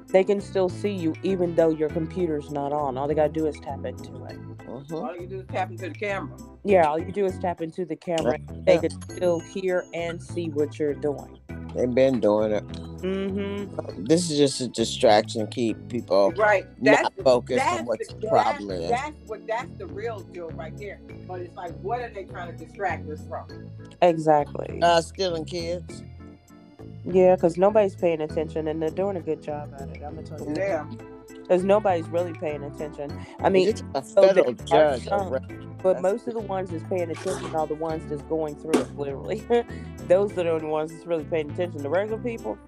[0.09, 2.97] They can still see you even though your computer's not on.
[2.97, 4.39] All they gotta do is tap into it.
[4.69, 4.93] Mhm.
[4.93, 6.37] All you do is tap into the camera.
[6.65, 8.39] Yeah, all you do is tap into the camera.
[8.67, 8.81] They Yeah.
[8.81, 11.39] can still hear and see what you're doing.
[11.75, 12.67] They've been doing it.
[13.03, 14.05] Mm-hmm.
[14.05, 16.67] This is just a distraction, keep people Right.
[16.83, 18.91] not the- focused that's on what the, the problem that's, is.
[18.91, 21.01] That's what that's the real deal right there.
[21.27, 23.47] But it's like, what are they trying to distract us from?
[24.03, 24.81] Exactly.
[24.83, 26.03] Uh, stealing kids.
[27.05, 30.03] yeah, because nobody's paying attention and they're doing a good job at it.
[30.05, 30.55] I'm gonna tell you.
[30.57, 30.85] Yeah.
[31.49, 33.11] Because nobody's really paying attention.
[33.41, 35.05] I mean, it's a federal are judge.
[35.07, 35.49] some, but
[35.95, 38.97] that's- most of the ones that's paying attention are the ones that's going through it,
[38.99, 39.43] literally.
[40.09, 41.83] Those are the only ones that's really paying attention.
[41.83, 42.59] The regular people,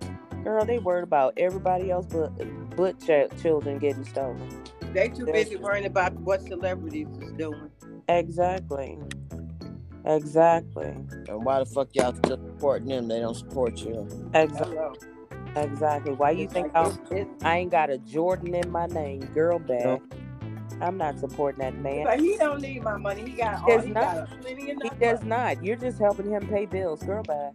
[0.45, 2.33] girl, they worried about everybody else but
[2.75, 4.49] but ch- children getting stolen.
[4.95, 7.71] They too There's- busy worrying about what celebrities is doing.
[8.09, 8.99] Exactly.
[10.07, 10.87] Exactly.
[11.29, 13.09] And why the fuck y'all still supporting them?
[13.09, 14.09] They don't support you.
[14.33, 14.77] Exactly.
[14.77, 14.93] Hello.
[15.57, 16.13] Exactly.
[16.13, 18.87] Why you It's think like, I'm, it's- it's- I ain't got a Jordan in my
[18.87, 20.01] name, girl bag?
[20.81, 22.05] I'm not supporting that man.
[22.05, 23.23] But he don't need my money.
[23.23, 24.15] He got He all does he not.
[24.15, 24.99] got plenty He enough.
[24.99, 25.29] does money.
[25.29, 25.65] not.
[25.65, 27.53] You're just helping him pay bills, girl bag.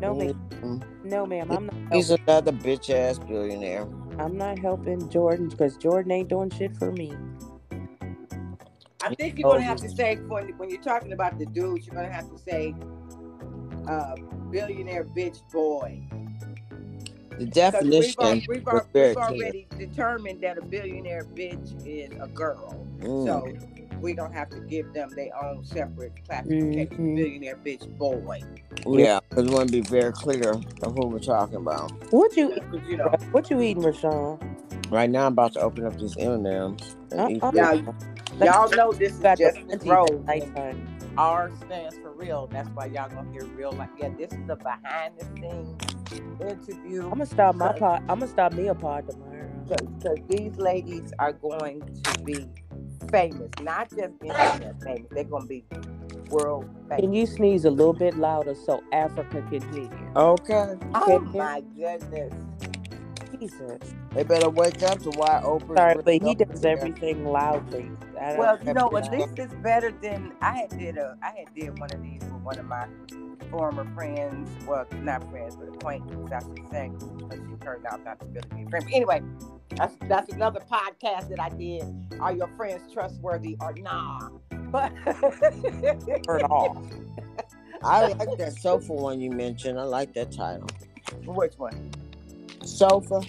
[0.00, 0.34] No, ma'am.
[0.50, 0.82] Mhm.
[1.04, 1.50] No, ma'am.
[1.52, 1.74] I'm not.
[1.92, 2.24] He's Helping.
[2.26, 3.86] another bitch ass billionaire.
[4.18, 7.12] I'm not helping Jordan because Jordan ain't doing shit for me.
[9.02, 11.94] I think you're gonna have to say when when you're talking about the dudes, you're
[11.94, 12.74] gonna have to say
[13.88, 14.14] uh,
[14.50, 16.02] billionaire bitch boy.
[17.40, 19.24] The 'Cause we've, al- definition we've, was al- very we've clear.
[19.44, 22.86] already determined that a billionaire bitch is a girl.
[23.00, 23.24] Mm.
[23.26, 26.96] So we don't have to give them their own separate classification.
[26.96, 27.16] Mhm.
[27.16, 28.40] Billionaire bitch boy.
[28.86, 31.90] yeah, because we want to be very clear of who we're talking about.
[32.12, 34.38] What you Because, you know, what you eating, Rashawn?
[34.90, 36.96] Right now, I'm about to open up these M&Ms.
[37.12, 37.50] and eat Uh-uh.
[37.52, 37.96] them.
[38.38, 40.06] Now, y'all know this is Got the just plenty roll.
[40.08, 40.82] tonight, honey.
[41.66, 42.48] Stands for real.
[42.52, 43.72] That's why y'all gonna hear real.
[43.72, 47.04] Like, yeah, this is a behind the scenes interview.
[47.04, 48.00] I'm gonna stop my pod.
[48.08, 49.50] I'm gonna stop me a pod tomorrow.
[49.68, 52.46] because these ladies are going to be
[53.10, 55.08] famous, not just internet famous.
[55.10, 55.64] They're to be
[56.28, 57.00] world famous.
[57.00, 60.12] Can you sneeze a little bit louder so Africa can hear you?
[60.16, 60.74] Okay.
[60.94, 62.34] Oh my goodness!
[63.40, 63.94] Jesus.
[64.12, 65.76] They better wake up to why Oprah.
[65.76, 67.90] Sorry, but he does everything loudly.
[68.36, 71.54] Well, you know, That's at least it's better than I had did a I had
[71.54, 72.86] did one of these with one of my
[73.50, 74.50] former friends.
[74.66, 76.90] Well, not friends, but acquaintances, I should say.
[77.28, 78.84] But she turned out not to really be a friend.
[78.84, 79.22] But anyway,
[79.76, 81.84] that's that's another podcast that I did.
[82.20, 84.28] Are your friends trustworthy or nah?
[84.70, 84.92] But
[86.24, 86.76] Turn off.
[87.82, 89.80] I like that sofa one you mentioned.
[89.80, 90.68] I like that title.
[91.24, 91.90] Which one?
[92.64, 93.20] Sofa.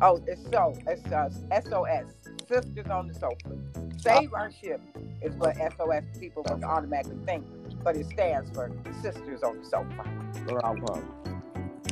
[0.00, 1.30] Oh, it's so it's uh,
[1.62, 2.06] SOS
[2.48, 3.56] Sisters on the Sofa.
[3.98, 4.80] Save our ship
[5.22, 7.44] is what SOS people would automatically think,
[7.82, 8.70] but it stands for
[9.02, 10.04] Sisters on the Sofa.
[10.46, 11.02] Bravo.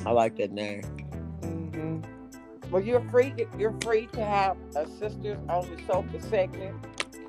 [0.04, 0.82] I like that name.
[1.42, 2.00] hmm
[2.70, 3.30] Well, you're free.
[3.32, 6.76] To, you're free to have a Sisters on the Sofa segment.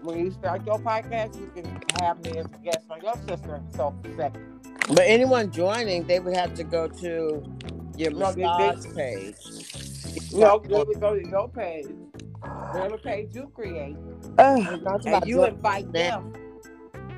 [0.02, 3.56] When you start your podcast, you can have me as a guest on your Sister
[3.56, 4.50] on the Sofa segment.
[4.90, 7.42] But anyone joining, they would have to go to
[7.98, 10.32] your No, they- massage they- page.
[10.34, 11.88] No, then we go to your page,
[12.72, 13.96] whatever page you create,
[14.40, 16.34] I'm and you invite them.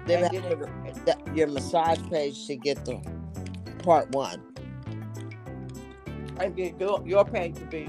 [0.05, 2.99] They would have to, your massage page to get the
[3.83, 4.41] part one.
[6.39, 7.87] and then your, your page to be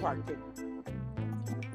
[0.00, 0.36] part two.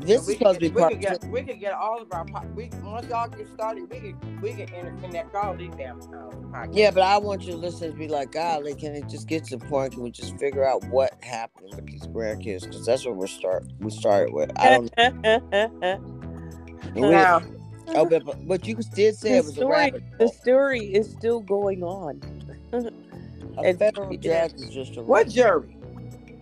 [0.02, 1.20] This we is supposed to be part we can two.
[1.20, 2.26] get we can get all of our
[2.56, 6.04] we once y'all get started we can we can interconnect all these damn uh,
[6.52, 6.76] podcasts.
[6.76, 9.58] Yeah, but I want your listeners to be like, golly, can it just get to
[9.58, 9.94] the point?
[9.94, 12.64] Can we just figure out what happened with these grandkids?
[12.64, 14.52] Because that's what we're start we started with.
[14.58, 16.08] I don't know.
[16.94, 17.16] We-
[17.96, 21.10] oh, but, but you did say the it was a story, rabbit the story is
[21.10, 22.22] still going on.
[23.58, 25.78] A federal judge is just a What jury?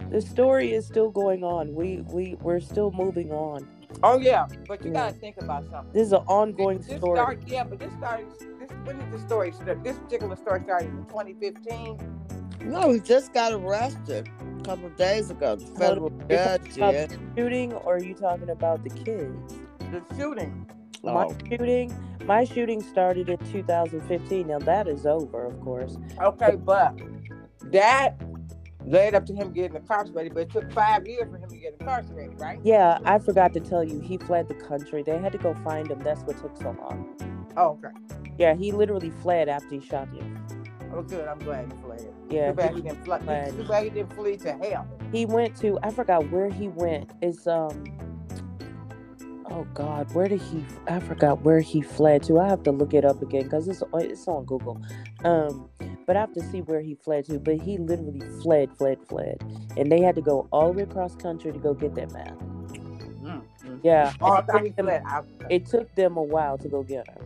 [0.10, 1.74] The story is still going on.
[1.76, 3.68] We we we're still moving on.
[4.04, 5.08] Oh yeah, but you Yeah.
[5.10, 5.92] gotta think about something.
[5.94, 7.18] This is an ongoing This story.
[7.18, 8.28] start, yeah, but this started.
[8.60, 9.84] This when did the story start?
[9.84, 11.98] This particular story started in 2015.
[12.62, 14.30] No, he just got arrested
[14.60, 15.56] a couple of days ago.
[15.56, 17.10] The federal You're judge talking about did.
[17.12, 19.56] the shooting, or are you talking about the kids?
[19.92, 20.66] The shooting.
[21.04, 21.94] My Oh, shooting,
[22.26, 24.48] my shooting started in 2015.
[24.48, 25.98] Now that is over, of course.
[26.22, 26.94] Okay, but
[27.72, 28.22] that
[28.86, 30.34] led up to him getting incarcerated.
[30.34, 32.60] But it took five years for him to get incarcerated, right?
[32.64, 35.04] Yeah, I forgot to tell you, he fled the country.
[35.04, 36.00] They had to go find him.
[36.04, 37.06] That's what took so long.
[37.58, 37.94] Oh, okay.
[38.38, 40.22] Yeah, he literally fled after he shot you.
[40.94, 41.28] Oh, good.
[41.28, 42.14] I'm glad he fled.
[42.30, 43.20] Yeah, Too bad he, he didn't fly.
[43.20, 43.56] fled.
[43.56, 44.88] Too bad he didn't flee to hell.
[45.12, 45.78] he went to.
[45.84, 47.12] I forgot where he went.
[47.22, 47.84] It's um.
[49.52, 50.64] Oh God, where did he?
[50.88, 52.40] I forgot where he fled to.
[52.40, 54.82] I have to look it up again because it's it's on Google.
[55.26, 55.70] Um,
[56.10, 57.38] but I have to see where he fled to.
[57.40, 59.44] But he literally fled, fled, fled,
[59.78, 62.36] and they had to go all the way across country to go get that man.
[63.22, 63.44] Mm.
[63.84, 64.88] Yeah, Oh, it took them-
[65.52, 67.22] it took them a while to go get her.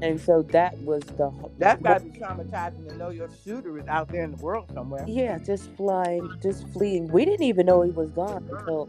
[0.00, 3.76] And so that was the wh- That's got to be traumatizing to know your shooter
[3.78, 5.04] is out there in the world somewhere.
[5.08, 7.08] yeah, just flying, just fleeing.
[7.08, 8.88] We didn't even know he was gone until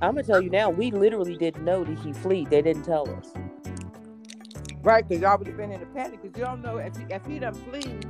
[0.00, 0.70] I'm gonna tell you now.
[0.70, 2.50] We literally didn't know that he fled.
[2.50, 3.32] They didn't tell us.
[4.84, 7.04] Right, because y'all would have been in a panic because you don't know if he,
[7.08, 8.00] if he done flee,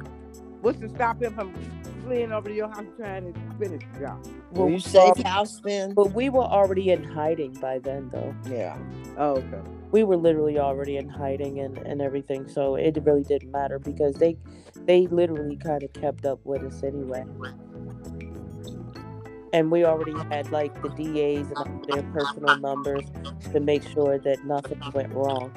[0.60, 1.54] what's to stop him from
[2.02, 4.18] fleeing over to your house trying to finish the job?
[4.50, 5.94] were you we safe were- house then?
[5.94, 8.34] But we were already in hiding by then, though.
[8.50, 8.76] Yeah.
[9.16, 9.60] Oh, okay.
[9.92, 14.16] We were literally already in hiding and, and everything, so it really didn't matter because
[14.16, 14.36] they
[14.84, 17.24] they literally kind of kept up with us anyway.
[19.52, 23.04] And we already had like the DAs and their personal numbers
[23.52, 25.52] to make sure that nothing went wrong.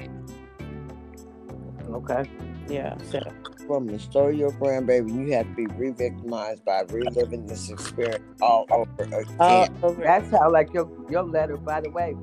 [1.90, 2.24] Okay.
[2.68, 3.20] Yeah, so
[3.66, 8.22] From the story of your grandbaby, you had to be re-victimized by reliving this experience
[8.42, 9.24] all over again.
[9.40, 11.56] uh, over- That sounds like your your letter.
[11.56, 12.14] By the way,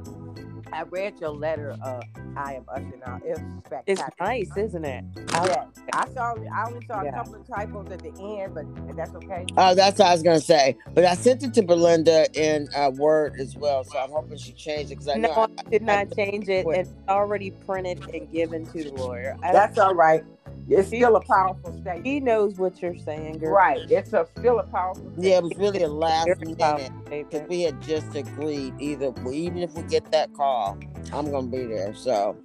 [0.74, 1.76] I read your letter.
[1.84, 2.02] Uh,
[2.38, 3.20] I am Usher now.
[3.24, 3.42] It's
[3.88, 5.06] it's nice, isn't it?
[5.34, 6.36] I- Yeah, I saw.
[6.54, 7.12] I only saw a Yeah.
[7.12, 8.66] couple of typos at the end, but
[8.96, 9.46] that's okay.
[9.58, 10.78] Oh, that's what I was gonna say.
[10.94, 14.54] But I sent it to Belinda in uh, Word as well, so I'm hoping she
[14.54, 15.30] changed it because I know.
[15.30, 16.66] No, I, I did not change it.
[16.66, 16.80] Wait.
[16.80, 19.38] It's already printed and given to the lawyer.
[19.42, 20.24] That's all right.
[20.70, 22.06] It's still a powerful statement.
[22.06, 23.52] he knows what you're saying, girl.
[23.54, 23.90] Right.
[23.90, 25.12] It's a still a powerful.
[25.18, 29.60] yeah, it was really a last Very minute because we had just agreed either even
[29.60, 30.78] if we get that call,
[31.14, 31.94] I'm gonna be there.
[31.94, 32.36] So,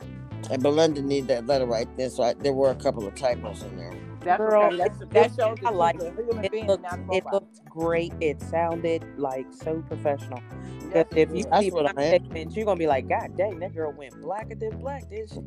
[0.50, 2.10] and Belinda need that letter right there.
[2.10, 3.94] So I, there were a couple of typos in there.
[4.22, 4.76] That's Girl, okay.
[4.76, 7.32] That's, it- that it- shows that I like she's a human It looked, it robot.
[7.32, 8.12] looked great.
[8.20, 10.40] It sounded like so professional.
[10.94, 12.08] Yes, Because if you That's see what my I am.
[12.10, 15.40] statement, you're gonna be like, God dang, that girl went blacker than black, did she?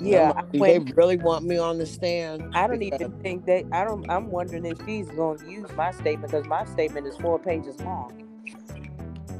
[0.00, 2.44] Yeah, I, Do went, they really want me on the stand?
[2.54, 4.08] I don't Because- even think that I don't.
[4.10, 8.12] I'm wondering if she's gonna use my statement because my statement is four pages long.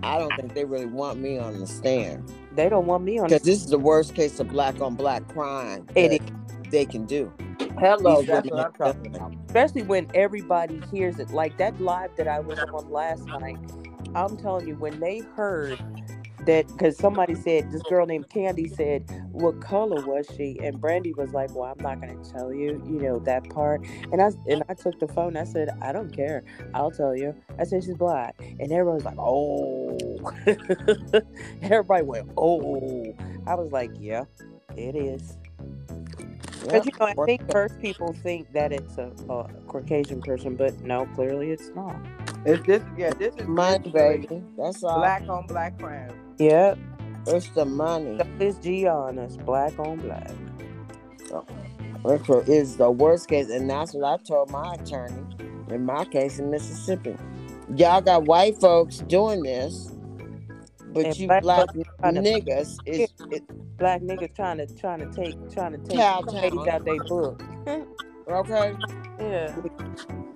[0.02, 3.26] I don't think they really want me on the stand They don't want me on.
[3.26, 7.04] because this is the worst case of black on black crime It that they can
[7.04, 7.32] do.
[7.80, 9.34] Hello, that's what I'm talking about.
[9.46, 11.30] especially when everybody hears it.
[11.30, 13.58] Like that live that I was on last night.
[14.14, 15.80] I'm telling you, when they heard
[16.46, 21.12] that, because somebody said this girl named Candy said, "What color was she?" and Brandy
[21.14, 23.82] was like, "Well, I'm not gonna tell you, you know that part."
[24.12, 25.36] And I and I took the phone.
[25.36, 26.44] I said, "I don't care.
[26.74, 29.98] I'll tell you." I said she's black, and everyone was like, "Oh."
[31.62, 33.14] Everybody went, "Oh."
[33.46, 34.24] I was like, "Yeah,
[34.76, 35.38] it is."
[36.62, 40.80] Because you know, I think first people think that it's a, a Caucasian person, but
[40.82, 41.96] no, clearly it's not.
[42.44, 44.42] It's this, yeah, this is money, baby.
[44.56, 44.98] That's all.
[44.98, 46.10] Black on black crime.
[46.38, 46.78] Yep.
[47.26, 48.18] It's the money.
[48.40, 50.30] it's Gianna's black on black.
[52.02, 55.24] Which is the worst case, and that's what I told my attorney
[55.68, 57.16] in my case in Mississippi.
[57.76, 59.90] Y'all got white folks doing this,
[60.92, 63.42] but And you black black folks trying to- niggas is it,
[63.78, 65.98] Black niggas trying to trying to take trying to take
[66.28, 67.42] page out their book.
[68.28, 68.74] okay,
[69.20, 69.54] Yeah,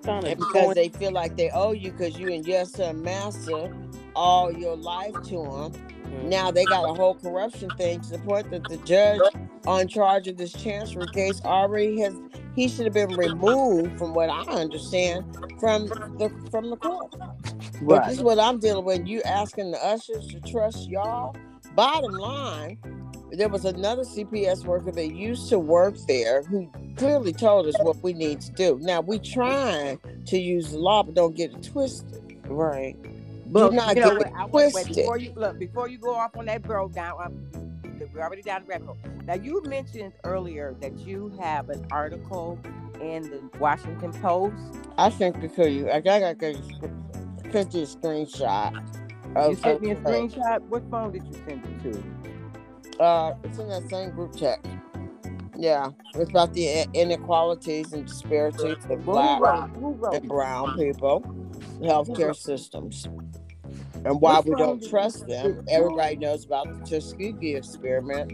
[0.03, 3.69] trying and because they feel like they owe you because you and your son master
[4.15, 5.71] all your life to them.
[5.73, 6.23] Mhm.
[6.29, 9.21] Now they got a whole corruption thing to the point that the judge
[9.65, 12.15] on charge of this transfer case already has
[12.55, 15.25] he should have been removed from what I understand
[15.59, 15.87] from
[16.17, 17.11] the from the court.
[17.81, 19.05] But this is what I'm dealing with.
[19.07, 21.35] You asking the ushers to trust y'all.
[21.75, 22.77] Bottom line,
[23.33, 27.97] there was another CPS worker that used to work there who clearly told us what
[28.03, 28.77] we need to do.
[28.81, 32.21] Now we trying to use the law, but don't get it twisted.
[32.47, 32.95] right.
[33.47, 34.95] But do not you know get it I- wait, twisted.
[34.95, 37.49] before you look, before you go off on that bro down, um,
[38.13, 38.97] We're already down the rabbit hole.
[39.25, 42.59] Now, you mentioned earlier that you have an article
[43.01, 44.55] in the Washington Post.
[44.97, 45.89] I sent it to you.
[45.89, 46.57] I got I could
[47.51, 48.73] send you a screenshot.
[49.49, 50.61] You sent me a of- screenshot.
[50.67, 52.03] What phone did you send it to?
[52.99, 54.59] Uh, it's in that same group chat.
[55.55, 59.69] Yeah, it's about the inequalities and disparities of black wrote?
[59.75, 60.13] Who wrote?
[60.13, 61.25] and brown people,
[61.81, 63.09] healthcare systems,
[64.05, 65.59] and why we don't trust them.
[65.67, 68.29] Everybody knows about the Tuskegee experiment,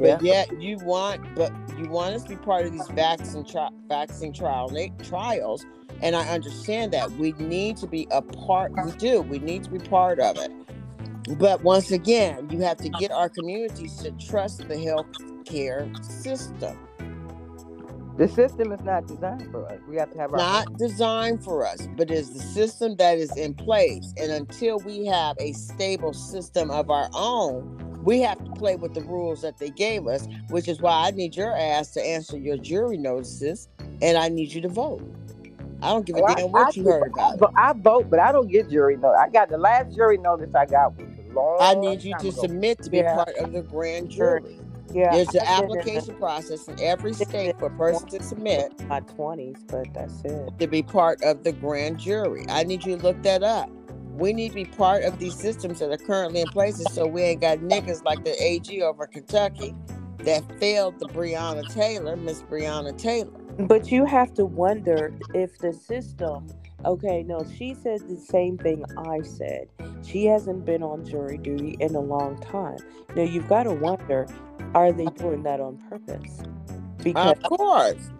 [0.00, 3.70] but yet you want, but you want us to be part of these vaccine tri-
[3.88, 4.72] vaccine trial
[5.02, 5.66] trials.
[6.02, 8.72] And I understand that we need to be a part.
[8.78, 9.22] We do.
[9.22, 10.50] We need to be part of it.
[11.36, 16.78] But once again, you have to get our communities to trust the healthcare system.
[18.16, 19.80] The system is not designed for us.
[19.86, 23.36] We have to have our Not designed for us, but is the system that is
[23.36, 24.12] in place.
[24.20, 27.66] And until we have a stable system of our own,
[28.02, 31.10] we have to play with the rules that they gave us, which is why I
[31.12, 33.68] need your ass to answer your jury notices
[34.02, 35.02] and I need you to vote.
[35.82, 37.38] I don't give a Oh, I- damn what I you do- heard about.
[37.38, 39.20] But I vote, but I don't get jury notice.
[39.20, 41.58] I got the last jury notice I got was long.
[41.60, 42.30] I need you to ago.
[42.30, 43.14] submit to be Yeah.
[43.14, 44.60] part of the grand jury.
[44.92, 49.00] Yeah, There's an it application process in every state for a person to submit my
[49.00, 50.50] twenties, but that's it.
[50.58, 52.46] to be part of the grand jury.
[52.48, 53.70] I need you to look that up.
[54.14, 57.22] We need to be part of these systems that are currently in place so we
[57.22, 59.74] ain't got niggas like the AG over Kentucky
[60.24, 63.30] that failed the Breonna Taylor, Miss Breonna Taylor.
[63.58, 66.48] But you have to wonder if the system.
[66.84, 69.68] Okay, no, she said the same thing I said.
[70.04, 72.78] She hasn't been on jury duty in a long time.
[73.16, 74.26] Now you've got to wonder,
[74.74, 76.40] are they doing that on purpose?
[77.02, 78.10] Because Of course.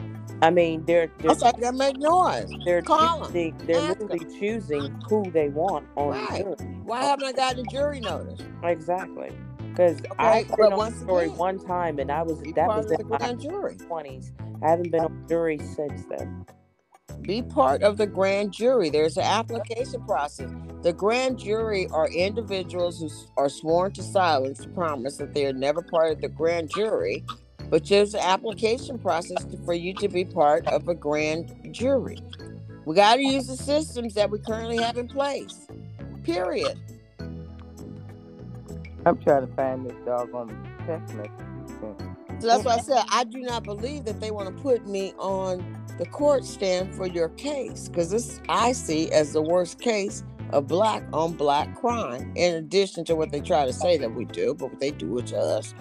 [0.42, 2.52] I mean, they're they're That's like that make noise.
[2.64, 6.28] they're call choosing, they're Ask literally choosing who they want on Right.
[6.30, 6.56] the jury.
[6.84, 8.40] Why haven't I gotten a jury notice?
[8.62, 9.30] Exactly.
[9.58, 12.86] Because Okay, I've been on once story again, one time, and I was that was
[12.86, 13.76] the in my jury.
[13.76, 14.32] twenties.
[14.62, 16.46] I haven't been on jury since then.
[17.22, 18.90] Be part of the grand jury.
[18.90, 20.50] There's an application process.
[20.82, 25.82] The grand jury are individuals who are sworn to silence, promise that they are never
[25.82, 27.24] part of the grand jury.
[27.68, 32.18] But there's an application process for you to be part of a grand jury.
[32.86, 35.66] We got to use the systems that we currently have in place.
[36.22, 36.80] Period.
[39.04, 39.96] I'm trying to find this
[40.86, 41.30] text message.
[41.38, 42.18] you sent.
[42.40, 45.12] So that's why I said I do not believe that they want to put me
[45.18, 50.22] on the court stand for your case because this I see as the worst case
[50.50, 52.32] of black on black crime.
[52.36, 55.18] In addition to what they try to say that we do, but what they do
[55.18, 55.74] it to us.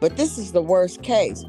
[0.00, 1.44] But this is the worst case.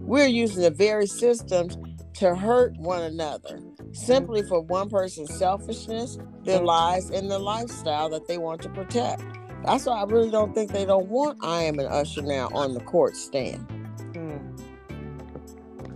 [0.00, 1.76] We're using the very systems
[2.14, 3.60] to hurt one another
[3.92, 9.22] simply for one person's selfishness, their lies, and the lifestyle that they want to protect.
[9.64, 12.74] That's why I really don't think they don't want I am an usher now on
[12.74, 13.66] the court stand.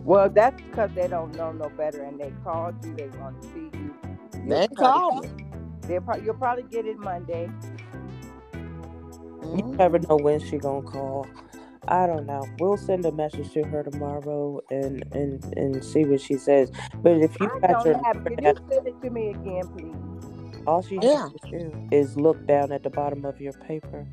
[0.05, 2.95] Well, that's because they don't know no better, and they called you.
[2.97, 3.95] They want to see you.
[4.35, 5.47] You'll They probably- called me.
[5.83, 7.51] They'll pro- you'll probably get it Monday.
[9.43, 9.77] You Mhm.
[9.77, 11.27] never know when she gonna call.
[11.89, 12.45] I don't know.
[12.61, 16.71] We'll send a message to her tomorrow and and and see what she says.
[17.03, 18.17] But if you I got your don't have.
[18.17, 19.97] number Can you send it to me again, please?
[20.67, 21.23] all she Yeah.
[21.23, 24.07] has to do is look down at the bottom of your paper.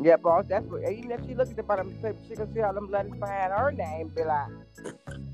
[0.00, 0.46] Yeah, boss.
[0.48, 0.82] That's what.
[0.90, 2.90] Even if she look at the bottom of the paper, she can see all them
[2.90, 4.10] letters behind her name.
[4.14, 4.48] Be like,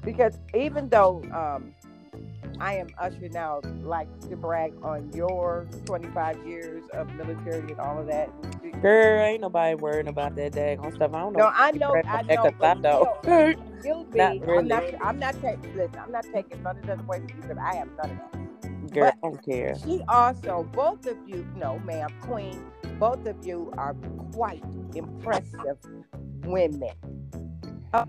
[0.04, 1.74] because even though um,
[2.60, 8.00] I am Usher now, like to brag on your 25 years of military and all
[8.00, 8.30] of that.
[8.82, 11.12] Girl, ain't nobody worrying about that daggone stuff.
[11.14, 11.40] I don't know.
[11.40, 13.08] No, I know, I know, I but know.
[13.24, 13.26] still,
[13.84, 14.18] you'll be.
[14.18, 14.84] Not I'm not.
[15.02, 15.74] I'm not taking.
[15.74, 18.18] Listen, I'm not taking none of that away from you because I have none of
[18.18, 18.41] that.
[18.92, 19.80] Girl, I don't care.
[19.84, 22.64] She also, both of you, no, ma'am, queen,
[22.98, 23.96] both of you are
[24.32, 24.64] quite
[24.94, 25.78] impressive
[26.44, 26.94] women.
[27.92, 28.04] Uh,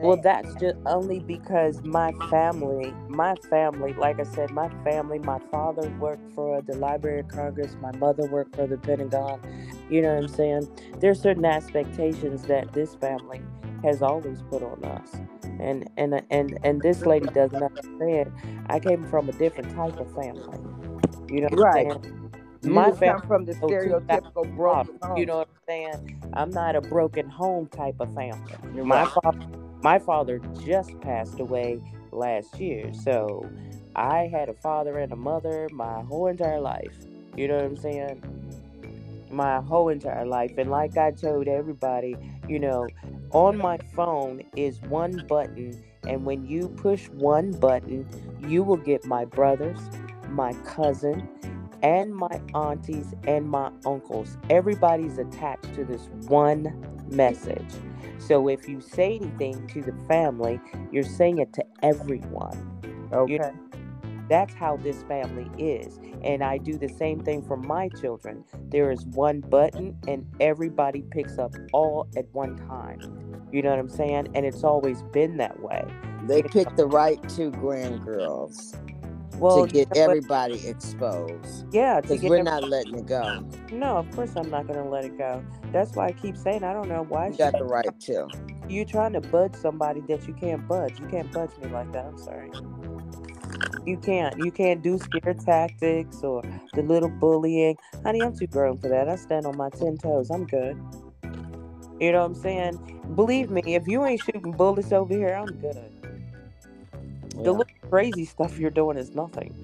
[0.00, 5.38] Well, that's just only because my family, my family, like I said, my family, my
[5.50, 9.40] father worked for the Library of Congress, my mother worked for the Pentagon.
[9.88, 10.68] You know what I'm saying?
[11.00, 13.42] There's certain expectations that this family
[13.84, 15.22] has always put on us.
[15.62, 18.32] And and and and this lady doesn't understand.
[18.68, 20.60] I came from a different type of family.
[21.30, 21.86] You know what Right.
[21.86, 22.02] I'm saying?
[22.62, 25.16] you My family from the go to that stereotypical broken home.
[25.16, 26.02] You know what I'm saying?
[26.34, 28.56] I'm not a broken home type of family.
[28.84, 29.38] My father,
[29.82, 31.82] my father just passed away
[32.12, 33.52] last year, so
[33.96, 36.94] I had a father and a mother my whole entire life.
[37.36, 38.24] You know what I'm saying?
[39.30, 42.92] My whole entire life, and like I told everybody, you know,
[43.32, 48.06] on my phone is one button, and when you push one button,
[48.46, 49.78] you will get my brothers,
[50.28, 51.28] my cousin,
[51.82, 54.36] and my aunties and my uncles.
[54.50, 57.74] Everybody's attached to this one message.
[58.18, 60.60] So if you say anything to the family,
[60.92, 62.80] you're saying it to everyone.
[63.12, 63.50] Okay.
[64.32, 66.00] That's how this family is.
[66.24, 68.44] And I do the same thing for my children.
[68.70, 73.02] There is one button and everybody picks up all at one time.
[73.52, 74.28] You know what I'm saying?
[74.34, 75.84] And it's always been that way.
[76.26, 78.74] They picked the right two grand girls
[79.36, 81.66] Well, to get everybody exposed.
[81.70, 83.46] yeah, Because we're not letting it go.
[83.70, 85.44] No, of course I'm not gonna let it go.
[85.72, 88.30] That's why I keep saying I don't know why You got the right two.
[88.66, 90.98] You're trying to budge somebody that you can't budge.
[91.00, 92.06] You can't budge me like that.
[92.06, 92.50] I'm sorry.
[93.86, 94.38] You can't.
[94.38, 96.42] You can't do scare tactics or
[96.74, 97.76] the little bullying.
[98.04, 99.08] Honey, I'm too grown for that.
[99.08, 100.30] I stand on my ten toes.
[100.30, 100.76] I'm good.
[102.00, 102.78] You know what I'm saying?
[103.14, 105.92] Believe me, if you ain't shooting bullets over here, I'm good.
[107.36, 107.42] Yeah.
[107.44, 109.54] The little crazy stuff you're doing is nothing.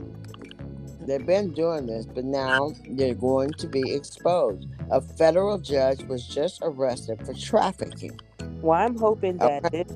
[1.07, 4.67] They've been doing this, but now they're going to be exposed.
[4.91, 8.19] A federal judge was just arrested for trafficking.
[8.63, 9.69] Well, I'm hoping that Okay.
[9.71, 9.87] this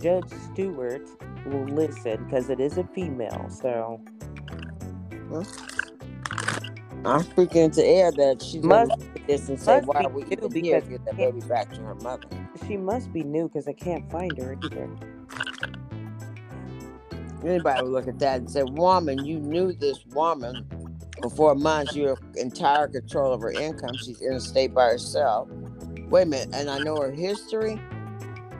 [0.00, 1.02] Judge Stewart
[1.44, 3.48] will listen because it is a female.
[3.50, 4.02] So
[7.04, 10.80] I'm speaking into air that she's Must- to this and say, why we even here?
[10.82, 12.28] Get that baby back to her mother.
[12.66, 14.90] she must be new because I can't find her either.
[17.44, 20.66] Anybody would look at that and say, woman, you knew this woman
[21.20, 21.94] for four months.
[21.94, 23.96] You have entire control of her income.
[23.98, 25.48] She's in a state by herself.
[26.10, 26.48] Wait a minute.
[26.52, 27.82] And I know her history.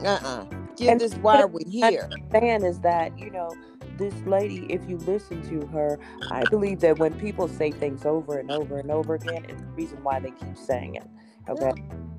[0.04, 0.46] Uh-uh.
[0.80, 2.10] Give And- this, is why are here?
[2.32, 3.50] Saying is that you know
[3.98, 5.98] this lady, if you listen to her,
[6.30, 9.68] I believe that when people say things over and over and over again, it's the
[9.76, 11.06] reason why they keep saying it.
[11.48, 11.72] Okay.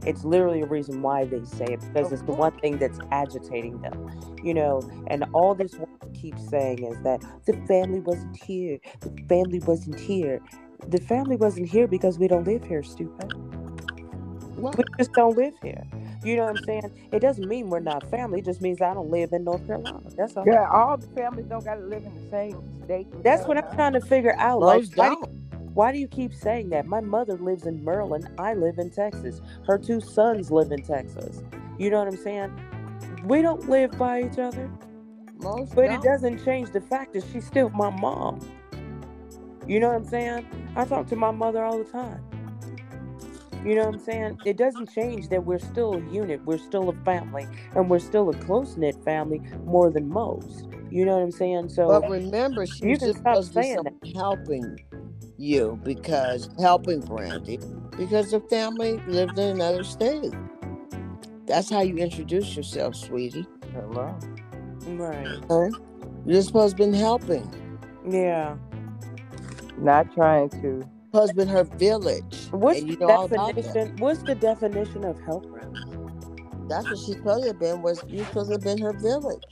[0.05, 2.99] It's literally a reason why they say it because Of it's the one thing that's
[3.11, 4.07] agitating them,
[4.43, 4.81] you know.
[5.07, 9.99] And all this woman keeps saying is that the family wasn't here, the family wasn't
[9.99, 10.41] here.
[10.87, 13.31] The family wasn't here because we don't live here, stupid.
[14.61, 14.77] What?
[14.77, 15.83] We just don't live here.
[16.23, 16.91] You know what I'm saying?
[17.11, 18.39] It doesn't mean we're not family.
[18.39, 20.09] It just means I don't live in North Carolina.
[20.17, 20.47] That's all.
[20.47, 23.07] Yeah, all the families don't got to live in the same state.
[23.13, 24.63] and That's what I'm trying to figure out.
[24.63, 25.31] Like, Most why do, don't.
[25.73, 26.85] why do you keep saying that?
[26.87, 28.27] My mother lives in Maryland.
[28.37, 29.41] I live in Texas.
[29.65, 31.43] Her two sons live in Texas.
[31.77, 32.51] You know what I'm saying?
[33.23, 34.71] We don't live by each other,
[35.35, 36.01] Most but it don't.
[36.01, 38.41] doesn't change the fact that she's still my mom.
[39.65, 40.47] You know what I'm saying?
[40.75, 42.21] I talk to my mother all the time.
[43.63, 44.39] You know what I'm saying?
[44.45, 48.29] It doesn't change that we're still a unit, we're still a family, and we're still
[48.29, 50.67] a close knit family more than most.
[50.89, 51.69] You know what I'm saying?
[51.69, 54.79] So But remember, she You was can just stop supposed to be saying someone helping
[55.37, 57.59] you because helping Brandy
[57.97, 60.33] because the family lived in another state.
[61.47, 63.47] That's how you introduce yourself, sweetie.
[63.73, 64.17] Hello.
[64.85, 65.39] right.
[65.49, 65.71] Huh?
[66.25, 67.51] You're supposed to been helping.
[68.09, 68.57] Yeah.
[69.77, 70.89] Not trying to.
[71.11, 72.47] Supposed been her village.
[72.51, 73.97] What's you the know all definition?
[73.97, 75.69] What's the definition of helper?
[76.69, 77.81] That's what she supposed to have been.
[77.81, 79.43] Was you supposed to have been her village?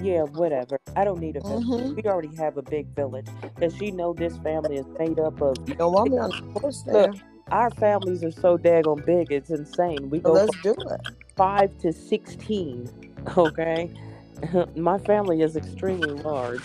[0.00, 0.78] Yeah, whatever.
[0.96, 1.66] I don't need a village.
[1.66, 1.96] Mm-hmm.
[1.96, 3.26] We already have a big village.
[3.60, 5.56] Does she know this family is made up of?
[5.66, 6.86] You don't want me on the post.
[6.86, 7.14] Look,
[7.50, 10.08] our families are so daggone big, it's insane.
[10.08, 11.00] We go let's do it.
[11.36, 12.88] five to sixteen.
[13.36, 13.90] Okay,
[14.76, 16.62] my family is extremely large.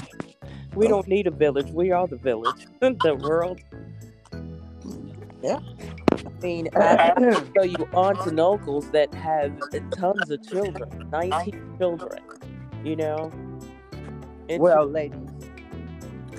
[0.75, 1.71] We don't need a village.
[1.71, 2.67] We are the village.
[2.79, 3.59] the world.
[5.43, 5.59] Yeah.
[6.25, 7.13] I mean, I
[7.63, 9.53] you aunts and uncles that have
[9.97, 12.23] tons of children, 19 children,
[12.83, 13.31] you know?
[14.57, 15.29] Well, ladies,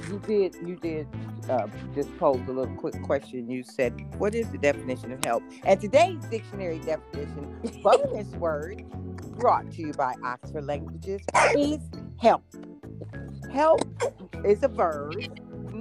[0.08, 1.08] you did you did
[1.48, 3.48] uh, just pose a little quick question.
[3.48, 7.48] You said, "What is the definition of help?" And today's dictionary definition,
[7.82, 8.82] bonus word,
[9.36, 11.22] brought to you by Oxford Languages,
[11.56, 11.80] is
[12.18, 12.44] help.
[13.50, 13.82] Help
[14.44, 15.16] is a verb.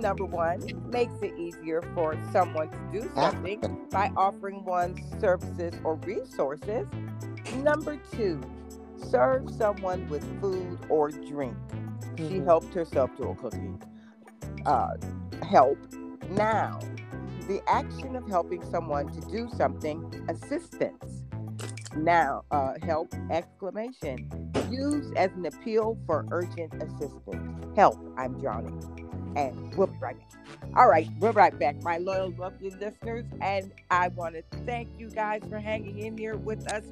[0.01, 5.95] Number one, makes it easier for someone to do something by offering one's services or
[5.97, 6.87] resources.
[7.57, 8.41] Number two,
[8.97, 11.55] serve someone with food or drink.
[12.17, 12.45] She Mhm.
[12.45, 13.77] helped herself to a cookie.
[14.65, 14.95] Uh,
[15.43, 15.77] help.
[16.31, 16.79] Now,
[17.47, 21.23] the action of helping someone to do something, assistance.
[21.95, 24.51] Now, uh, help, exclamation.
[24.69, 27.75] Used as an appeal for urgent assistance.
[27.75, 29.00] Help, I'm drowning.
[29.35, 30.27] And we'll be right back.
[30.75, 33.25] All right, we're right back, my loyal, lovely listeners.
[33.41, 36.83] And I want to thank you guys for hanging in here with us.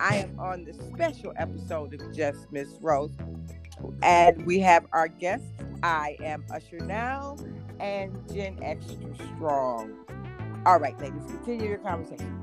[0.00, 3.10] I am on the special episode of Just Miss Rose.
[4.02, 5.46] And we have our guests.
[5.82, 7.36] I am Usher Now
[7.80, 8.84] and Gen X
[9.36, 9.94] Strong.
[10.66, 12.37] All right, ladies, continue your conversation.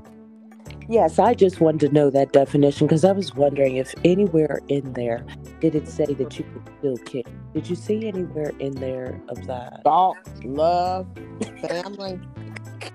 [0.88, 4.94] Yes, I just wanted to know that definition because I was wondering if anywhere in
[4.94, 5.26] there
[5.62, 7.28] did it say that you could still kick.
[7.56, 9.86] Did you see anywhere in there of that?
[9.86, 11.08] Thought, love,
[11.68, 12.22] family.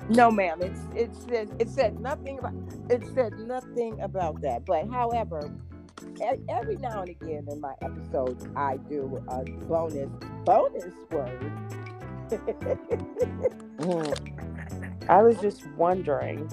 [0.08, 0.62] No, ma'am.
[0.62, 2.54] It's it said it said nothing about
[2.90, 4.64] it said nothing about that.
[4.66, 5.52] But however,
[6.22, 10.10] e- every now and again in my episodes, I do a bonus
[10.44, 11.52] bonus word.
[13.80, 14.16] Mm.
[15.08, 16.50] I was just wondering.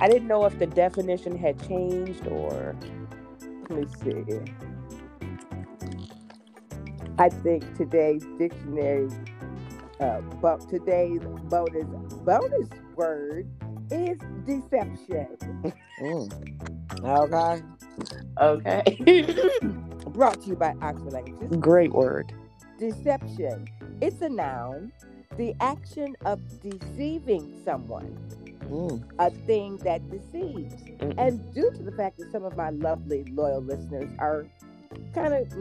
[0.00, 2.76] I didn't know if the definition had changed or.
[3.70, 4.40] Let me see.
[7.18, 9.10] I think today's dictionary,
[10.00, 11.88] uh, but today's bonus
[12.24, 13.46] bonus word
[13.90, 15.38] is deception.
[16.00, 16.32] Mm.
[17.04, 17.62] Okay.
[18.40, 18.84] Okay.
[20.12, 21.54] Brought to you by Oxford Languages.
[21.60, 22.34] Great word.
[22.78, 23.68] Deception.
[24.00, 24.92] It's a noun.
[25.36, 28.18] The action of deceiving someone,
[28.70, 29.02] Mm.
[29.18, 30.74] a thing that deceives.
[31.00, 31.14] Mm-mm.
[31.18, 34.46] And due to the fact that some of my lovely, loyal listeners are
[35.14, 35.52] kind of,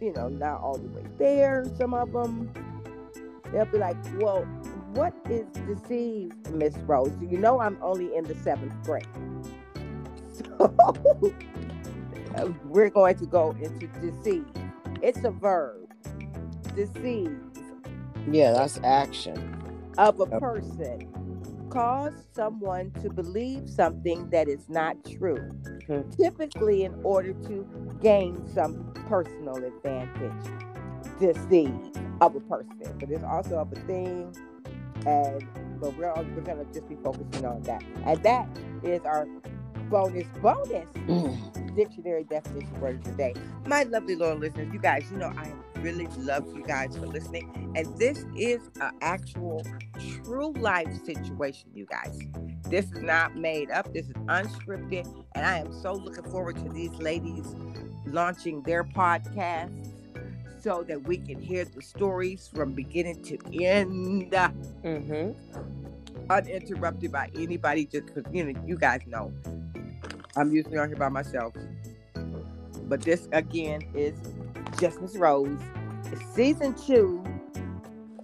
[0.00, 2.52] you know, not all the way there, some of them,
[3.52, 4.42] they'll be like, well,
[4.94, 7.12] what is deceive, Miss Rose?
[7.20, 9.06] You know, I'm only in the seventh grade.
[10.32, 10.72] So
[12.64, 14.46] we're going to go into deceive.
[15.02, 15.88] It's a verb.
[16.74, 17.38] Deceive
[18.30, 19.56] Yeah, that's action.
[19.98, 21.08] of a person.
[21.74, 25.50] Cause someone to believe something that is not true,
[25.88, 26.08] Hmm.
[26.10, 27.68] typically in order to
[28.00, 30.32] gain some personal advantage.
[31.20, 31.74] Deceive
[32.22, 34.34] of a person, but it's also of a thing,
[35.06, 35.44] and
[35.80, 38.48] but we're all, we're gonna just be focusing on that, and that
[38.84, 39.26] is our
[39.90, 41.74] bonus bonus Mm.
[41.76, 43.34] dictionary definition word of the day.
[43.66, 47.72] My lovely loyal listeners, you guys, you know I really love you guys for listening,
[47.76, 49.64] and this is an actual
[50.24, 52.18] true life situation, you guys.
[52.68, 53.92] This is not made up.
[53.92, 57.54] This is unscripted, and I am so looking forward to these ladies
[58.06, 59.92] launching their podcasts
[60.60, 65.32] so that we can hear the stories from beginning to end Mm-hmm.
[66.30, 69.32] Uninterrupted by anybody just because you know you guys know.
[70.36, 71.54] I'm usually on here by myself.
[72.86, 74.14] But this again is
[74.80, 75.58] just miss rose.
[76.12, 77.22] It's season two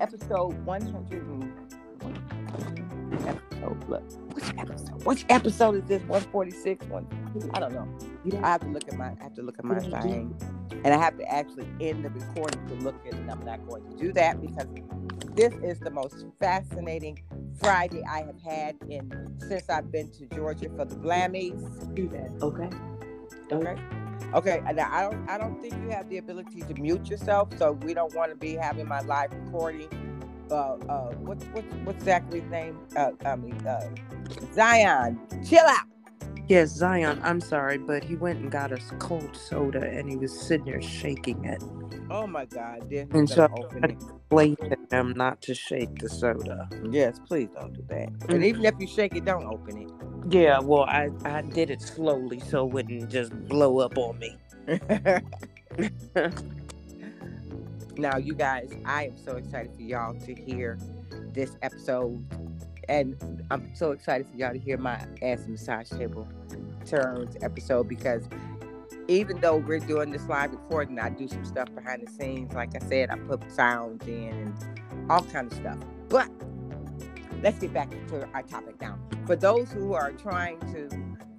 [0.00, 1.52] episode 100
[3.26, 7.06] episode look which episode which episode is this 146 one
[7.54, 7.88] i don't know
[8.42, 10.34] i have to look at my i have to look at my thing
[10.84, 13.66] and i have to actually end the recording to look at it and i'm not
[13.68, 14.66] going to do that because
[15.34, 17.18] this is the most fascinating
[17.60, 21.94] Friday I have had in since I've been to Georgia for the Blammies.
[21.94, 22.30] Do that.
[22.42, 22.68] Okay.
[23.52, 23.76] Okay.
[24.34, 24.62] Okay.
[24.66, 27.94] And I don't I don't think you have the ability to mute yourself, so we
[27.94, 29.88] don't want to be having my live recording.
[30.50, 32.78] Uh uh what's what's what's Zachary's name?
[32.96, 33.88] Uh I mean uh
[34.54, 35.18] Zion.
[35.44, 35.86] Chill out.
[36.48, 37.20] Yes, Zion.
[37.22, 40.82] I'm sorry, but he went and got us cold soda, and he was sitting there
[40.82, 41.62] shaking it.
[42.10, 43.48] Oh my god, then And so
[43.82, 46.68] I explained to him not to shake the soda.
[46.90, 48.08] Yes, please don't do that.
[48.28, 48.74] And even mm-hmm.
[48.74, 49.90] if you shake it, don't open it.
[50.28, 54.36] Yeah, well, I I did it slowly so it wouldn't just blow up on me.
[57.96, 60.78] now, you guys, I am so excited for y'all to hear
[61.32, 62.26] this episode.
[62.88, 66.26] And I'm so excited for y'all to hear my ass massage table
[66.86, 68.28] turns episode because
[69.08, 72.54] even though we're doing this live recording, I do some stuff behind the scenes.
[72.54, 75.78] Like I said, I put sounds in and all kind of stuff.
[76.08, 76.30] But
[77.42, 78.98] let's get back to our topic now.
[79.26, 80.88] For those who are trying to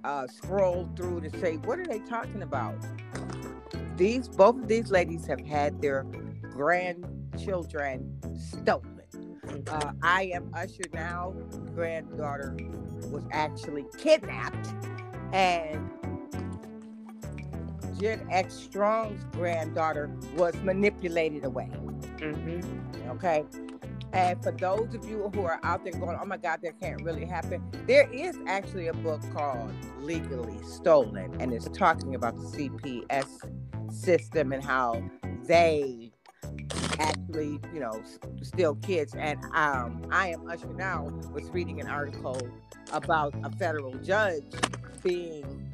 [0.04, 2.74] uh, scroll through to say, what are they talking about?
[3.96, 6.04] These both of these ladies have had their
[6.50, 8.91] grandchildren stolen.
[9.68, 11.34] Uh, I am Usher now.
[11.74, 12.56] Granddaughter
[13.10, 14.68] was actually kidnapped,
[15.32, 15.90] and
[18.00, 21.70] Gen X Strong's granddaughter was manipulated away.
[22.16, 23.10] Mm-hmm.
[23.10, 23.44] Okay.
[24.12, 27.02] And for those of you who are out there going, oh my God, that can't
[27.02, 32.44] really happen, there is actually a book called Legally Stolen, and it's talking about the
[32.44, 33.26] CPS
[33.90, 35.02] system and how
[35.46, 36.11] they
[36.98, 38.02] actually, you know,
[38.42, 39.14] still kids.
[39.14, 42.40] And um, I am Usher now was reading an article
[42.92, 44.44] about a federal judge
[45.02, 45.72] being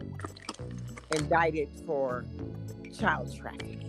[1.10, 2.24] indicted for
[2.98, 3.84] child trafficking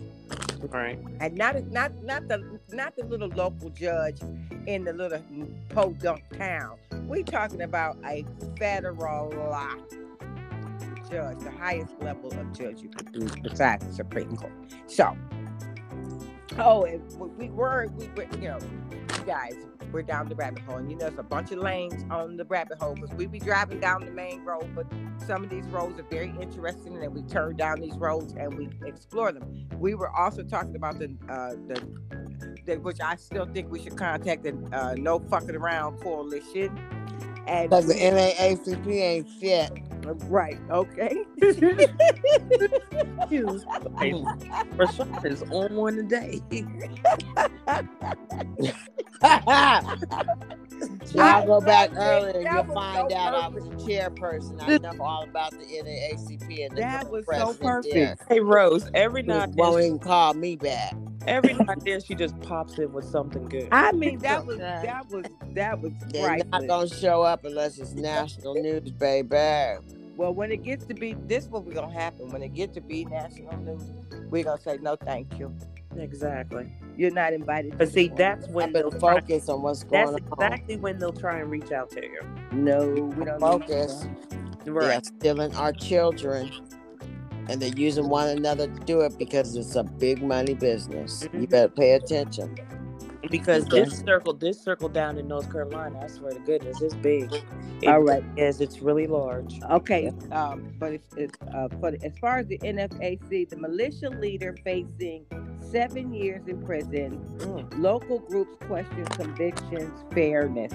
[0.68, 0.98] Right.
[1.20, 4.20] and not not not the not the little local judge
[4.66, 5.22] in the little
[5.70, 6.76] podunk town.
[7.06, 8.26] We're talking about a
[8.58, 9.74] federal law
[11.10, 14.52] judge, the highest level of judge you could be besides the Supreme Court.
[14.86, 15.16] So,
[16.60, 18.58] oh, and we- we were we were you know,
[19.18, 19.54] you guys,
[19.92, 20.76] we're down the rabbit hole.
[20.76, 23.38] And you know, there's a bunch of lanes on the rabbit hole because we be
[23.40, 24.86] driving down the main road, but
[25.26, 28.68] some of these roads are very interesting, and we turn down these roads and we
[28.86, 29.68] explore them.
[29.78, 31.82] We were also talking about the uh, the,
[32.66, 36.78] the which I still think we should contact the uh, No Fucking Around Coalition.
[37.46, 39.72] And Because the NAACP ain't fit.
[40.28, 41.24] Right, okay.
[44.76, 46.40] Rashawn is on one today.
[51.04, 54.62] so I'll go back That earlier and you'll find so out I was a chairperson.
[54.62, 57.94] I know all about the NAACP and the That was so perfect.
[57.94, 58.16] there.
[58.28, 60.94] Hey Rose, every night now and won't even call me back.
[61.26, 63.68] Every now and then she just pops in with something good.
[63.72, 65.24] I mean, that was that was
[65.54, 66.66] that was They're not priceless.
[66.68, 69.78] gonna show up unless it's national news, baby.
[70.16, 72.80] Well, when it gets to be this, what we're gonna happen when it gets to
[72.80, 73.90] be national news,
[74.30, 75.54] we're gonna say no, thank you.
[75.96, 76.72] Exactly.
[76.96, 77.76] You're not invited.
[77.78, 80.38] But see, this that's I when better they'll try, focus on what's that's going on.
[80.38, 82.20] That's exactly when they'll try and reach out to you.
[82.52, 83.40] No, we don't.
[83.40, 84.04] Focus.
[84.04, 86.50] Need They're stealing our children.
[87.50, 91.28] And they're using one another to do it because it's a big money business.
[91.32, 91.50] You Mhm.
[91.50, 92.54] better pay attention.
[93.28, 93.84] Because Okay.
[93.84, 97.30] this circle, this circle down in North Carolina, I swear to goodness, it's big.
[97.82, 98.24] It All right.
[98.36, 99.60] Is it's really large.
[99.70, 104.10] Okay, um, but it's, it's uh, for the, as far as the NFAC, the militia
[104.10, 105.26] leader facing
[105.60, 107.20] seven years in prison.
[107.38, 107.78] Mm.
[107.80, 110.72] Local groups question convictions fairness.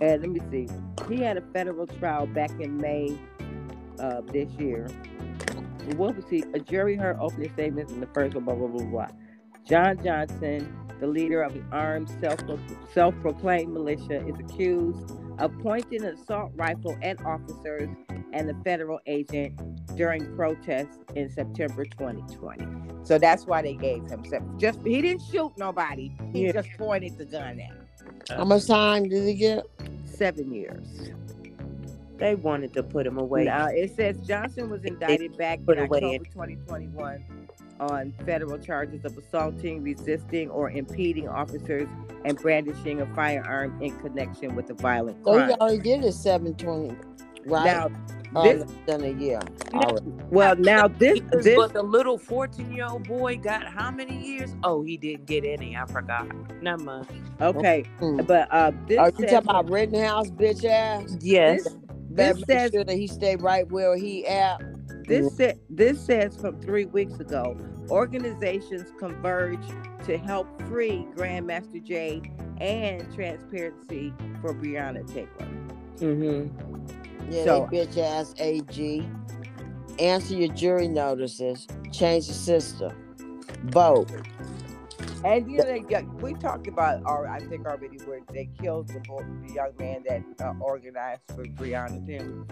[0.00, 0.68] And let me see,
[1.08, 3.18] he had a federal trial back in May
[3.98, 4.88] of this year.
[5.96, 6.44] What was he?
[6.54, 9.06] A jury heard opening statements in the first one, blah blah blah blah.
[9.66, 12.40] John Johnson, the leader of an armed self
[12.92, 17.88] self-proclaimed militia, is accused of pointing an assault rifle at officers
[18.32, 19.58] and a federal agent
[19.96, 22.66] during protests in September 2020.
[23.04, 24.58] So that's why they gave him seven.
[24.58, 26.12] Just he didn't shoot nobody.
[26.32, 26.52] He Yeah.
[26.52, 27.70] just pointed the gun at.
[27.70, 27.86] him.
[28.30, 29.64] How much time did he get?
[30.04, 31.10] Seven years.
[32.18, 33.44] They wanted to put him away.
[33.44, 37.24] Now it says Johnson was indicted back in put away October in- 2021
[37.80, 41.88] on federal charges of assaulting, resisting, or impeding officers
[42.24, 45.48] and brandishing a firearm in connection with a violent So crime.
[45.50, 46.96] he already did his 720,
[47.46, 47.64] right?
[47.64, 47.88] Now,
[48.34, 49.40] Oh, this- less than a year.
[49.72, 50.12] Already.
[50.30, 54.54] well, now this this but the little 14 year old boy got how many years?
[54.64, 55.74] Oh, he didn't get any.
[55.76, 56.26] I forgot.
[56.60, 57.06] Never mind.
[57.40, 58.16] okay, Hmm.
[58.26, 61.16] but uh, this Are you says, talking about Rittenhouse, bitch ass?
[61.22, 61.64] Yes.
[61.64, 61.76] this,
[62.18, 64.60] Better this make says sure that he stay right where he at.
[65.06, 67.56] This sa- this says from three weeks ago,
[67.90, 69.58] organizations converge
[70.04, 72.20] to help free Grandmaster Jay
[72.60, 74.12] and transparency
[74.42, 75.28] for Breonna Taylor.
[75.96, 77.32] Mm-hmm.
[77.32, 79.08] Yeah, So- they bitch ass AG.
[79.98, 81.66] Answer your jury notices.
[81.90, 82.92] Change the system.
[83.64, 84.08] Vote.
[85.24, 88.88] And you know, they, yeah, we talked about, or I think already, where they killed
[88.88, 92.44] the, boy, the young man that uh, organized for Breonna Taylor.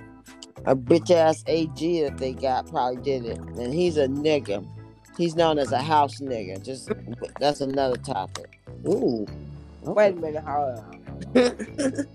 [0.67, 3.39] A bitch ass AG that they got probably did it.
[3.39, 4.67] And he's a nigga.
[5.17, 6.63] He's known as a house nigga.
[6.63, 6.91] Just
[7.41, 8.61] that's another topic.
[8.87, 9.27] Ooh.
[9.83, 10.97] Wait a minute, hold on.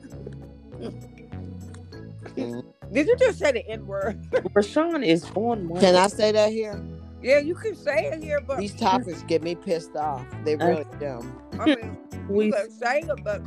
[2.91, 4.17] Did you just say the N word?
[4.53, 5.79] Rashawn is on one.
[5.79, 6.83] Can I say that here?
[7.21, 10.25] Yeah, you can say it here, but These topics get me pissed off.
[10.43, 11.21] They really do.
[11.59, 13.41] I mean, you We can say it, but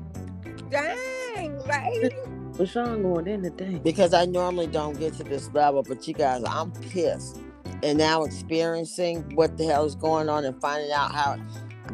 [0.70, 2.14] dang, lady.
[2.52, 3.80] Rashawn going in today.
[3.82, 7.40] because I normally don't get to this level, but you guys, I'm pissed.
[7.82, 11.36] And now experiencing what the hell is going on and finding out how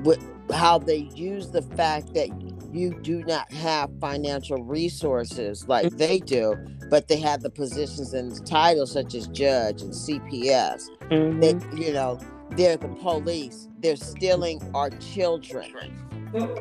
[0.03, 0.19] what
[0.53, 2.29] how they use the fact that
[2.73, 6.55] you do not have financial resources like they do,
[6.91, 10.91] but they have the positions and titles such as judge and CPS.
[11.11, 11.41] Mhm.
[11.41, 13.69] They, you know, they're the police.
[13.79, 15.73] They're stealing our children.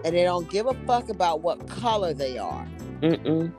[0.05, 2.69] And they don't give a fuck about what color they are
[3.03, 3.53] Mm-mm.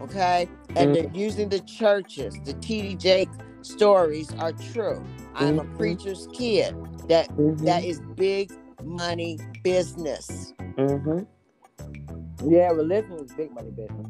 [0.00, 0.50] okay?
[0.76, 2.40] And they're using the churches.
[2.44, 3.28] The TDJ
[3.62, 5.08] stories are true.
[5.34, 5.74] I'm a Mhm.
[5.76, 6.76] preacher's kid.
[7.08, 7.30] That
[7.64, 8.52] that is big
[8.82, 10.54] money business.
[10.78, 11.26] Mhm.
[12.44, 14.08] Yeah, religion is big money business.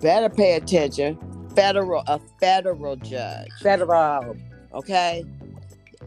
[0.00, 1.18] Better pay attention.
[1.54, 4.36] Federal, a federal judge, Federal.
[4.74, 5.24] okay?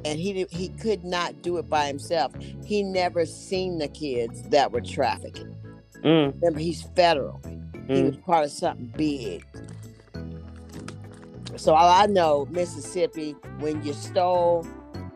[0.05, 2.33] And he he could not do it by himself.
[2.65, 5.55] He never seen the kids that were trafficking.
[6.03, 6.33] Mm.
[6.41, 7.41] Remember, he's federal.
[7.87, 8.05] He Mm.
[8.07, 9.45] was part of something big.
[11.57, 14.65] So all I know, Mississippi, when you stole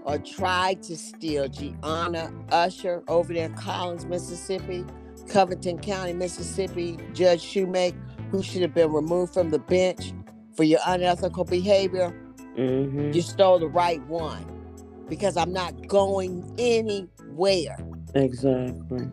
[0.03, 4.85] or tried to steal Gianna Usher over there in Collins, Mississippi,
[5.29, 7.97] Covington County, Mississippi, Judge Shoemaker,
[8.31, 10.13] who should have been removed from the bench
[10.55, 12.13] for your unethical behavior,
[12.57, 13.13] Mhm.
[13.13, 14.45] you stole the right one.
[15.09, 17.77] Because I'm not going anywhere.
[18.15, 19.07] Exactly.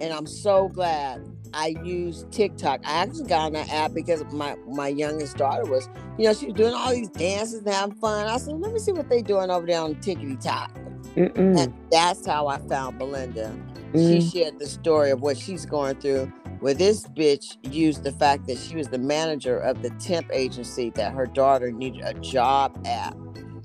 [0.00, 1.22] and I'm so glad
[1.52, 2.80] I used TikTok.
[2.84, 5.88] I actually got on that app because my my youngest daughter was,
[6.18, 8.26] you know, she was doing all these dances and having fun.
[8.26, 10.72] I said, let me see what they're doing over there on Tickety Talk.
[11.14, 13.54] And that's how I found Belinda.
[13.92, 14.32] She Mm.
[14.32, 16.32] shared the story of what she's going through.
[16.64, 20.88] Where this bitch used the fact that she was the manager of the temp agency
[20.94, 23.14] that her daughter needed a job at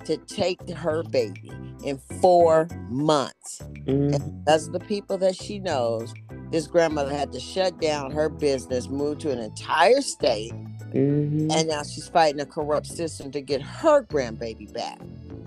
[0.04, 1.50] to take her baby
[1.86, 3.62] in four months.
[3.86, 4.12] Mm.
[4.12, 6.14] Because of the people that she knows,
[6.52, 10.52] this grandmother had to shut down her business, move to an entire state,
[10.92, 11.54] Mhm.
[11.54, 15.00] and now she's fighting a corrupt system to get her grandbaby back.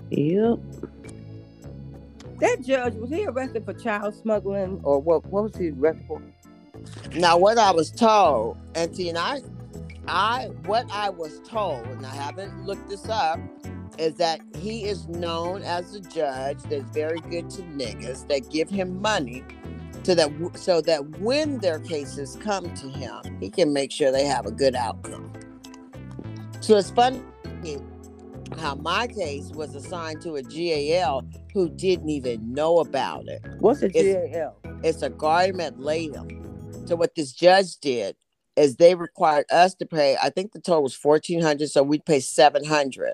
[0.09, 0.57] Yep.
[2.39, 5.23] That judge was he arrested for child smuggling or what?
[5.27, 6.19] What was he arrested for?
[7.15, 9.41] Now, what I was told, and see, and I,
[10.07, 13.39] I, what I was told, and I haven't looked this up,
[13.97, 18.69] is that he is known as a judge that's very good to niggas that give
[18.69, 19.43] him money,
[20.03, 24.25] so that so that when their cases come to him, he can make sure they
[24.25, 25.31] have a good outcome.
[26.59, 27.21] So it's funny
[28.57, 33.81] how my case was assigned to a GAL who didn't even know about it What's
[33.81, 34.55] a It's- GAL?
[34.83, 36.42] it's a guardian ad litem.
[36.85, 38.15] So what this judge did
[38.55, 40.17] is they required us to pay.
[40.21, 43.13] I think the total was fourteen hundred, so we'd pay seven hundred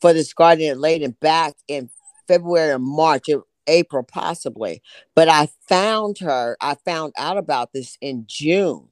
[0.00, 1.90] for this guardian ad litem back in
[2.26, 3.26] February or March,
[3.66, 4.82] April possibly.
[5.14, 6.56] But I found her.
[6.60, 8.88] I found out about this in June.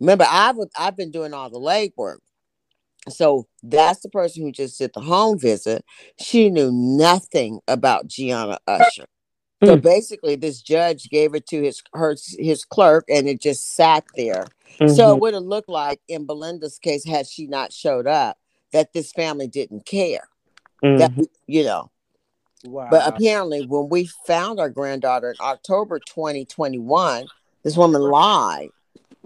[0.00, 2.18] Remember, I've I've been doing all the legwork.
[3.08, 5.84] So that's the person who just did the home visit.
[6.20, 9.06] She knew nothing about Gianna Usher.
[9.62, 9.82] So Mm.
[9.82, 14.46] basically, this judge gave it to his her his clerk, and it just sat there.
[14.78, 15.14] So Mhm.
[15.16, 18.38] it would have looked like in Belinda's case, had she not showed up,
[18.72, 20.28] that this family didn't care.
[20.82, 21.26] That Mhm.
[21.46, 21.90] you know,
[22.64, 22.88] wow.
[22.90, 27.28] but apparently, when we found our granddaughter in October 2021,
[27.62, 28.70] this woman lied.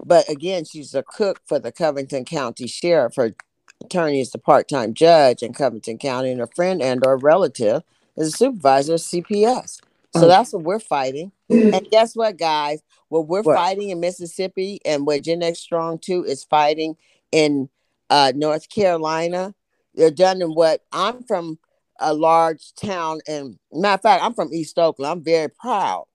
[0.03, 3.15] But again, she's a cook for the Covington County Sheriff.
[3.15, 3.33] Her
[3.81, 7.83] attorney is the part-time judge in Covington County, and a friend and or relative
[8.17, 9.79] is a supervisor of CPS.
[10.15, 10.27] So Mm.
[10.29, 11.31] that's what we're fighting.
[11.49, 12.81] And guess what, guys?
[13.09, 13.55] What we're What?
[13.55, 16.95] fighting in Mississippi and what Gen X Strong 2 is fighting
[17.31, 17.69] in
[18.09, 19.53] uh, North Carolina,
[19.93, 21.59] they're done in what I'm from
[21.99, 23.19] a large town.
[23.27, 25.11] And matter of fact, I'm from East Oakland.
[25.11, 26.05] I'm very proud.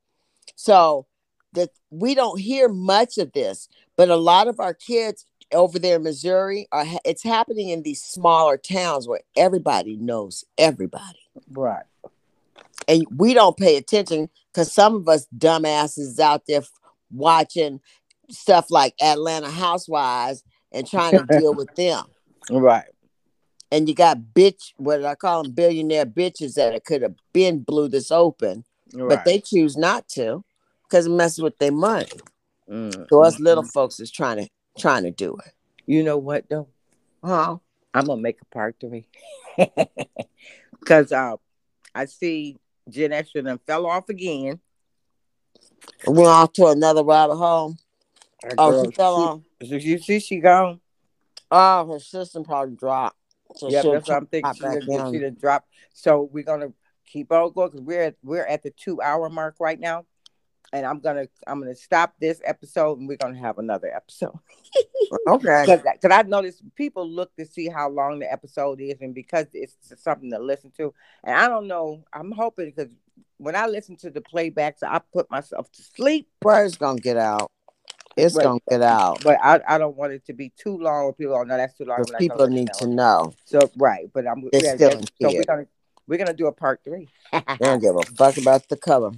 [0.57, 1.07] So
[1.53, 5.97] that we don't hear much of this, but a lot of our kids over there
[5.97, 11.19] in Missouri are it's happening in these smaller towns where everybody knows everybody
[11.51, 11.85] right.
[12.91, 16.71] And we don't pay attention because some of us dumbasses out there f-
[17.13, 17.81] watching
[18.31, 20.43] stuff like Atlanta Housewives
[20.73, 22.05] and trying to deal with them.
[22.51, 22.87] Right.
[23.71, 27.15] And you got bitch, what did I call them, billionaire bitches that it could have
[27.33, 29.09] been blew this open, Right.
[29.09, 30.43] but they choose not to
[30.83, 32.09] because it messes with their money.
[32.69, 33.07] Mm.
[33.09, 34.49] So us little folks is trying to
[34.81, 35.53] trying to do it.
[35.87, 36.67] You know what though?
[37.23, 37.59] Huh?
[37.95, 39.07] I'm gonna make a part three.
[40.85, 41.37] Cause uh,
[41.95, 42.57] I see
[42.89, 44.61] Jen Extra done fell off again.
[46.07, 47.77] Went off to another rabbit hole.
[48.43, 49.41] Her Oh, girl, she fell off.
[49.61, 50.81] You see she gone.
[51.51, 53.17] Oh, her system probably dropped.
[53.57, 54.55] So yeah, that's what I'm thinking.
[54.55, 55.69] She done, she done dropped.
[55.93, 56.73] So we're gonna
[57.07, 60.07] keep on going because we're at, we're at the two hour mark right now,
[60.73, 64.39] and I'm gonna I'm gonna stop this episode and we're gonna have another episode
[65.29, 65.65] Okay.
[65.67, 69.77] because I noticed people look to see how long the episode is and because it's
[69.97, 70.95] something to listen to,
[71.25, 72.05] and I don't know.
[72.13, 72.91] I'm hoping because
[73.39, 76.29] when I listen to the playbacks, I put myself to sleep.
[76.43, 77.51] Word's gonna get out.
[78.17, 78.45] It's Right.
[78.45, 79.23] gonna get out.
[79.25, 81.05] But I, I don't want it to be too long.
[81.05, 81.99] Where people, oh no, that's too long.
[81.99, 83.33] Because people need listen to know.
[83.45, 85.67] So right, but I'm yeah, still yeah, so we're gonna
[86.07, 87.09] we're gonna do a part three.
[87.33, 89.13] They don't give a fuck about the color.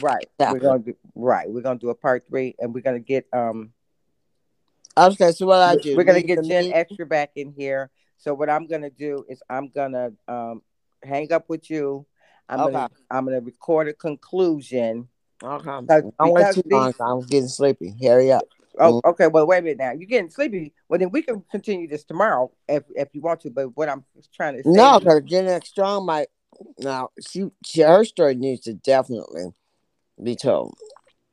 [0.00, 0.26] Right.
[0.38, 1.48] We're gonna do right.
[1.50, 3.72] We're gonna do a part three, and we're gonna get um
[4.96, 5.96] Okay, so what I do?
[5.96, 6.74] we're gonna leave get Jen meeting?
[6.74, 7.90] extra back in here.
[8.18, 10.62] So what I'm gonna do is I'm gonna um
[11.02, 12.06] hang up with you.
[12.48, 12.94] I'm gonna Okay.
[13.10, 15.08] I'm gonna record a conclusion.
[15.42, 15.70] Okay.
[15.80, 16.94] Because- Don't wait too long.
[17.00, 17.94] I'm getting sleepy.
[18.02, 18.44] Hurry up.
[18.78, 19.26] Oh, okay.
[19.26, 19.92] Well, wait a minute now.
[19.92, 20.72] You're getting sleepy.
[20.88, 23.50] Well, then we can continue this tomorrow if if you want to.
[23.50, 24.04] But what I'm
[24.34, 26.28] trying to say, No, because Gen X Strong might.
[26.78, 29.52] Now, she, she her story needs to definitely
[30.22, 30.74] be told.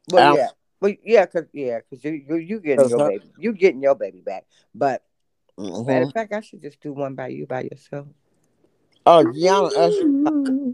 [0.09, 0.47] Well, Um, yeah,
[0.81, 3.95] well, yeah, cause yeah, cause you you you getting your her- baby, you getting your
[3.95, 4.45] baby back.
[4.73, 5.03] But
[5.57, 5.85] Mhm.
[5.85, 8.07] matter of fact, I should just do one by you by yourself.
[9.05, 10.73] Oh, Gianna Usher,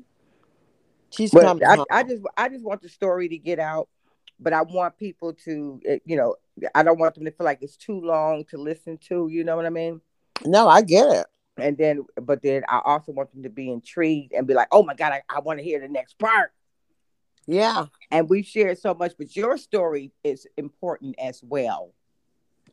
[1.12, 1.84] she's But coming I.
[1.92, 3.90] I just I just want the story to get out.
[4.38, 6.36] But I want people to, eh, you know,
[6.74, 9.30] I don't want them to feel like it's too long to listen to.
[9.30, 10.02] You know what I mean?
[10.46, 11.26] No, I get it.
[11.58, 14.84] And then, but then I also want them to be intrigued and be like, "Oh
[14.84, 16.52] my god, I, I want to hear the next part."
[17.48, 17.86] Yeah.
[18.12, 21.94] and we've shared so much, but your story is important as well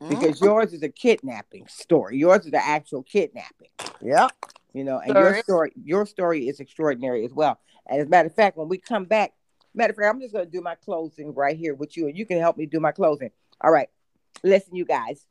[0.01, 0.09] Mhm.
[0.09, 2.17] because yours is a kidnapping story.
[2.19, 3.69] Yours is the actual kidnapping,
[4.01, 4.29] Yeah.
[4.73, 7.59] you know, and Sure your story, your story is extraordinary as well.
[7.87, 9.35] And as a matter of fact, when we come back,
[9.75, 12.25] matter of fact, I'm just gonna do my closing right here with you, and you
[12.27, 13.31] can help me do my closing.
[13.61, 13.89] All right,
[14.43, 15.27] listen, you guys.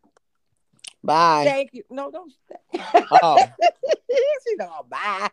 [1.04, 1.46] Bye.
[1.46, 1.84] Thank you.
[1.90, 2.32] No, don't.
[3.24, 3.38] Oh.
[4.48, 5.30] she don't bye.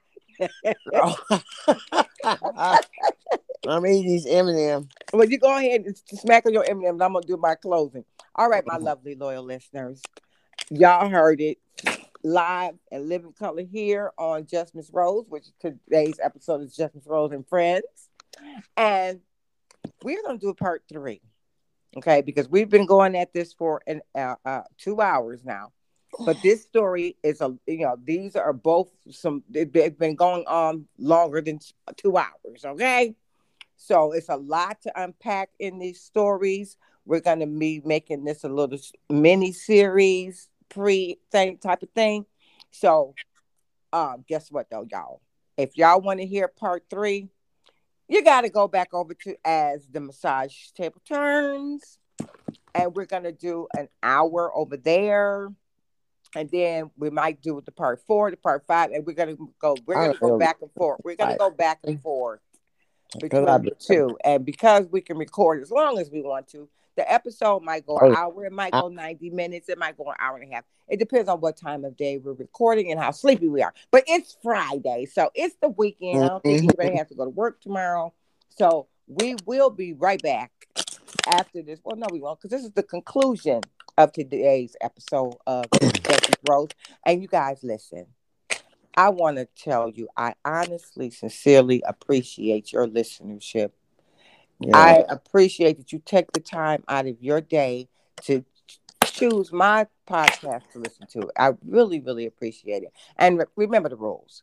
[3.67, 4.89] I'm eating these M&M.
[5.13, 6.91] Well, you go ahead and smack on your M&Ms.
[6.91, 8.05] I'm gonna do my closing.
[8.35, 10.03] All right, my lovely loyal listeners,
[10.71, 11.59] y'all heard it
[12.23, 17.07] live and living color here on Just Miss Rose, which today's episode is Just Miss
[17.07, 17.85] Rose and Friends,
[18.77, 19.21] and
[20.03, 21.21] we're gonna do a part three,
[21.97, 22.23] okay?
[22.23, 25.73] Because we've been going at this for an uh, uh, two hours now.
[26.25, 30.87] But this story is a you know these are both some they've been going on
[30.99, 31.61] longer than
[31.97, 32.65] two hours.
[32.65, 33.15] Okay,
[33.77, 36.77] so it's a lot to unpack in these stories.
[37.05, 38.79] We're going to be making this a little
[39.09, 42.27] mini series, pre thing type of thing.
[42.71, 43.15] So,
[43.93, 45.21] um, guess what though, y'all?
[45.57, 47.29] If y'all want to hear part three,
[48.09, 51.99] you got to go back over to as the massage table turns,
[52.75, 55.51] and we're going to do an hour over there.
[56.35, 59.77] And then we might do the part four, the part five, and we're gonna go.
[59.87, 61.01] We're gonna go back and forth.
[61.05, 62.41] We're gonna go back and forth
[63.21, 64.19] between the two.
[64.25, 67.97] And because we can record as long as we want to, the episode might go
[67.99, 70.65] an hour, it might go 90 minutes, it might go an hour and a half.
[70.89, 73.73] It depends on what time of day we're recording and how sleepy we are.
[73.91, 76.25] But it's Friday, so it's the weekend.
[76.25, 76.65] I don't think Mhm.
[76.65, 78.13] anybody has to go to work tomorrow.
[78.51, 80.51] So we will be right back
[81.27, 81.81] after this.
[81.85, 83.61] Well, no, we won't, because this is the conclusion
[83.97, 85.67] of today's episode of
[86.49, 86.71] Rose.
[87.05, 88.07] And you guys listen.
[88.97, 93.71] I want to tell you, I honestly, sincerely appreciate your listenership.
[94.61, 94.77] Yeah.
[94.77, 97.89] I appreciate that you take the time out of your day
[98.23, 98.45] to
[99.05, 101.31] choose my podcast to listen to.
[101.39, 102.93] I really, really appreciate it.
[103.17, 104.43] And re- remember the rules.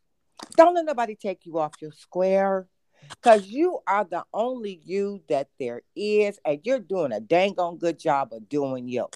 [0.55, 2.67] Don't let nobody take you off your square
[3.09, 7.77] because you are the only you that there is, and you're doing a dang on
[7.77, 9.07] good job of doing you.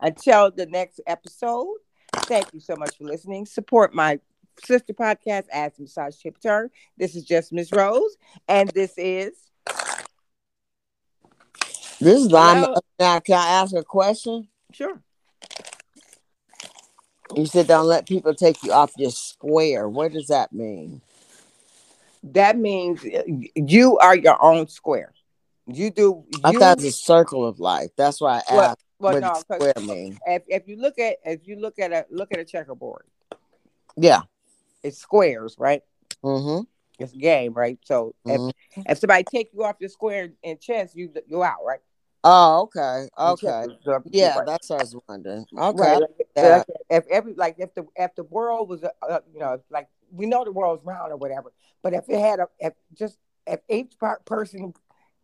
[0.00, 1.76] Until the next episode,
[2.24, 3.46] thank you so much for listening.
[3.46, 4.18] Support my
[4.64, 6.70] sister podcast, As Massage Tip Turn.
[6.96, 8.16] This is just Miss Rose,
[8.48, 9.32] and this is
[12.00, 12.74] This is Lima.
[12.98, 14.48] Now, can I ask a question?
[14.72, 15.00] sure.
[17.34, 19.88] You said don't let people take you off your square.
[19.88, 21.00] What does that mean?
[22.22, 23.22] That means uh,
[23.54, 25.12] you are your own square.
[25.66, 26.24] You do.
[26.30, 27.90] You, I thought it's a circle of life.
[27.96, 29.56] That's why I well, asked well, what no.
[29.56, 30.18] square mean.
[30.26, 33.04] If, if you look at if you look at a look at a checkerboard,
[33.96, 34.22] Yeah.
[34.82, 35.82] it's squares, right?
[36.22, 36.64] Mm-hmm.
[36.98, 37.78] It's a game, right?
[37.84, 38.52] So if, Mhm.
[38.76, 41.80] if somebody take you off your square in chess, you you out, right?
[42.26, 43.08] Oh, okay.
[43.18, 43.66] Okay.
[44.06, 44.46] Yeah, right.
[44.46, 45.44] that's what I was wondering.
[45.56, 45.78] Okay.
[45.82, 46.02] Right.
[46.36, 49.88] Like, if every like if the if the world was uh, uh, you know like
[50.10, 51.52] we know the world's round or whatever,
[51.82, 54.72] but if it had a if just if each per- person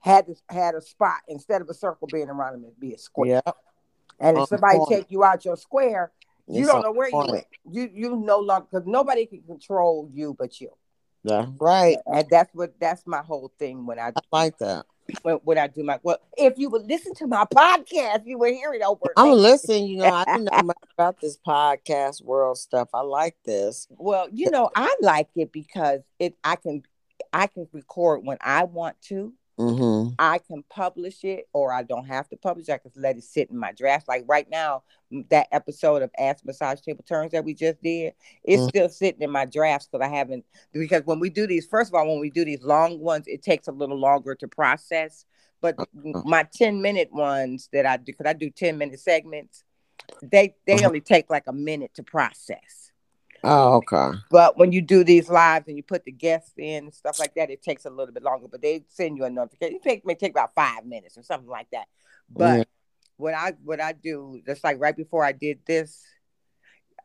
[0.01, 2.99] had this had a spot instead of a circle being around them, it'd be a
[2.99, 3.43] square.
[3.47, 3.53] Yeah.
[4.21, 6.13] And if somebody take you out your square,
[6.47, 7.47] you It's don't know where you went.
[7.71, 10.71] You you no longer because nobody can control you but you.
[11.23, 11.47] Yeah.
[11.59, 11.99] Right.
[12.07, 14.87] And that's what that's my whole thing when I I like that.
[15.23, 16.19] when, when I do my well.
[16.37, 19.13] If you would listen to my podcast, you would hear it over.
[19.17, 19.87] I'm listening.
[19.87, 22.89] You know, I didn't know much about this podcast world stuff.
[22.95, 23.87] I like this.
[23.91, 26.83] Well, you know, I like it because it I can
[27.33, 29.33] I can record when I want to.
[29.61, 30.15] Mm-hmm.
[30.19, 32.69] I can publish it or I don't have to publish.
[32.69, 34.09] I can let it sit in my draft.
[34.09, 34.83] Like right now,
[35.29, 38.69] that episode of As Massage Table Turns that we just did, it's Mhm.
[38.69, 41.95] still sitting in my drafts because I haven't because when we do these, first of
[41.95, 45.27] all, when we do these long ones, it takes a little longer to process.
[45.61, 46.23] But Uh-huh.
[46.25, 49.65] my 10 minute ones that I do, because I do 10 minute segments,
[50.23, 50.87] they they Uh-huh.
[50.87, 52.90] only take like a minute to process.
[53.43, 54.19] Oh, okay.
[54.31, 57.35] But when you do these lives and you put the guests in and stuff like
[57.35, 58.49] that, it takes a little bit longer.
[58.49, 59.77] But they send you a notification.
[59.77, 61.87] It take, may take about five minutes or something like that.
[62.29, 62.65] But Yeah.
[63.17, 66.05] what I what I do, just like right before I did this,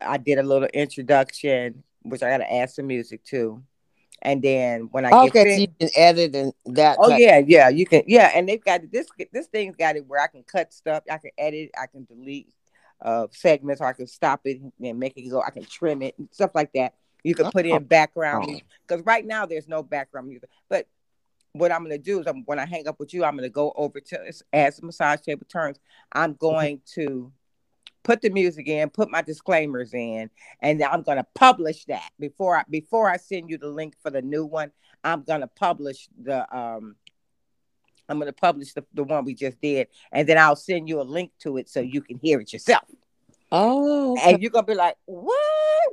[0.02, 3.64] I did a little introduction, which I got to add some music to.
[4.22, 6.98] And then when I get Okay, so fin- you can edit and that.
[7.00, 8.04] Oh type- yeah, yeah, you can.
[8.08, 9.08] Yeah, and they've got this.
[9.32, 11.04] This thing's got it where I can cut stuff.
[11.10, 11.72] I can edit.
[11.80, 12.50] I can delete
[13.02, 15.42] uh segments, or I can stop it and make it go.
[15.42, 16.94] I can trim it and stuff like that.
[17.24, 17.76] You can put Oh.
[17.76, 20.50] in background because right now there's no background music.
[20.70, 20.88] But
[21.54, 23.74] what I'm gonna do is, I'm, when I hang up with you, I'm gonna go
[23.76, 25.80] over to as the massage table turns.
[26.12, 27.32] I'm going to
[28.04, 30.30] put the music in, put my disclaimers in,
[30.62, 34.22] and I'm gonna publish that before I before I send you the link for the
[34.22, 34.72] new one.
[35.04, 36.96] I'm gonna publish the um
[38.08, 41.04] I'm gonna publish the, the one we just did, and then I'll send you a
[41.04, 42.84] link to it so you can hear it yourself.
[43.52, 45.40] Oh, And you're gonna be like, what?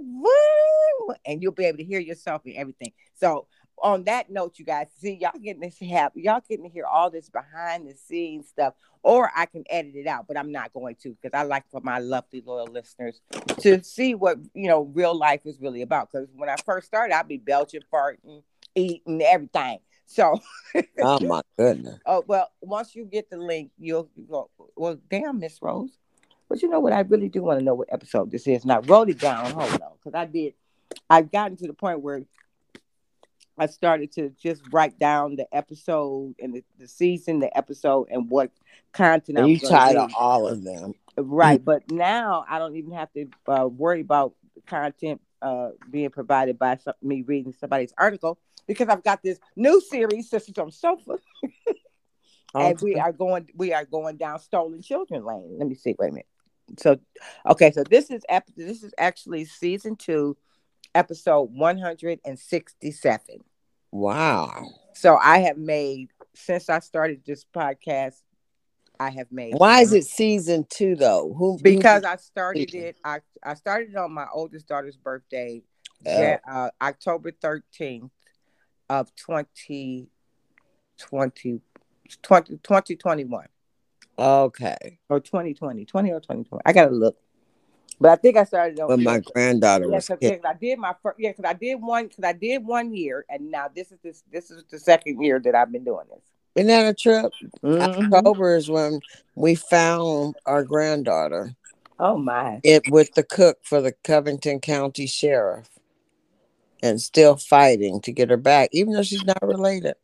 [0.00, 1.18] What?
[1.26, 2.92] And you'll be able to hear yourself and everything.
[3.14, 3.46] So
[3.82, 7.10] on that note, you guys see y'all getting this have y'all getting to hear all
[7.10, 10.96] this behind the scenes stuff, or I can edit it out, but I'm not going
[11.02, 13.20] to because I like for my lovely loyal listeners
[13.60, 16.10] to see what you know real life is really about.
[16.10, 18.42] Because when I first started, I'd be belching, farting,
[18.74, 19.78] eating, everything.
[20.12, 20.38] So
[21.00, 21.98] Oh my goodness.
[22.06, 24.50] Oh well, once you get the link, you'll go.
[24.76, 25.96] Well, damn, Miss Rose.
[26.48, 26.92] But you know what?
[26.92, 28.62] I really do want to know what episode this is.
[28.62, 29.50] And I wrote it down.
[29.52, 30.54] Hold on, because I did.
[31.08, 32.22] I've gotten to the point where
[33.56, 38.28] I started to just write down the episode and the, the season, the episode, and
[38.28, 38.50] what
[38.92, 39.60] content And I'm you
[40.18, 40.92] all of them.
[41.16, 44.34] Right, but now I don't even have to uh, worry about
[44.66, 49.80] content uh, being provided by some, me reading somebody's article because I've got this new
[49.80, 51.18] series, Sisters on Sofa,
[52.54, 55.56] and we are going we are going down stolen children lane.
[55.58, 56.26] Let me see wait a minute.
[56.78, 56.98] So
[57.48, 60.36] okay so this is ep- this is actually season two
[60.94, 63.38] episode 167
[63.90, 64.66] Wow.
[64.94, 68.16] so i have made since i started this podcast
[69.00, 71.34] i have made Why is it season two though?
[71.36, 75.62] Who because i started it i i started it on my oldest daughter's birthday
[76.06, 76.20] Oh.
[76.20, 78.10] Ja- uh, october 13th
[78.92, 80.08] of 2020
[80.98, 81.60] 20,
[82.62, 83.46] 2021
[84.18, 84.98] Okay.
[85.08, 86.62] or 2020, 20 or 2020.
[86.66, 87.16] I gotta look.
[87.98, 90.94] But I think I started on When my granddaughter yeah, was cause, I did my
[91.02, 93.98] first yeah, because I did one because I did one year and now this is
[94.02, 96.22] this this is the second year that I've been doing this.
[96.54, 97.32] Isn't that a trip?
[97.62, 98.12] Mhm.
[98.12, 99.00] October is when
[99.34, 101.54] we found our granddaughter.
[101.98, 102.60] Oh my.
[102.62, 105.70] It with the cook for the Covington County Sheriff.
[106.82, 109.94] And still fighting to get her back, even though she's not related.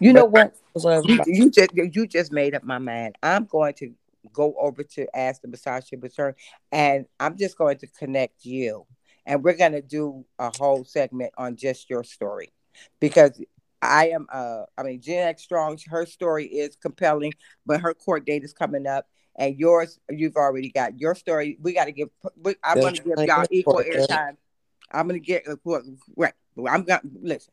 [0.00, 0.54] You know what?
[0.76, 3.16] You, you just you just made up my mind.
[3.22, 3.92] I'm going to
[4.32, 6.34] go over to ask the massage to return
[6.70, 8.86] and I'm just going to connect you.
[9.26, 12.52] And we're gonna do a whole segment on just your story.
[13.00, 13.40] Because
[13.80, 17.32] I am uh I mean Gen X Strong, her story is compelling,
[17.66, 19.06] but her court date is coming up.
[19.36, 21.56] And yours, you've already got your story.
[21.62, 22.10] We got to give.
[22.36, 24.36] We, I want to give y'all equal airtime.
[24.92, 25.84] I'm going to get what-
[26.16, 26.34] right.
[26.68, 27.52] I'm to listen.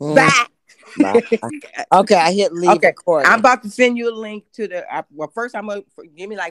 [0.00, 0.46] Mm, Bye.
[1.00, 1.38] bye.
[2.00, 3.30] Okay, I hit leave Okay, recording.
[3.30, 4.94] I'm about to send you a link to the.
[4.94, 5.82] I, well, first I'm gonna
[6.14, 6.46] give me like